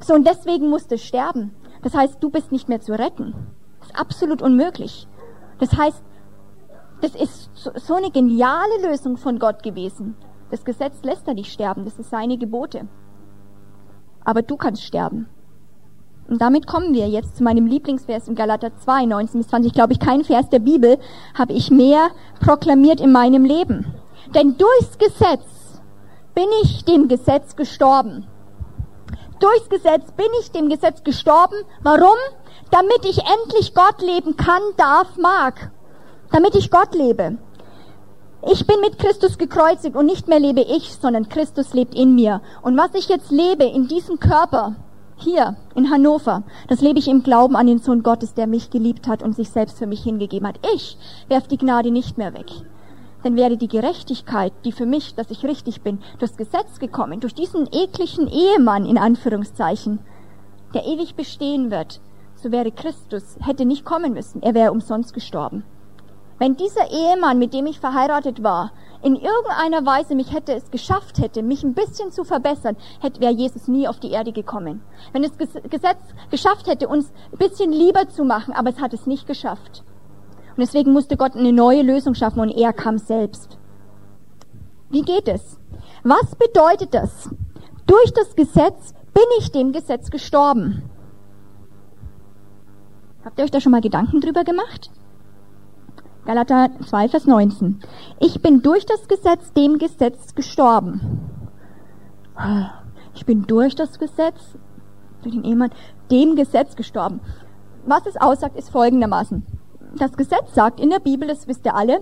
[0.00, 1.54] So, und deswegen musst du sterben.
[1.82, 3.34] Das heißt, du bist nicht mehr zu retten.
[3.80, 5.08] Das ist absolut unmöglich.
[5.58, 6.02] Das heißt,
[7.00, 10.16] das ist so eine geniale Lösung von Gott gewesen.
[10.50, 12.88] Das Gesetz lässt er nicht sterben, das ist seine Gebote.
[14.24, 15.28] Aber du kannst sterben.
[16.28, 19.72] Und damit kommen wir jetzt zu meinem Lieblingsvers in Galater 2, 19 bis 20.
[19.72, 20.98] Glaube ich, kein Vers der Bibel
[21.34, 22.10] habe ich mehr
[22.40, 23.86] proklamiert in meinem Leben.
[24.34, 25.80] Denn durchs Gesetz
[26.34, 28.26] bin ich dem Gesetz gestorben.
[29.40, 31.56] Durchs Gesetz bin ich dem Gesetz gestorben.
[31.82, 32.16] Warum?
[32.70, 35.72] Damit ich endlich Gott leben kann, darf, mag.
[36.30, 37.38] Damit ich Gott lebe.
[38.48, 42.40] Ich bin mit Christus gekreuzigt und nicht mehr lebe ich, sondern Christus lebt in mir.
[42.62, 44.76] Und was ich jetzt lebe in diesem Körper,
[45.16, 49.08] hier in Hannover, das lebe ich im Glauben an den Sohn Gottes, der mich geliebt
[49.08, 50.58] hat und sich selbst für mich hingegeben hat.
[50.74, 50.96] Ich
[51.28, 52.46] werf die Gnade nicht mehr weg.
[53.24, 57.34] Denn wäre die Gerechtigkeit, die für mich, dass ich richtig bin, durchs Gesetz gekommen, durch
[57.34, 59.98] diesen ekligen Ehemann in Anführungszeichen,
[60.72, 62.00] der ewig bestehen wird,
[62.36, 65.62] so wäre Christus, hätte nicht kommen müssen, er wäre umsonst gestorben.
[66.40, 68.72] Wenn dieser Ehemann, mit dem ich verheiratet war,
[69.02, 73.34] in irgendeiner Weise mich hätte es geschafft hätte, mich ein bisschen zu verbessern, hätte wäre
[73.34, 74.80] Jesus nie auf die Erde gekommen.
[75.12, 75.98] Wenn das Gesetz
[76.30, 79.84] geschafft hätte, uns ein bisschen lieber zu machen, aber es hat es nicht geschafft.
[80.56, 83.58] Und deswegen musste Gott eine neue Lösung schaffen und er kam selbst.
[84.88, 85.58] Wie geht es?
[86.04, 87.28] Was bedeutet das?
[87.86, 90.88] Durch das Gesetz bin ich dem Gesetz gestorben.
[93.26, 94.90] Habt ihr euch da schon mal Gedanken drüber gemacht?
[96.26, 97.80] Galater 2, Vers 19.
[98.18, 101.20] Ich bin durch das Gesetz dem Gesetz gestorben.
[103.14, 104.56] Ich bin durch das Gesetz,
[105.22, 105.70] durch den Ehemann,
[106.10, 107.20] dem Gesetz gestorben.
[107.86, 109.46] Was es aussagt, ist folgendermaßen.
[109.96, 112.00] Das Gesetz sagt in der Bibel, das wisst ihr alle,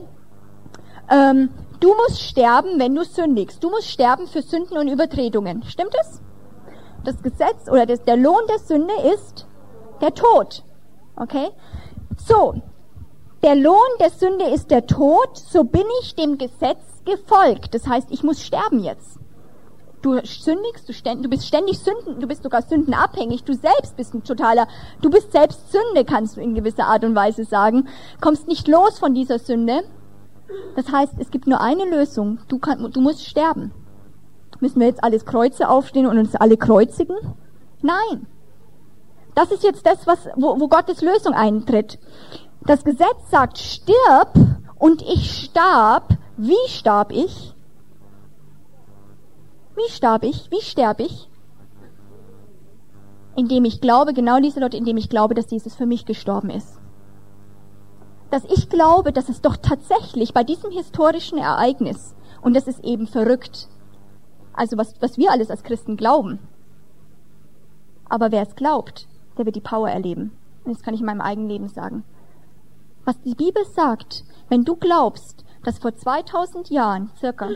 [1.10, 1.50] ähm,
[1.80, 3.62] du musst sterben, wenn du sündigst.
[3.62, 5.62] Du musst sterben für Sünden und Übertretungen.
[5.62, 6.20] Stimmt es?
[7.04, 9.46] Das Gesetz oder das, der Lohn der Sünde ist
[10.00, 10.64] der Tod.
[11.16, 11.48] Okay?
[12.16, 12.54] So,
[13.43, 17.74] der Lohn der Sünde ist der Tod, so bin ich dem Gesetz gefolgt.
[17.74, 19.19] Das heißt, ich muss sterben jetzt.
[20.02, 24.15] Du sündigst, du, ständ, du bist ständig Sünden, du bist sogar sündenabhängig, du selbst bist
[24.15, 24.69] ein totaler,
[25.02, 27.89] du bist selbst Sünde, kannst du in gewisser Art und Weise sagen,
[28.20, 29.82] kommst nicht los von dieser Sünde.
[30.77, 33.73] Das heißt, es gibt nur eine Lösung, du, kann, du musst sterben.
[34.60, 37.16] Müssen wir jetzt alles Kreuze aufstehen und uns alle kreuzigen?
[37.82, 38.27] Nein.
[39.35, 41.98] Das ist jetzt das, was, wo, wo Gottes Lösung eintritt.
[42.68, 44.34] Das Gesetz sagt, stirb
[44.78, 46.18] und ich starb.
[46.36, 47.54] Wie starb ich?
[49.74, 50.50] Wie starb ich?
[50.50, 51.30] Wie sterbe ich?
[53.36, 56.78] Indem ich glaube, genau diese Leute, indem ich glaube, dass Jesus für mich gestorben ist.
[58.30, 63.06] Dass ich glaube, dass es doch tatsächlich bei diesem historischen Ereignis, und das ist eben
[63.06, 63.68] verrückt,
[64.52, 66.38] also was, was wir alles als Christen glauben.
[68.10, 69.08] Aber wer es glaubt,
[69.38, 70.36] der wird die Power erleben.
[70.66, 72.04] Und das kann ich in meinem eigenen Leben sagen.
[73.09, 77.48] Was die Bibel sagt, wenn du glaubst, dass vor 2000 Jahren circa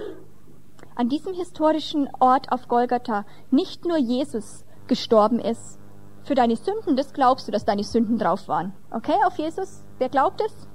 [0.94, 5.78] an diesem historischen Ort auf Golgatha nicht nur Jesus gestorben ist
[6.24, 8.72] für deine Sünden, das glaubst du, dass deine Sünden drauf waren.
[8.90, 9.84] Okay, auf Jesus?
[9.98, 10.68] Wer glaubt es?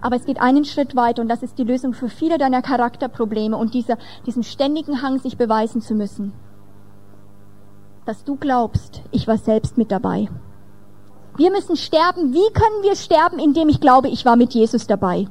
[0.00, 3.56] Aber es geht einen Schritt weiter und das ist die Lösung für viele deiner Charakterprobleme
[3.56, 6.32] und dieser, diesen ständigen Hang, sich beweisen zu müssen.
[8.04, 10.28] Dass du glaubst, ich war selbst mit dabei.
[11.36, 12.32] Wir müssen sterben.
[12.32, 15.28] Wie können wir sterben, indem ich glaube, ich war mit Jesus dabei?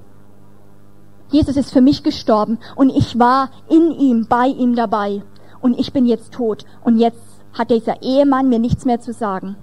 [1.31, 5.21] Jesus ist für mich gestorben und ich war in ihm, bei ihm dabei.
[5.61, 6.65] Und ich bin jetzt tot.
[6.83, 7.21] Und jetzt
[7.53, 9.55] hat dieser Ehemann mir nichts mehr zu sagen.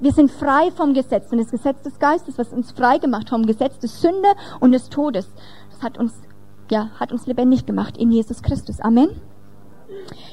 [0.00, 1.30] Wir sind frei vom Gesetz.
[1.30, 4.28] Und das Gesetz des Geistes, was uns frei gemacht vom Gesetz des Sünde
[4.60, 5.28] und des Todes,
[5.70, 6.14] das hat uns,
[6.70, 8.80] ja, hat uns lebendig gemacht in Jesus Christus.
[8.80, 9.10] Amen.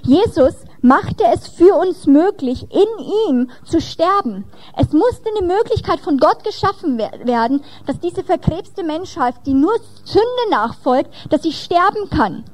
[0.03, 4.45] Jesus machte es für uns möglich, in ihm zu sterben.
[4.77, 9.73] Es musste eine Möglichkeit von Gott geschaffen werden, dass diese verkrebste Menschheit, die nur
[10.03, 12.45] Sünde nachfolgt, dass sie sterben kann.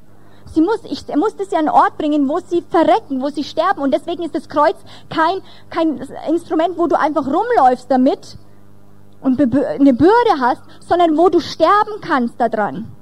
[0.46, 3.44] Sie muss, ich, er musste sie an einen Ort bringen, wo sie verrecken, wo sie
[3.44, 3.82] sterben.
[3.82, 4.76] Und deswegen ist das Kreuz
[5.10, 5.98] kein, kein
[6.28, 8.38] Instrument, wo du einfach rumläufst damit
[9.20, 12.96] und eine Bürde hast, sondern wo du sterben kannst daran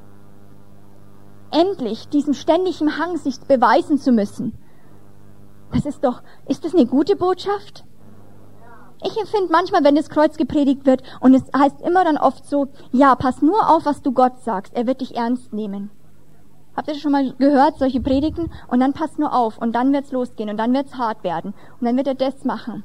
[1.55, 4.59] endlich diesem ständigen Hang, sich beweisen zu müssen.
[5.75, 7.85] Das ist doch, ist das eine gute Botschaft?
[9.03, 12.69] Ich empfinde manchmal, wenn das Kreuz gepredigt wird, und es heißt immer dann oft so,
[12.93, 15.91] ja, pass nur auf, was du Gott sagst, er wird dich ernst nehmen.
[16.77, 18.51] Habt ihr schon mal gehört, solche Predigten?
[18.69, 21.87] Und dann pass nur auf, und dann wird's losgehen, und dann wird's hart werden, und
[21.87, 22.85] dann wird er das machen.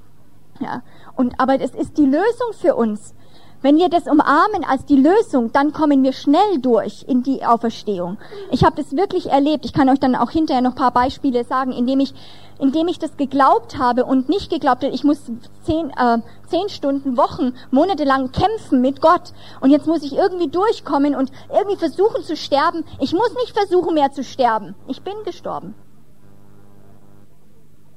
[0.59, 0.81] Ja.
[1.15, 3.13] Und, aber es ist die Lösung für uns.
[3.61, 8.17] Wenn wir das umarmen als die Lösung, dann kommen wir schnell durch in die Auferstehung.
[8.51, 9.65] Ich habe das wirklich erlebt.
[9.65, 12.13] Ich kann euch dann auch hinterher noch ein paar Beispiele sagen, indem ich,
[12.57, 15.19] indem ich das geglaubt habe und nicht geglaubt habe, ich muss
[15.63, 20.47] zehn, äh, zehn Stunden, Wochen, Monate lang kämpfen mit Gott und jetzt muss ich irgendwie
[20.47, 22.85] durchkommen und irgendwie versuchen zu sterben.
[23.01, 24.75] Ich muss nicht versuchen mehr zu sterben.
[24.87, 25.75] Ich bin gestorben.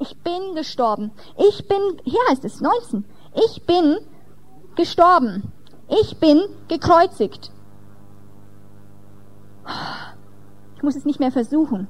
[0.01, 1.13] Ich bin gestorben.
[1.39, 3.05] Ich bin, hier heißt es 19.
[3.47, 3.99] Ich bin
[4.77, 5.53] gestorben.
[5.89, 7.51] Ich bin gekreuzigt.
[10.77, 11.87] Ich muss es nicht mehr versuchen,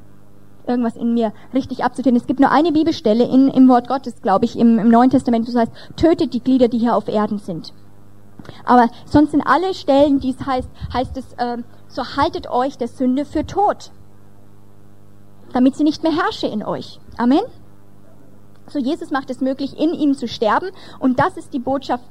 [0.67, 2.17] irgendwas in mir richtig abzutöten.
[2.17, 5.49] Es gibt nur eine Bibelstelle in, im Wort Gottes, glaube ich, im, im Neuen Testament,
[5.49, 7.73] das heißt, tötet die Glieder, die hier auf Erden sind.
[8.65, 12.89] Aber sonst sind alle Stellen, die es heißt, heißt es, äh, so haltet euch der
[12.89, 13.93] Sünde für tot,
[15.53, 17.01] damit sie nicht mehr herrsche in euch.
[17.17, 17.43] Amen.
[18.68, 20.70] So Jesus macht es möglich, in ihm zu sterben.
[20.98, 22.05] Und das ist die Botschaft,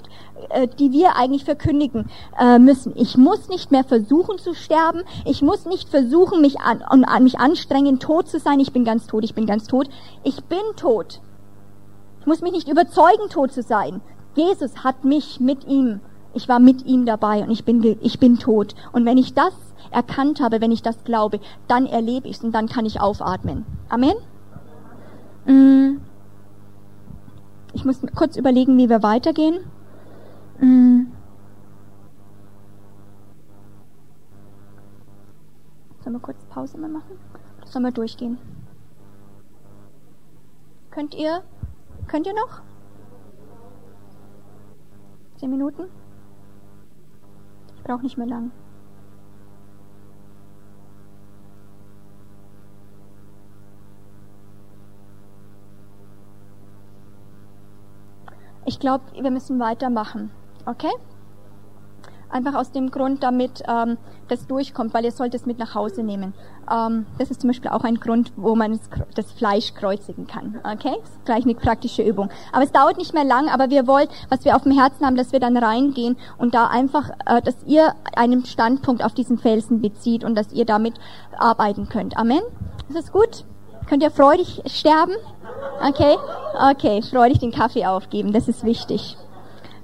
[0.50, 2.10] äh, die wir eigentlich verkündigen
[2.40, 2.94] äh, müssen.
[2.96, 5.02] Ich muss nicht mehr versuchen zu sterben.
[5.26, 8.60] Ich muss nicht versuchen, mich an, an mich anstrengen, tot zu sein.
[8.60, 9.88] Ich bin ganz tot, ich bin ganz tot.
[10.24, 11.22] Ich bin tot.
[12.20, 14.02] Ich muss mich nicht überzeugen, tot zu sein.
[14.36, 16.02] Jesus hat mich mit ihm.
[16.34, 18.76] Ich war mit ihm dabei und ich bin, ich bin tot.
[18.94, 19.54] Und wenn ich das
[19.90, 23.66] erkannt habe, wenn ich das glaube, dann erlebe ich es und dann kann ich aufatmen.
[23.90, 24.14] Amen?
[25.46, 25.91] Mm.
[27.82, 29.56] Ich muss kurz überlegen, wie wir weitergehen.
[30.60, 31.08] Mm.
[36.04, 37.18] Sollen wir kurz Pause mal machen?
[37.58, 38.38] Oder sollen wir durchgehen?
[40.92, 41.42] Könnt ihr,
[42.08, 42.62] könnt ihr noch?
[45.38, 45.86] Zehn Minuten?
[47.78, 48.52] Ich brauche nicht mehr lang.
[58.72, 60.32] Ich glaube, wir müssen weitermachen.
[60.66, 60.92] Okay?
[62.30, 63.98] Einfach aus dem Grund, damit ähm,
[64.30, 66.34] das durchkommt, weil ihr sollt es mit nach Hause nehmen.
[66.72, 68.80] Ähm, das ist zum Beispiel auch ein Grund, wo man
[69.14, 70.62] das Fleisch kreuzigen kann.
[70.64, 70.96] Okay?
[71.02, 72.30] Das ist gleich eine praktische Übung.
[72.54, 75.18] Aber es dauert nicht mehr lang, aber wir wollen, was wir auf dem Herzen haben,
[75.18, 79.82] dass wir dann reingehen und da einfach, äh, dass ihr einen Standpunkt auf diesen Felsen
[79.82, 80.94] bezieht und dass ihr damit
[81.38, 82.16] arbeiten könnt.
[82.16, 82.42] Amen?
[82.88, 83.44] Ist das gut?
[83.88, 85.14] Könnt ihr freudig sterben?
[85.88, 86.16] Okay?
[86.72, 89.18] Okay, freudig den Kaffee aufgeben, das ist wichtig.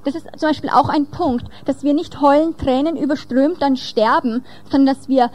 [0.03, 4.45] Das ist zum Beispiel auch ein Punkt, dass wir nicht heulen, Tränen überströmt, dann sterben,
[4.69, 5.29] sondern dass wir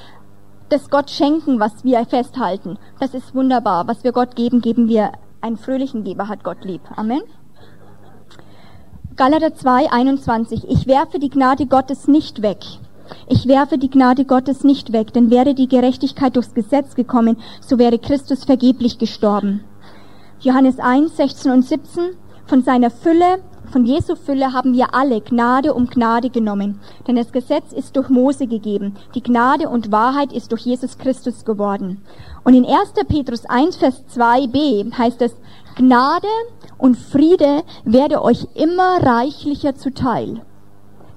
[0.70, 2.78] das Gott schenken, was wir festhalten.
[2.98, 3.86] Das ist wunderbar.
[3.86, 5.12] Was wir Gott geben, geben wir
[5.42, 6.80] einen fröhlichen Geber, hat Gott lieb.
[6.96, 7.20] Amen.
[9.16, 10.66] Galater 2, 21.
[10.70, 12.64] Ich werfe die Gnade Gottes nicht weg.
[13.28, 17.78] Ich werfe die Gnade Gottes nicht weg, denn wäre die Gerechtigkeit durchs Gesetz gekommen, so
[17.78, 19.64] wäre Christus vergeblich gestorben.
[20.40, 22.10] Johannes 1, 16 und 17.
[22.46, 23.38] Von seiner Fülle
[23.72, 28.10] von Jesu Fülle haben wir alle Gnade um Gnade genommen, denn das Gesetz ist durch
[28.10, 32.02] Mose gegeben, die Gnade und Wahrheit ist durch Jesus Christus geworden.
[32.44, 32.92] Und in 1.
[33.08, 35.34] Petrus 1, Vers 2b heißt es,
[35.76, 36.28] Gnade
[36.76, 40.42] und Friede werde euch immer reichlicher zuteil.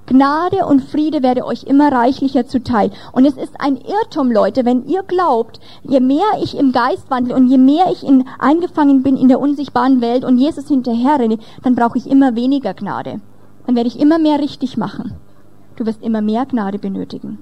[0.08, 2.92] Gnade und Friede werde euch immer reichlicher zuteil.
[3.12, 7.36] Und es ist ein Irrtum, Leute, wenn ihr glaubt, je mehr ich im Geist wandle
[7.36, 11.74] und je mehr ich in, eingefangen bin in der unsichtbaren Welt und Jesus hinterherrenne, dann
[11.74, 13.20] brauche ich immer weniger Gnade.
[13.66, 15.16] Dann werde ich immer mehr richtig machen.
[15.76, 17.40] Du wirst immer mehr Gnade benötigen.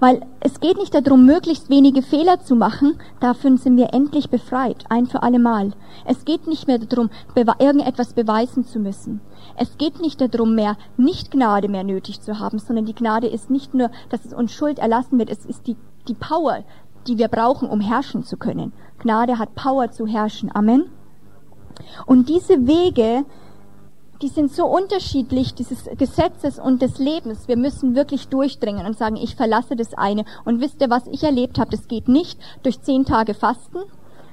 [0.00, 4.84] Weil es geht nicht darum, möglichst wenige Fehler zu machen, dafür sind wir endlich befreit,
[4.88, 5.72] ein für alle Mal.
[6.06, 9.20] Es geht nicht mehr darum, irgendetwas beweisen zu müssen.
[9.56, 13.50] Es geht nicht darum mehr, nicht Gnade mehr nötig zu haben, sondern die Gnade ist
[13.50, 15.76] nicht nur, dass es uns Schuld erlassen wird, es ist die,
[16.08, 16.64] die Power,
[17.06, 18.72] die wir brauchen, um herrschen zu können.
[18.98, 20.50] Gnade hat Power zu herrschen.
[20.54, 20.86] Amen.
[22.06, 23.24] Und diese Wege,
[24.22, 27.48] die sind so unterschiedlich, dieses Gesetzes und des Lebens.
[27.48, 30.24] Wir müssen wirklich durchdringen und sagen, ich verlasse das eine.
[30.44, 31.70] Und wisst ihr, was ich erlebt habe?
[31.70, 33.78] Das geht nicht durch zehn Tage Fasten.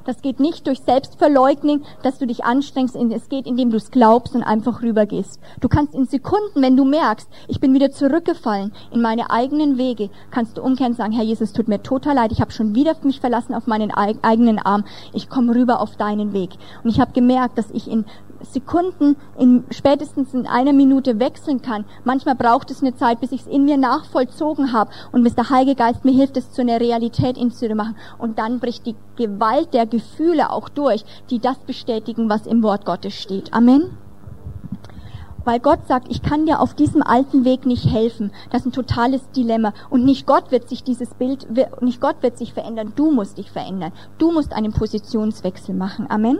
[0.07, 2.95] Das geht nicht durch Selbstverleugnen, dass du dich anstrengst.
[2.95, 5.41] Es geht, indem du es glaubst und einfach rübergehst.
[5.59, 10.09] Du kannst in Sekunden, wenn du merkst, ich bin wieder zurückgefallen in meine eigenen Wege,
[10.31, 12.95] kannst du umkehren und sagen, Herr Jesus, tut mir total leid, ich habe schon wieder
[13.03, 14.85] mich verlassen auf meinen eigenen Arm.
[15.11, 16.51] Ich komme rüber auf deinen Weg.
[16.85, 18.05] Und ich habe gemerkt, dass ich in
[18.41, 21.85] Sekunden, in, spätestens in einer Minute wechseln kann.
[22.03, 25.49] Manchmal braucht es eine Zeit, bis ich es in mir nachvollzogen habe und bis der
[25.49, 27.95] Heilige Geist mir hilft, es zu einer Realität in zu machen.
[28.17, 32.85] Und dann bricht die Gewalt der Gefühle auch durch, die das bestätigen, was im Wort
[32.85, 33.53] Gottes steht.
[33.53, 33.97] Amen
[35.47, 38.31] weil Gott sagt, ich kann dir auf diesem alten Weg nicht helfen.
[38.49, 39.73] Das ist ein totales Dilemma.
[39.89, 41.47] Und nicht Gott wird sich dieses Bild,
[41.79, 43.93] nicht Gott wird sich verändern, du musst dich verändern.
[44.17, 46.05] Du musst einen Positionswechsel machen.
[46.09, 46.37] Amen.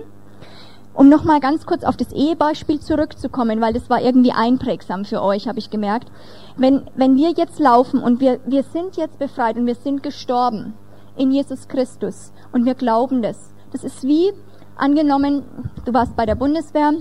[0.98, 5.48] Um nochmal ganz kurz auf das Ehebeispiel zurückzukommen, weil das war irgendwie einprägsam für euch,
[5.48, 6.10] habe ich gemerkt.
[6.56, 10.74] Wenn, wenn wir jetzt laufen und wir, wir sind jetzt befreit und wir sind gestorben
[11.16, 13.54] in Jesus Christus und wir glauben das.
[13.72, 14.34] Das ist wie,
[14.76, 15.44] angenommen,
[15.86, 16.94] du warst bei der Bundeswehr,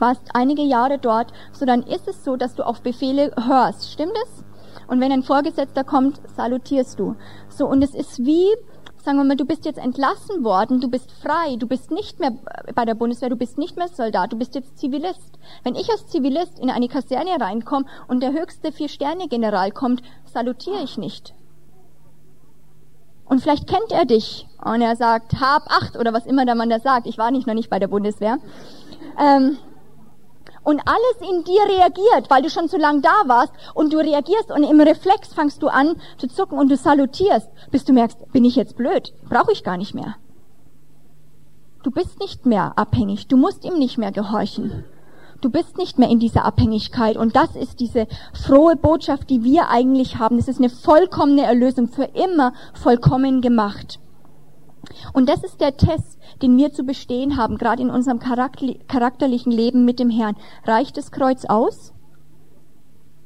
[0.00, 3.92] warst einige Jahre dort, so dann ist es so, dass du auf Befehle hörst.
[3.92, 4.44] Stimmt es?
[4.88, 7.14] Und wenn ein Vorgesetzter kommt, salutierst du.
[7.48, 8.48] So, und es ist wie,
[9.08, 12.32] sagen wir mal, du bist jetzt entlassen worden, du bist frei, du bist nicht mehr
[12.74, 15.38] bei der Bundeswehr, du bist nicht mehr Soldat, du bist jetzt Zivilist.
[15.64, 20.98] Wenn ich als Zivilist in eine Kaserne reinkomme und der höchste Vier-Sterne-General kommt, salutiere ich
[20.98, 21.32] nicht.
[23.24, 26.68] Und vielleicht kennt er dich und er sagt, hab acht oder was immer der Mann
[26.68, 27.06] da sagt.
[27.06, 28.36] Ich war nicht noch nicht bei der Bundeswehr.
[29.18, 29.56] Ähm,
[30.68, 34.50] und alles in dir reagiert, weil du schon so lange da warst und du reagierst
[34.50, 38.44] und im Reflex fangst du an zu zucken und du salutierst, bis du merkst, bin
[38.44, 40.16] ich jetzt blöd, brauche ich gar nicht mehr.
[41.82, 44.84] Du bist nicht mehr abhängig, du musst ihm nicht mehr gehorchen.
[45.40, 49.70] Du bist nicht mehr in dieser Abhängigkeit und das ist diese frohe Botschaft, die wir
[49.70, 50.36] eigentlich haben.
[50.36, 54.00] Das ist eine vollkommene Erlösung, für immer vollkommen gemacht.
[55.12, 59.84] Und das ist der Test, den wir zu bestehen haben, gerade in unserem charakterlichen Leben
[59.84, 60.36] mit dem Herrn.
[60.64, 61.92] Reicht das Kreuz aus?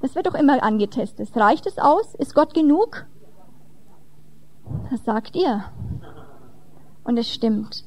[0.00, 1.34] Das wird doch immer angetestet.
[1.36, 2.14] Reicht es aus?
[2.16, 3.06] Ist Gott genug?
[4.90, 5.64] Das sagt ihr.
[7.04, 7.84] Und es stimmt.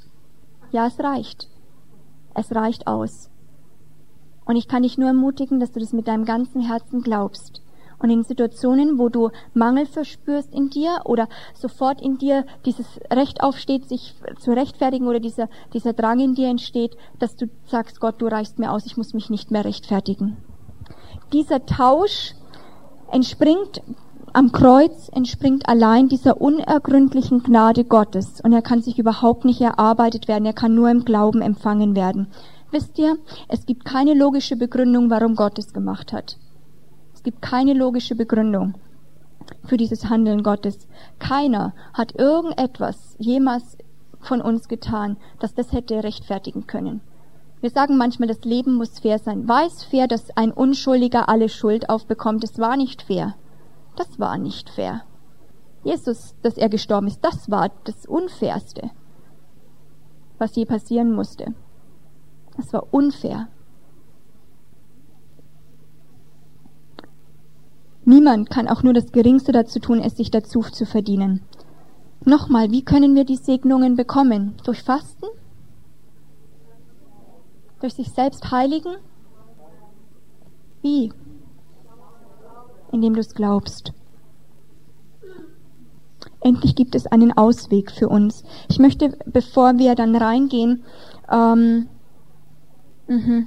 [0.71, 1.49] Ja, es reicht.
[2.33, 3.29] Es reicht aus.
[4.45, 7.61] Und ich kann dich nur ermutigen, dass du das mit deinem ganzen Herzen glaubst.
[7.99, 13.41] Und in Situationen, wo du Mangel verspürst in dir oder sofort in dir dieses Recht
[13.41, 18.21] aufsteht, sich zu rechtfertigen oder dieser, dieser Drang in dir entsteht, dass du sagst, Gott,
[18.21, 20.37] du reichst mir aus, ich muss mich nicht mehr rechtfertigen.
[21.33, 22.35] Dieser Tausch
[23.11, 23.81] entspringt
[24.33, 30.27] am Kreuz entspringt allein dieser unergründlichen Gnade Gottes und er kann sich überhaupt nicht erarbeitet
[30.27, 32.27] werden, er kann nur im Glauben empfangen werden.
[32.69, 33.15] Wisst ihr,
[33.47, 36.37] es gibt keine logische Begründung, warum Gott es gemacht hat
[37.25, 38.75] gibt keine logische Begründung
[39.65, 40.87] für dieses Handeln Gottes.
[41.19, 43.77] Keiner hat irgendetwas jemals
[44.19, 47.01] von uns getan, das das hätte rechtfertigen können.
[47.61, 49.47] Wir sagen manchmal, das Leben muss fair sein.
[49.47, 52.43] War es fair, dass ein Unschuldiger alle Schuld aufbekommt?
[52.43, 53.35] Es war nicht fair.
[53.95, 55.01] Das war nicht fair.
[55.83, 58.91] Jesus, dass er gestorben ist, das war das Unfairste,
[60.37, 61.53] was je passieren musste.
[62.55, 63.47] Das war unfair.
[68.25, 71.41] Niemand kann auch nur das Geringste dazu tun, es sich dazu zu verdienen.
[72.23, 74.55] Nochmal, wie können wir die Segnungen bekommen?
[74.63, 75.27] Durch Fasten?
[77.81, 78.95] Durch sich selbst heiligen?
[80.81, 81.13] Wie?
[82.91, 83.93] Indem du es glaubst.
[86.41, 88.43] Endlich gibt es einen Ausweg für uns.
[88.69, 90.83] Ich möchte, bevor wir dann reingehen,
[91.31, 91.89] ähm,
[93.07, 93.45] mhm.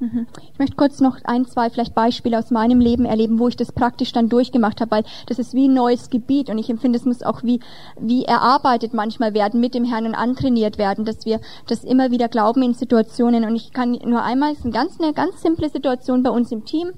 [0.00, 3.70] Ich möchte kurz noch ein, zwei vielleicht Beispiele aus meinem Leben erleben, wo ich das
[3.70, 7.04] praktisch dann durchgemacht habe, weil das ist wie ein neues Gebiet und ich empfinde, es
[7.04, 7.60] muss auch wie,
[8.00, 12.28] wie erarbeitet manchmal werden, mit dem Herrn und antrainiert werden, dass wir das immer wieder
[12.28, 13.44] glauben in Situationen.
[13.44, 16.50] Und ich kann nur einmal, es ist eine ganz, eine ganz simple Situation bei uns
[16.50, 16.92] im Team,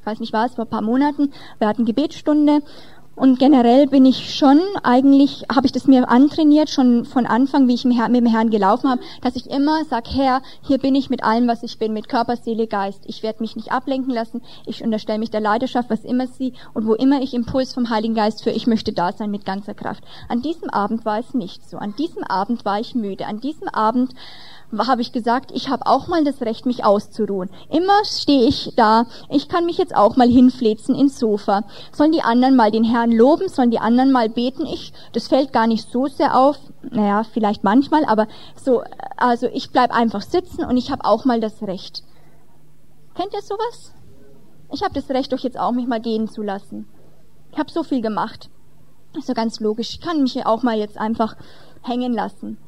[0.00, 2.62] ich weiß nicht was, vor ein paar Monaten, wir hatten Gebetsstunde
[3.18, 7.74] und generell bin ich schon, eigentlich habe ich das mir antrainiert, schon von Anfang, wie
[7.74, 11.24] ich mit dem Herrn gelaufen habe, dass ich immer sage, Herr, hier bin ich mit
[11.24, 13.02] allem, was ich bin, mit Körper, Seele, Geist.
[13.06, 14.42] Ich werde mich nicht ablenken lassen.
[14.66, 18.14] Ich unterstelle mich der Leidenschaft, was immer sie und wo immer ich Impuls vom Heiligen
[18.14, 20.04] Geist für, ich möchte da sein mit ganzer Kraft.
[20.28, 21.78] An diesem Abend war es nicht so.
[21.78, 23.26] An diesem Abend war ich müde.
[23.26, 24.14] An diesem Abend
[24.76, 27.50] habe ich gesagt, ich habe auch mal das Recht, mich auszuruhen.
[27.70, 31.64] Immer stehe ich da, ich kann mich jetzt auch mal hinflezen ins Sofa.
[31.92, 34.66] Sollen die anderen mal den Herrn loben, sollen die anderen mal beten?
[34.66, 38.28] Ich, das fällt gar nicht so sehr auf, naja, vielleicht manchmal, aber
[38.62, 38.82] so,
[39.16, 42.02] also ich bleib einfach sitzen und ich habe auch mal das Recht.
[43.14, 43.94] Kennt ihr sowas?
[44.70, 46.86] Ich habe das Recht, doch jetzt auch mich mal gehen zu lassen.
[47.52, 48.50] Ich habe so viel gemacht.
[49.16, 49.90] Ist so ganz logisch.
[49.90, 51.36] Ich kann mich auch mal jetzt einfach
[51.82, 52.58] hängen lassen.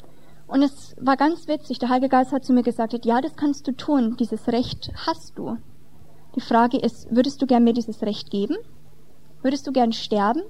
[0.50, 1.78] Und es war ganz witzig.
[1.78, 4.16] Der Heilige Geist hat zu mir gesagt, ja, das kannst du tun.
[4.18, 5.58] Dieses Recht hast du.
[6.34, 8.56] Die Frage ist, würdest du gern mir dieses Recht geben?
[9.42, 10.42] Würdest du gern sterben?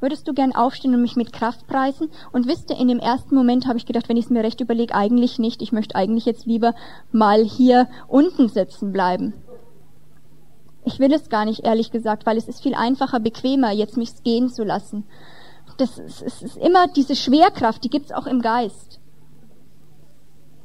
[0.00, 2.08] Würdest du gern aufstehen und mich mit Kraft preisen?
[2.32, 4.62] Und wisst ihr, in dem ersten Moment habe ich gedacht, wenn ich es mir recht
[4.62, 5.60] überlege, eigentlich nicht.
[5.60, 6.74] Ich möchte eigentlich jetzt lieber
[7.12, 9.34] mal hier unten sitzen bleiben.
[10.86, 14.22] Ich will es gar nicht, ehrlich gesagt, weil es ist viel einfacher, bequemer, jetzt mich
[14.24, 15.04] gehen zu lassen.
[15.76, 19.01] Das ist, es ist immer diese Schwerkraft, die gibt's auch im Geist.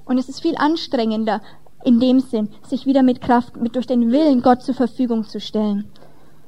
[0.07, 1.41] Und es ist viel anstrengender,
[1.83, 5.39] in dem Sinn, sich wieder mit Kraft, mit durch den Willen Gott zur Verfügung zu
[5.39, 5.89] stellen.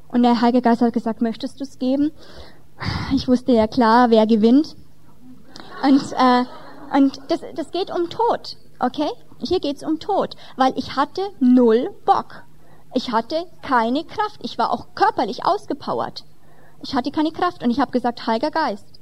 [0.07, 2.11] Und der Heilige Geist hat gesagt, möchtest du es geben?
[3.13, 4.75] Ich wusste ja klar, wer gewinnt.
[5.83, 6.45] Und, äh,
[6.97, 9.09] und das, das geht um Tod, okay?
[9.39, 12.43] Hier geht's um Tod, weil ich hatte null Bock.
[12.93, 14.39] Ich hatte keine Kraft.
[14.41, 16.25] Ich war auch körperlich ausgepowert.
[16.81, 18.99] Ich hatte keine Kraft und ich habe gesagt, Heiliger Geist,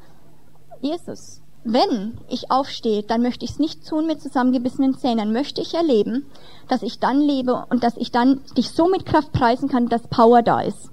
[0.81, 1.41] Jesus,
[1.73, 5.33] wenn ich aufstehe, dann möchte ich es nicht tun mit zusammengebissenen Zähnen.
[5.33, 6.25] Möchte ich erleben,
[6.69, 10.07] dass ich dann lebe und dass ich dann dich so mit Kraft preisen kann, dass
[10.07, 10.89] Power da ist.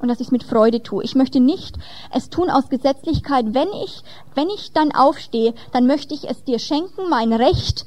[0.00, 1.02] Und dass ich es mit Freude tue.
[1.04, 1.76] Ich möchte nicht
[2.12, 3.54] es tun aus Gesetzlichkeit.
[3.54, 4.02] Wenn ich,
[4.34, 7.86] wenn ich dann aufstehe, dann möchte ich es dir schenken, mein Recht,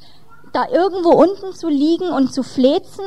[0.54, 3.04] da irgendwo unten zu liegen und zu flezen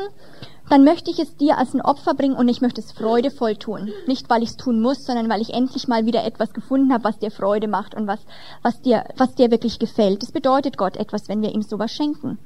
[0.68, 3.90] dann möchte ich es dir als ein Opfer bringen und ich möchte es freudevoll tun.
[4.06, 7.04] Nicht, weil ich es tun muss, sondern weil ich endlich mal wieder etwas gefunden habe,
[7.04, 8.20] was dir Freude macht und was,
[8.62, 10.22] was dir, was dir wirklich gefällt.
[10.22, 12.38] Das bedeutet Gott etwas, wenn wir ihm sowas schenken.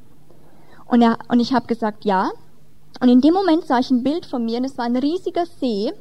[0.86, 2.30] Und, er, und ich habe gesagt, ja.
[3.00, 5.46] Und in dem Moment sah ich ein Bild von mir und es war ein riesiger
[5.60, 5.92] See.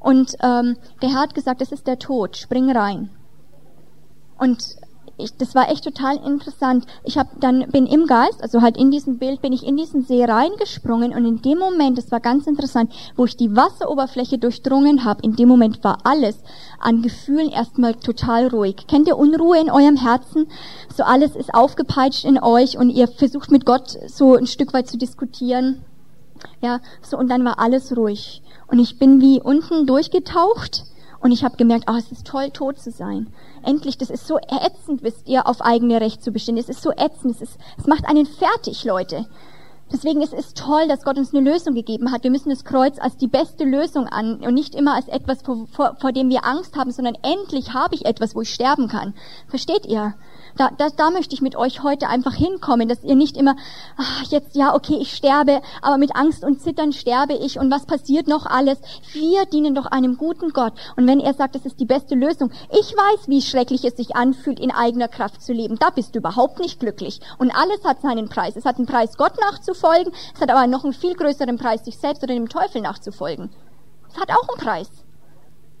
[0.00, 3.10] Und ähm, der Herr hat gesagt, das ist der Tod, spring rein.
[4.38, 4.62] Und
[5.16, 6.86] ich, das war echt total interessant.
[7.04, 10.02] Ich habe dann bin im Geist, also halt in diesem Bild, bin ich in diesen
[10.02, 15.04] See reingesprungen und in dem Moment, das war ganz interessant, wo ich die Wasseroberfläche durchdrungen
[15.04, 16.36] habe, in dem Moment war alles
[16.80, 18.86] an Gefühlen erstmal total ruhig.
[18.88, 20.46] Kennt ihr Unruhe in eurem Herzen?
[20.94, 24.88] So alles ist aufgepeitscht in euch und ihr versucht mit Gott so ein Stück weit
[24.88, 25.84] zu diskutieren.
[26.60, 30.84] Ja, so und dann war alles ruhig und ich bin wie unten durchgetaucht
[31.20, 33.28] und ich habe gemerkt, oh, es ist toll, tot zu sein.
[33.64, 36.56] Endlich, das ist so ätzend, wisst ihr, auf eigene Recht zu bestehen.
[36.56, 39.26] Es ist so ätzend, es, ist, es macht einen fertig, Leute.
[39.92, 42.24] Deswegen ist es toll, dass Gott uns eine Lösung gegeben hat.
[42.24, 45.66] Wir müssen das Kreuz als die beste Lösung an und nicht immer als etwas, vor,
[45.70, 49.14] vor, vor dem wir Angst haben, sondern endlich habe ich etwas, wo ich sterben kann.
[49.46, 50.14] Versteht ihr?
[50.56, 53.56] Da, da, da möchte ich mit euch heute einfach hinkommen, dass ihr nicht immer,
[53.96, 57.86] ach, jetzt, ja, okay, ich sterbe, aber mit Angst und Zittern sterbe ich und was
[57.86, 58.78] passiert noch alles?
[59.12, 60.74] Wir dienen doch einem guten Gott.
[60.96, 64.14] Und wenn er sagt, das ist die beste Lösung, ich weiß, wie schrecklich es sich
[64.14, 65.76] anfühlt, in eigener Kraft zu leben.
[65.76, 67.20] Da bist du überhaupt nicht glücklich.
[67.38, 68.54] Und alles hat seinen Preis.
[68.54, 70.12] Es hat einen Preis, Gott nachzufolgen.
[70.34, 73.50] Es hat aber noch einen viel größeren Preis, sich selbst oder dem Teufel nachzufolgen.
[74.08, 74.90] Es hat auch einen Preis.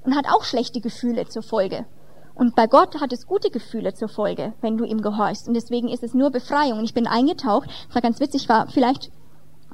[0.02, 1.86] Und hat auch schlechte Gefühle zur Folge.
[2.34, 5.46] Und bei Gott hat es gute Gefühle zur Folge, wenn du ihm gehorchst.
[5.46, 6.78] Und deswegen ist es nur Befreiung.
[6.78, 7.68] Und ich bin eingetaucht.
[7.88, 9.12] Es war ganz witzig, war vielleicht,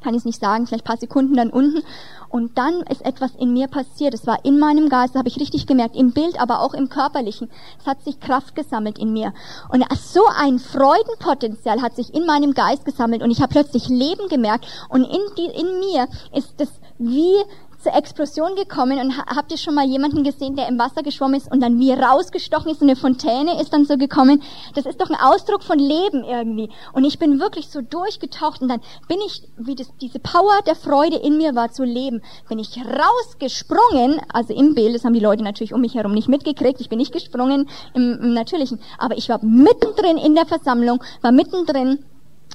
[0.03, 1.83] kann ich es nicht sagen, vielleicht paar Sekunden dann unten.
[2.29, 4.13] Und dann ist etwas in mir passiert.
[4.13, 6.91] Es war in meinem Geist, das habe ich richtig gemerkt, im Bild, aber auch im
[6.91, 7.51] Körperlichen.
[7.81, 9.33] Es hat sich Kraft gesammelt in mir.
[9.71, 13.23] Und so ein Freudenpotenzial hat sich in meinem Geist gesammelt.
[13.23, 14.67] Und ich habe plötzlich Leben gemerkt.
[14.91, 16.69] Und in, die, in mir ist es
[16.99, 17.35] wie
[17.83, 21.51] zur Explosion gekommen und habt ihr schon mal jemanden gesehen, der im Wasser geschwommen ist
[21.51, 24.43] und dann wie rausgestochen ist und eine Fontäne ist dann so gekommen?
[24.75, 26.71] Das ist doch ein Ausdruck von Leben irgendwie.
[26.93, 30.77] Und ich bin wirklich so durchgetaucht und dann bin ich, wie das, diese Power der
[30.77, 35.21] Freude in mir war zu leben, bin ich rausgesprungen, also im Bild, das haben die
[35.21, 39.17] Leute natürlich um mich herum nicht mitgekriegt, ich bin nicht gesprungen im, im Natürlichen, aber
[39.17, 42.05] ich war mittendrin in der Versammlung, war mittendrin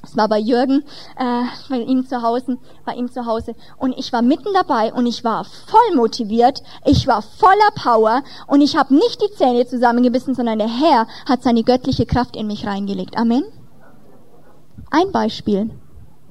[0.06, 0.84] es war bei Jürgen,
[1.18, 3.54] äh, bei ihm zu Hause, bei ihm zu Hause.
[3.76, 8.60] Und ich war mitten dabei und ich war voll motiviert, ich war voller Power und
[8.60, 12.66] ich habe nicht die Zähne zusammengebissen, sondern der Herr hat seine göttliche Kraft in mich
[12.66, 13.16] reingelegt.
[13.16, 13.44] Amen.
[14.90, 15.70] Ein Beispiel,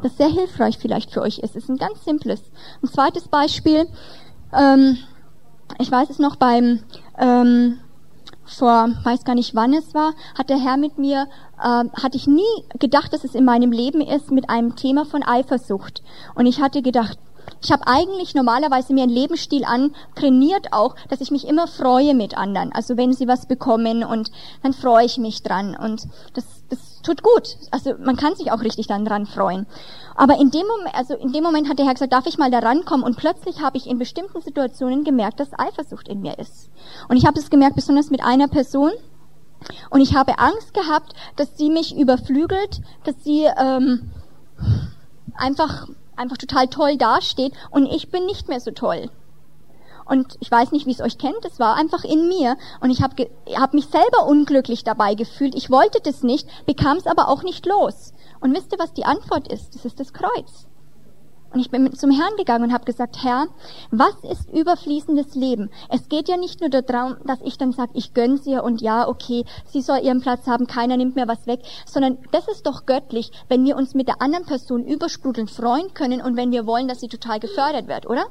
[0.02, 2.42] das sehr hilfreich vielleicht für euch ist, ist ein ganz simples.
[2.82, 3.88] Ein zweites Beispiel,
[4.54, 4.98] ähm,
[5.80, 6.80] ich weiß es noch beim
[7.18, 7.80] ähm,
[8.46, 11.28] vor, weiß gar nicht wann es war, hat der Herr mit mir,
[11.60, 12.44] äh, hatte ich nie
[12.80, 16.04] gedacht, dass es in meinem Leben ist, mit einem Thema von Eifersucht.
[16.36, 17.18] Und ich hatte gedacht,
[17.62, 22.38] ich habe eigentlich normalerweise mir einen Lebensstil antrainiert auch, dass ich mich immer freue mit
[22.38, 22.72] anderen.
[22.72, 24.32] Also wenn sie was bekommen und
[24.64, 25.76] dann freue ich mich dran.
[25.76, 27.58] Und das, das tut gut.
[27.72, 29.66] Also man kann sich auch richtig dann dran freuen.
[30.16, 32.52] Aber in dem Moment, also in dem Moment hat der Herr gesagt, darf ich mal
[32.52, 33.06] da rankommen?
[33.06, 36.70] Und plötzlich habe ich in bestimmten Situationen gemerkt, dass Eifersucht in mir ist.
[37.10, 38.92] Und ich habe es gemerkt, besonders mit einer Person.
[39.90, 44.12] Und ich habe Angst gehabt, dass sie mich überflügelt, dass sie ähm,
[45.36, 49.10] einfach einfach total toll dasteht und ich bin nicht mehr so toll.
[50.06, 52.58] Und ich weiß nicht, wie es euch kennt, es war einfach in mir.
[52.80, 55.56] Und ich habe hab mich selber unglücklich dabei gefühlt.
[55.56, 58.14] Ich wollte das nicht, bekam es aber auch nicht los.
[58.40, 59.74] Und wisst ihr, was die Antwort ist?
[59.74, 60.68] Das ist das Kreuz.
[61.56, 63.48] Und ich bin zum Herrn gegangen und habe gesagt, Herr,
[63.90, 65.72] was ist überfließendes Leben?
[65.88, 69.08] Es geht ja nicht nur darum, dass ich dann sage, ich gönn's ihr und ja,
[69.08, 72.86] okay, sie soll ihren Platz haben, keiner nimmt mir was weg, sondern das ist doch
[72.86, 76.90] göttlich, wenn wir uns mit der anderen Person übersprudeln freuen können und wenn wir wollen,
[76.90, 78.26] dass sie total gefördert wird, oder?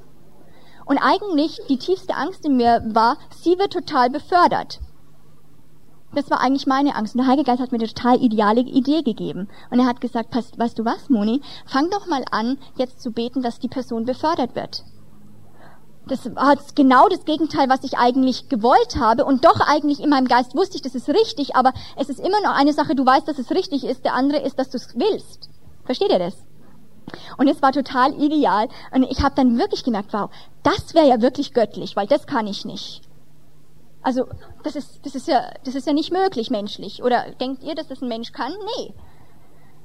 [0.84, 4.80] Und eigentlich die tiefste Angst in mir war, sie wird total befördert.
[6.14, 7.14] Das war eigentlich meine Angst.
[7.14, 9.48] Und der Heilige Geist hat mir eine total ideale Idee gegeben.
[9.70, 11.42] Und er hat gesagt, weißt du was, Moni?
[11.66, 14.84] Fang doch mal an, jetzt zu beten, dass die Person befördert wird.
[16.06, 19.24] Das war genau das Gegenteil, was ich eigentlich gewollt habe.
[19.24, 21.56] Und doch eigentlich in meinem Geist wusste ich, das ist richtig.
[21.56, 24.04] Aber es ist immer noch eine Sache, du weißt, dass es richtig ist.
[24.04, 25.48] Der andere ist, dass du es willst.
[25.84, 26.36] Versteht ihr das?
[27.38, 28.68] Und es war total ideal.
[28.92, 30.30] Und ich habe dann wirklich gemerkt, wow,
[30.62, 33.02] das wäre ja wirklich göttlich, weil das kann ich nicht.
[34.04, 34.26] Also
[34.62, 37.02] das ist, das ist ja, das ist ja nicht möglich menschlich.
[37.02, 38.52] Oder denkt ihr, dass das ein Mensch kann?
[38.76, 38.94] Nee.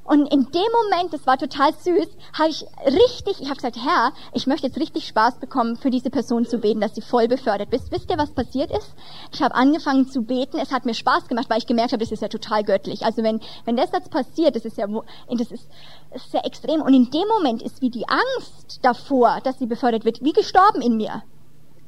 [0.04, 4.12] Und in dem Moment, das war total süß, habe ich richtig, ich habe gesagt, Herr,
[4.34, 7.72] ich möchte jetzt richtig Spaß bekommen, für diese Person zu beten, dass sie voll befördert
[7.72, 7.92] ist.
[7.92, 8.96] Wisst ihr, was passiert ist?
[9.32, 12.12] Ich habe angefangen zu beten, es hat mir Spaß gemacht, weil ich gemerkt habe, das
[12.12, 13.06] ist ja total göttlich.
[13.06, 15.70] Also wenn, wenn das jetzt passiert, das ist ja, das ist,
[16.12, 16.82] das ist sehr extrem.
[16.82, 20.82] Und in dem Moment ist wie die Angst davor, dass sie befördert wird, wie gestorben
[20.82, 21.22] in mir.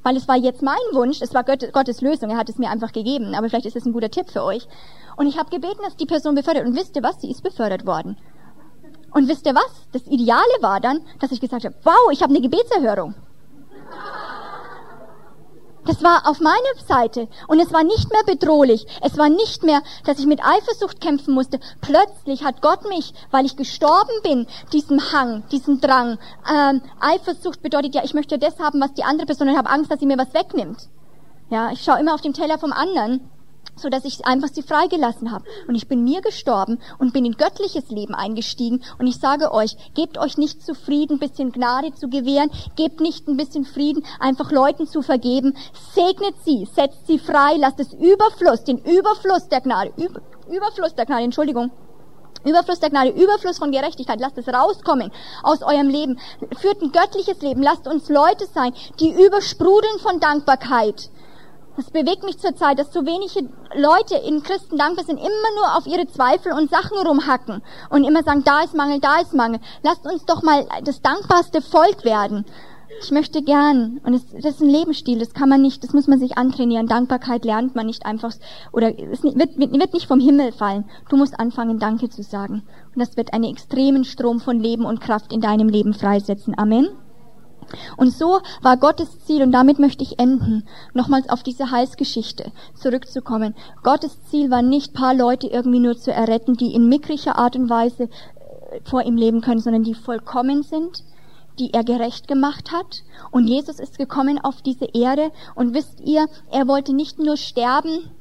[0.04, 2.92] Weil es war jetzt mein Wunsch, es war Gottes Lösung, er hat es mir einfach
[2.92, 3.36] gegeben.
[3.36, 4.68] Aber vielleicht ist es ein guter Tipp für euch.
[5.16, 6.66] Und ich habe gebeten, dass die Person befördert.
[6.66, 7.22] Und wisst ihr was?
[7.22, 8.18] Sie ist befördert worden.
[9.12, 9.88] Und wisst ihr was?
[9.92, 13.14] Das Ideale war dann, dass ich gesagt habe, wow, ich habe eine Gebetserhörung.
[15.86, 16.56] Das war auf meiner
[16.88, 18.86] Seite und es war nicht mehr bedrohlich.
[19.02, 21.60] Es war nicht mehr, dass ich mit Eifersucht kämpfen musste.
[21.82, 26.20] Plötzlich hat Gott mich, weil ich gestorben bin, diesem Hang, diesem Drang.
[26.48, 29.48] Ähm, Eifersucht bedeutet ja, ich möchte das haben, was die andere Person.
[29.48, 30.88] Ich habe Angst, dass sie mir was wegnimmt.
[31.50, 33.32] Ja, ich schaue immer auf den Teller vom anderen
[33.76, 35.46] so dass ich einfach sie freigelassen habe.
[35.68, 38.84] Und ich bin mir gestorben und bin in göttliches Leben eingestiegen.
[39.00, 43.38] Und ich sage euch, gebt euch nicht zufrieden, bisschen Gnade zu gewähren, gebt nicht ein
[43.38, 45.56] bisschen Frieden, einfach Leuten zu vergeben.
[45.94, 51.06] Segnet sie, setzt sie frei, lasst es Überfluss, den Überfluss der Gnade, Über, Überfluss der
[51.06, 51.72] Gnade, Entschuldigung,
[52.44, 55.12] Überfluss der Gnade, Überfluss von Gerechtigkeit, lasst es rauskommen
[55.44, 56.20] aus eurem Leben.
[56.58, 61.10] Führt ein göttliches Leben, lasst uns Leute sein, die übersprudeln von Dankbarkeit
[61.76, 65.88] das bewegt mich zurzeit, dass so wenige Leute in Christen dankbar sind, immer nur auf
[65.88, 69.60] ihre Zweifel und Sachen rumhacken und immer sagen, da ist Mangel, da ist Mangel.
[69.84, 72.46] Lasst uns doch mal das dankbarste Volk werden.
[73.00, 76.08] Ich möchte gern, und es, das ist ein Lebensstil, das kann man nicht, das muss
[76.08, 76.88] man sich antrainieren.
[76.88, 78.34] Dankbarkeit lernt man nicht einfach,
[78.74, 80.86] oder es wird, wird nicht vom Himmel fallen.
[81.10, 82.64] Du musst anfangen, Danke zu sagen.
[82.94, 86.58] Und das wird einen extremen Strom von Leben und Kraft in deinem Leben freisetzen.
[86.58, 86.90] Amen.
[87.98, 93.56] Und so war Gottes Ziel, und damit möchte ich enden, nochmals auf diese Heilsgeschichte zurückzukommen.
[93.84, 97.70] Gottes Ziel war nicht, paar Leute irgendwie nur zu erretten, die in mickriger Art und
[97.70, 101.04] Weise äh, vor ihm leben können, sondern die vollkommen sind,
[101.60, 103.04] die er gerecht gemacht hat.
[103.32, 105.32] Und Jesus ist gekommen auf diese Erde.
[105.56, 108.12] Und wisst ihr, er wollte nicht nur sterben,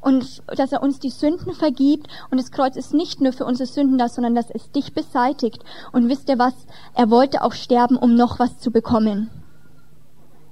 [0.00, 2.08] und dass er uns die Sünden vergibt.
[2.30, 5.62] Und das Kreuz ist nicht nur für unsere Sünden da, sondern dass es dich beseitigt.
[5.92, 6.54] Und wisst ihr was?
[6.94, 9.30] Er wollte auch sterben, um noch was zu bekommen.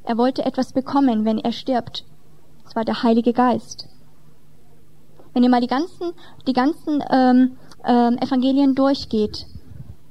[0.05, 2.05] Er wollte etwas bekommen, wenn er stirbt.
[2.67, 3.89] Es war der Heilige Geist.
[5.35, 6.13] Wenn ihr mal die ganzen,
[6.47, 9.47] die ganzen ähm, ähm, Evangelien durchgeht,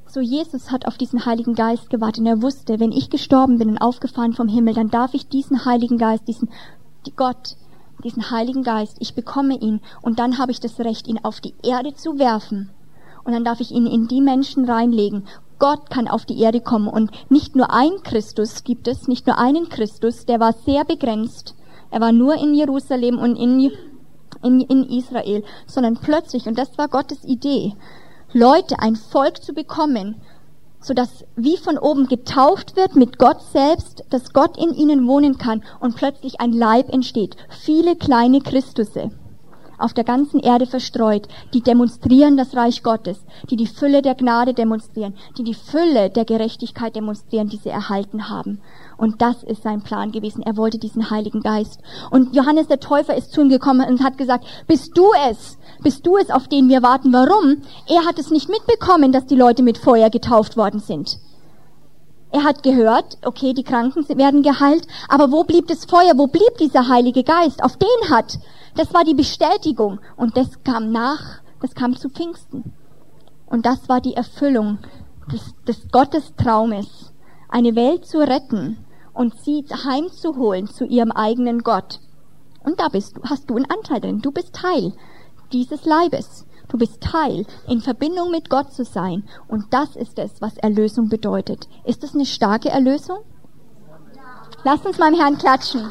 [0.05, 3.69] so Jesus hat auf diesen Heiligen Geist gewartet und er wusste, wenn ich gestorben bin
[3.69, 6.49] und aufgefahren vom Himmel, dann darf ich diesen Heiligen Geist, diesen
[7.05, 7.55] die Gott,
[8.07, 11.53] diesen Heiligen Geist, ich bekomme ihn und dann habe ich das Recht, ihn auf die
[11.61, 12.69] Erde zu werfen.
[13.25, 15.27] Und dann darf ich ihn in die Menschen reinlegen.
[15.59, 19.37] Gott kann auf die Erde kommen und nicht nur ein Christus gibt es, nicht nur
[19.37, 21.55] einen Christus, der war sehr begrenzt.
[21.91, 23.71] Er war nur in Jerusalem und in,
[24.41, 27.73] in, in Israel, sondern plötzlich, und das war Gottes Idee,
[28.31, 30.21] Leute, ein Volk zu bekommen,
[30.79, 35.37] so dass wie von oben getauft wird mit Gott selbst, dass Gott in ihnen wohnen
[35.37, 37.35] kann und plötzlich ein Leib entsteht.
[37.49, 39.11] Viele kleine Christusse
[39.77, 44.53] auf der ganzen Erde verstreut, die demonstrieren das Reich Gottes, die die Fülle der Gnade
[44.53, 48.59] demonstrieren, die die Fülle der Gerechtigkeit demonstrieren, die sie erhalten haben.
[48.97, 50.41] Und das ist sein Plan gewesen.
[50.41, 51.81] Er wollte diesen Heiligen Geist.
[52.09, 55.59] Und Johannes der Täufer ist zu ihm gekommen und hat gesagt, bist du es?
[55.83, 57.13] Bist du es, auf den wir warten?
[57.13, 57.61] Warum?
[57.87, 61.19] Er hat es nicht mitbekommen, dass die Leute mit Feuer getauft worden sind.
[62.31, 66.17] Er hat gehört, okay, die Kranken werden geheilt, aber wo blieb das Feuer?
[66.17, 67.63] Wo blieb dieser Heilige Geist?
[67.63, 68.39] Auf den hat.
[68.75, 69.99] Das war die Bestätigung.
[70.17, 72.73] Und das kam nach, das kam zu Pfingsten.
[73.45, 74.79] Und das war die Erfüllung
[75.31, 77.13] des, des Gottestraumes,
[77.49, 82.01] eine Welt zu retten und sie heimzuholen zu ihrem eigenen Gott.
[82.63, 84.21] Und da bist du, hast du einen Anteil drin.
[84.21, 84.93] Du bist Teil
[85.51, 86.45] dieses Leibes.
[86.69, 89.23] Du bist Teil, in Verbindung mit Gott zu sein.
[89.47, 91.67] Und das ist es, was Erlösung bedeutet.
[91.85, 93.19] Ist das eine starke Erlösung?
[94.63, 95.89] Lasst uns im Herrn klatschen.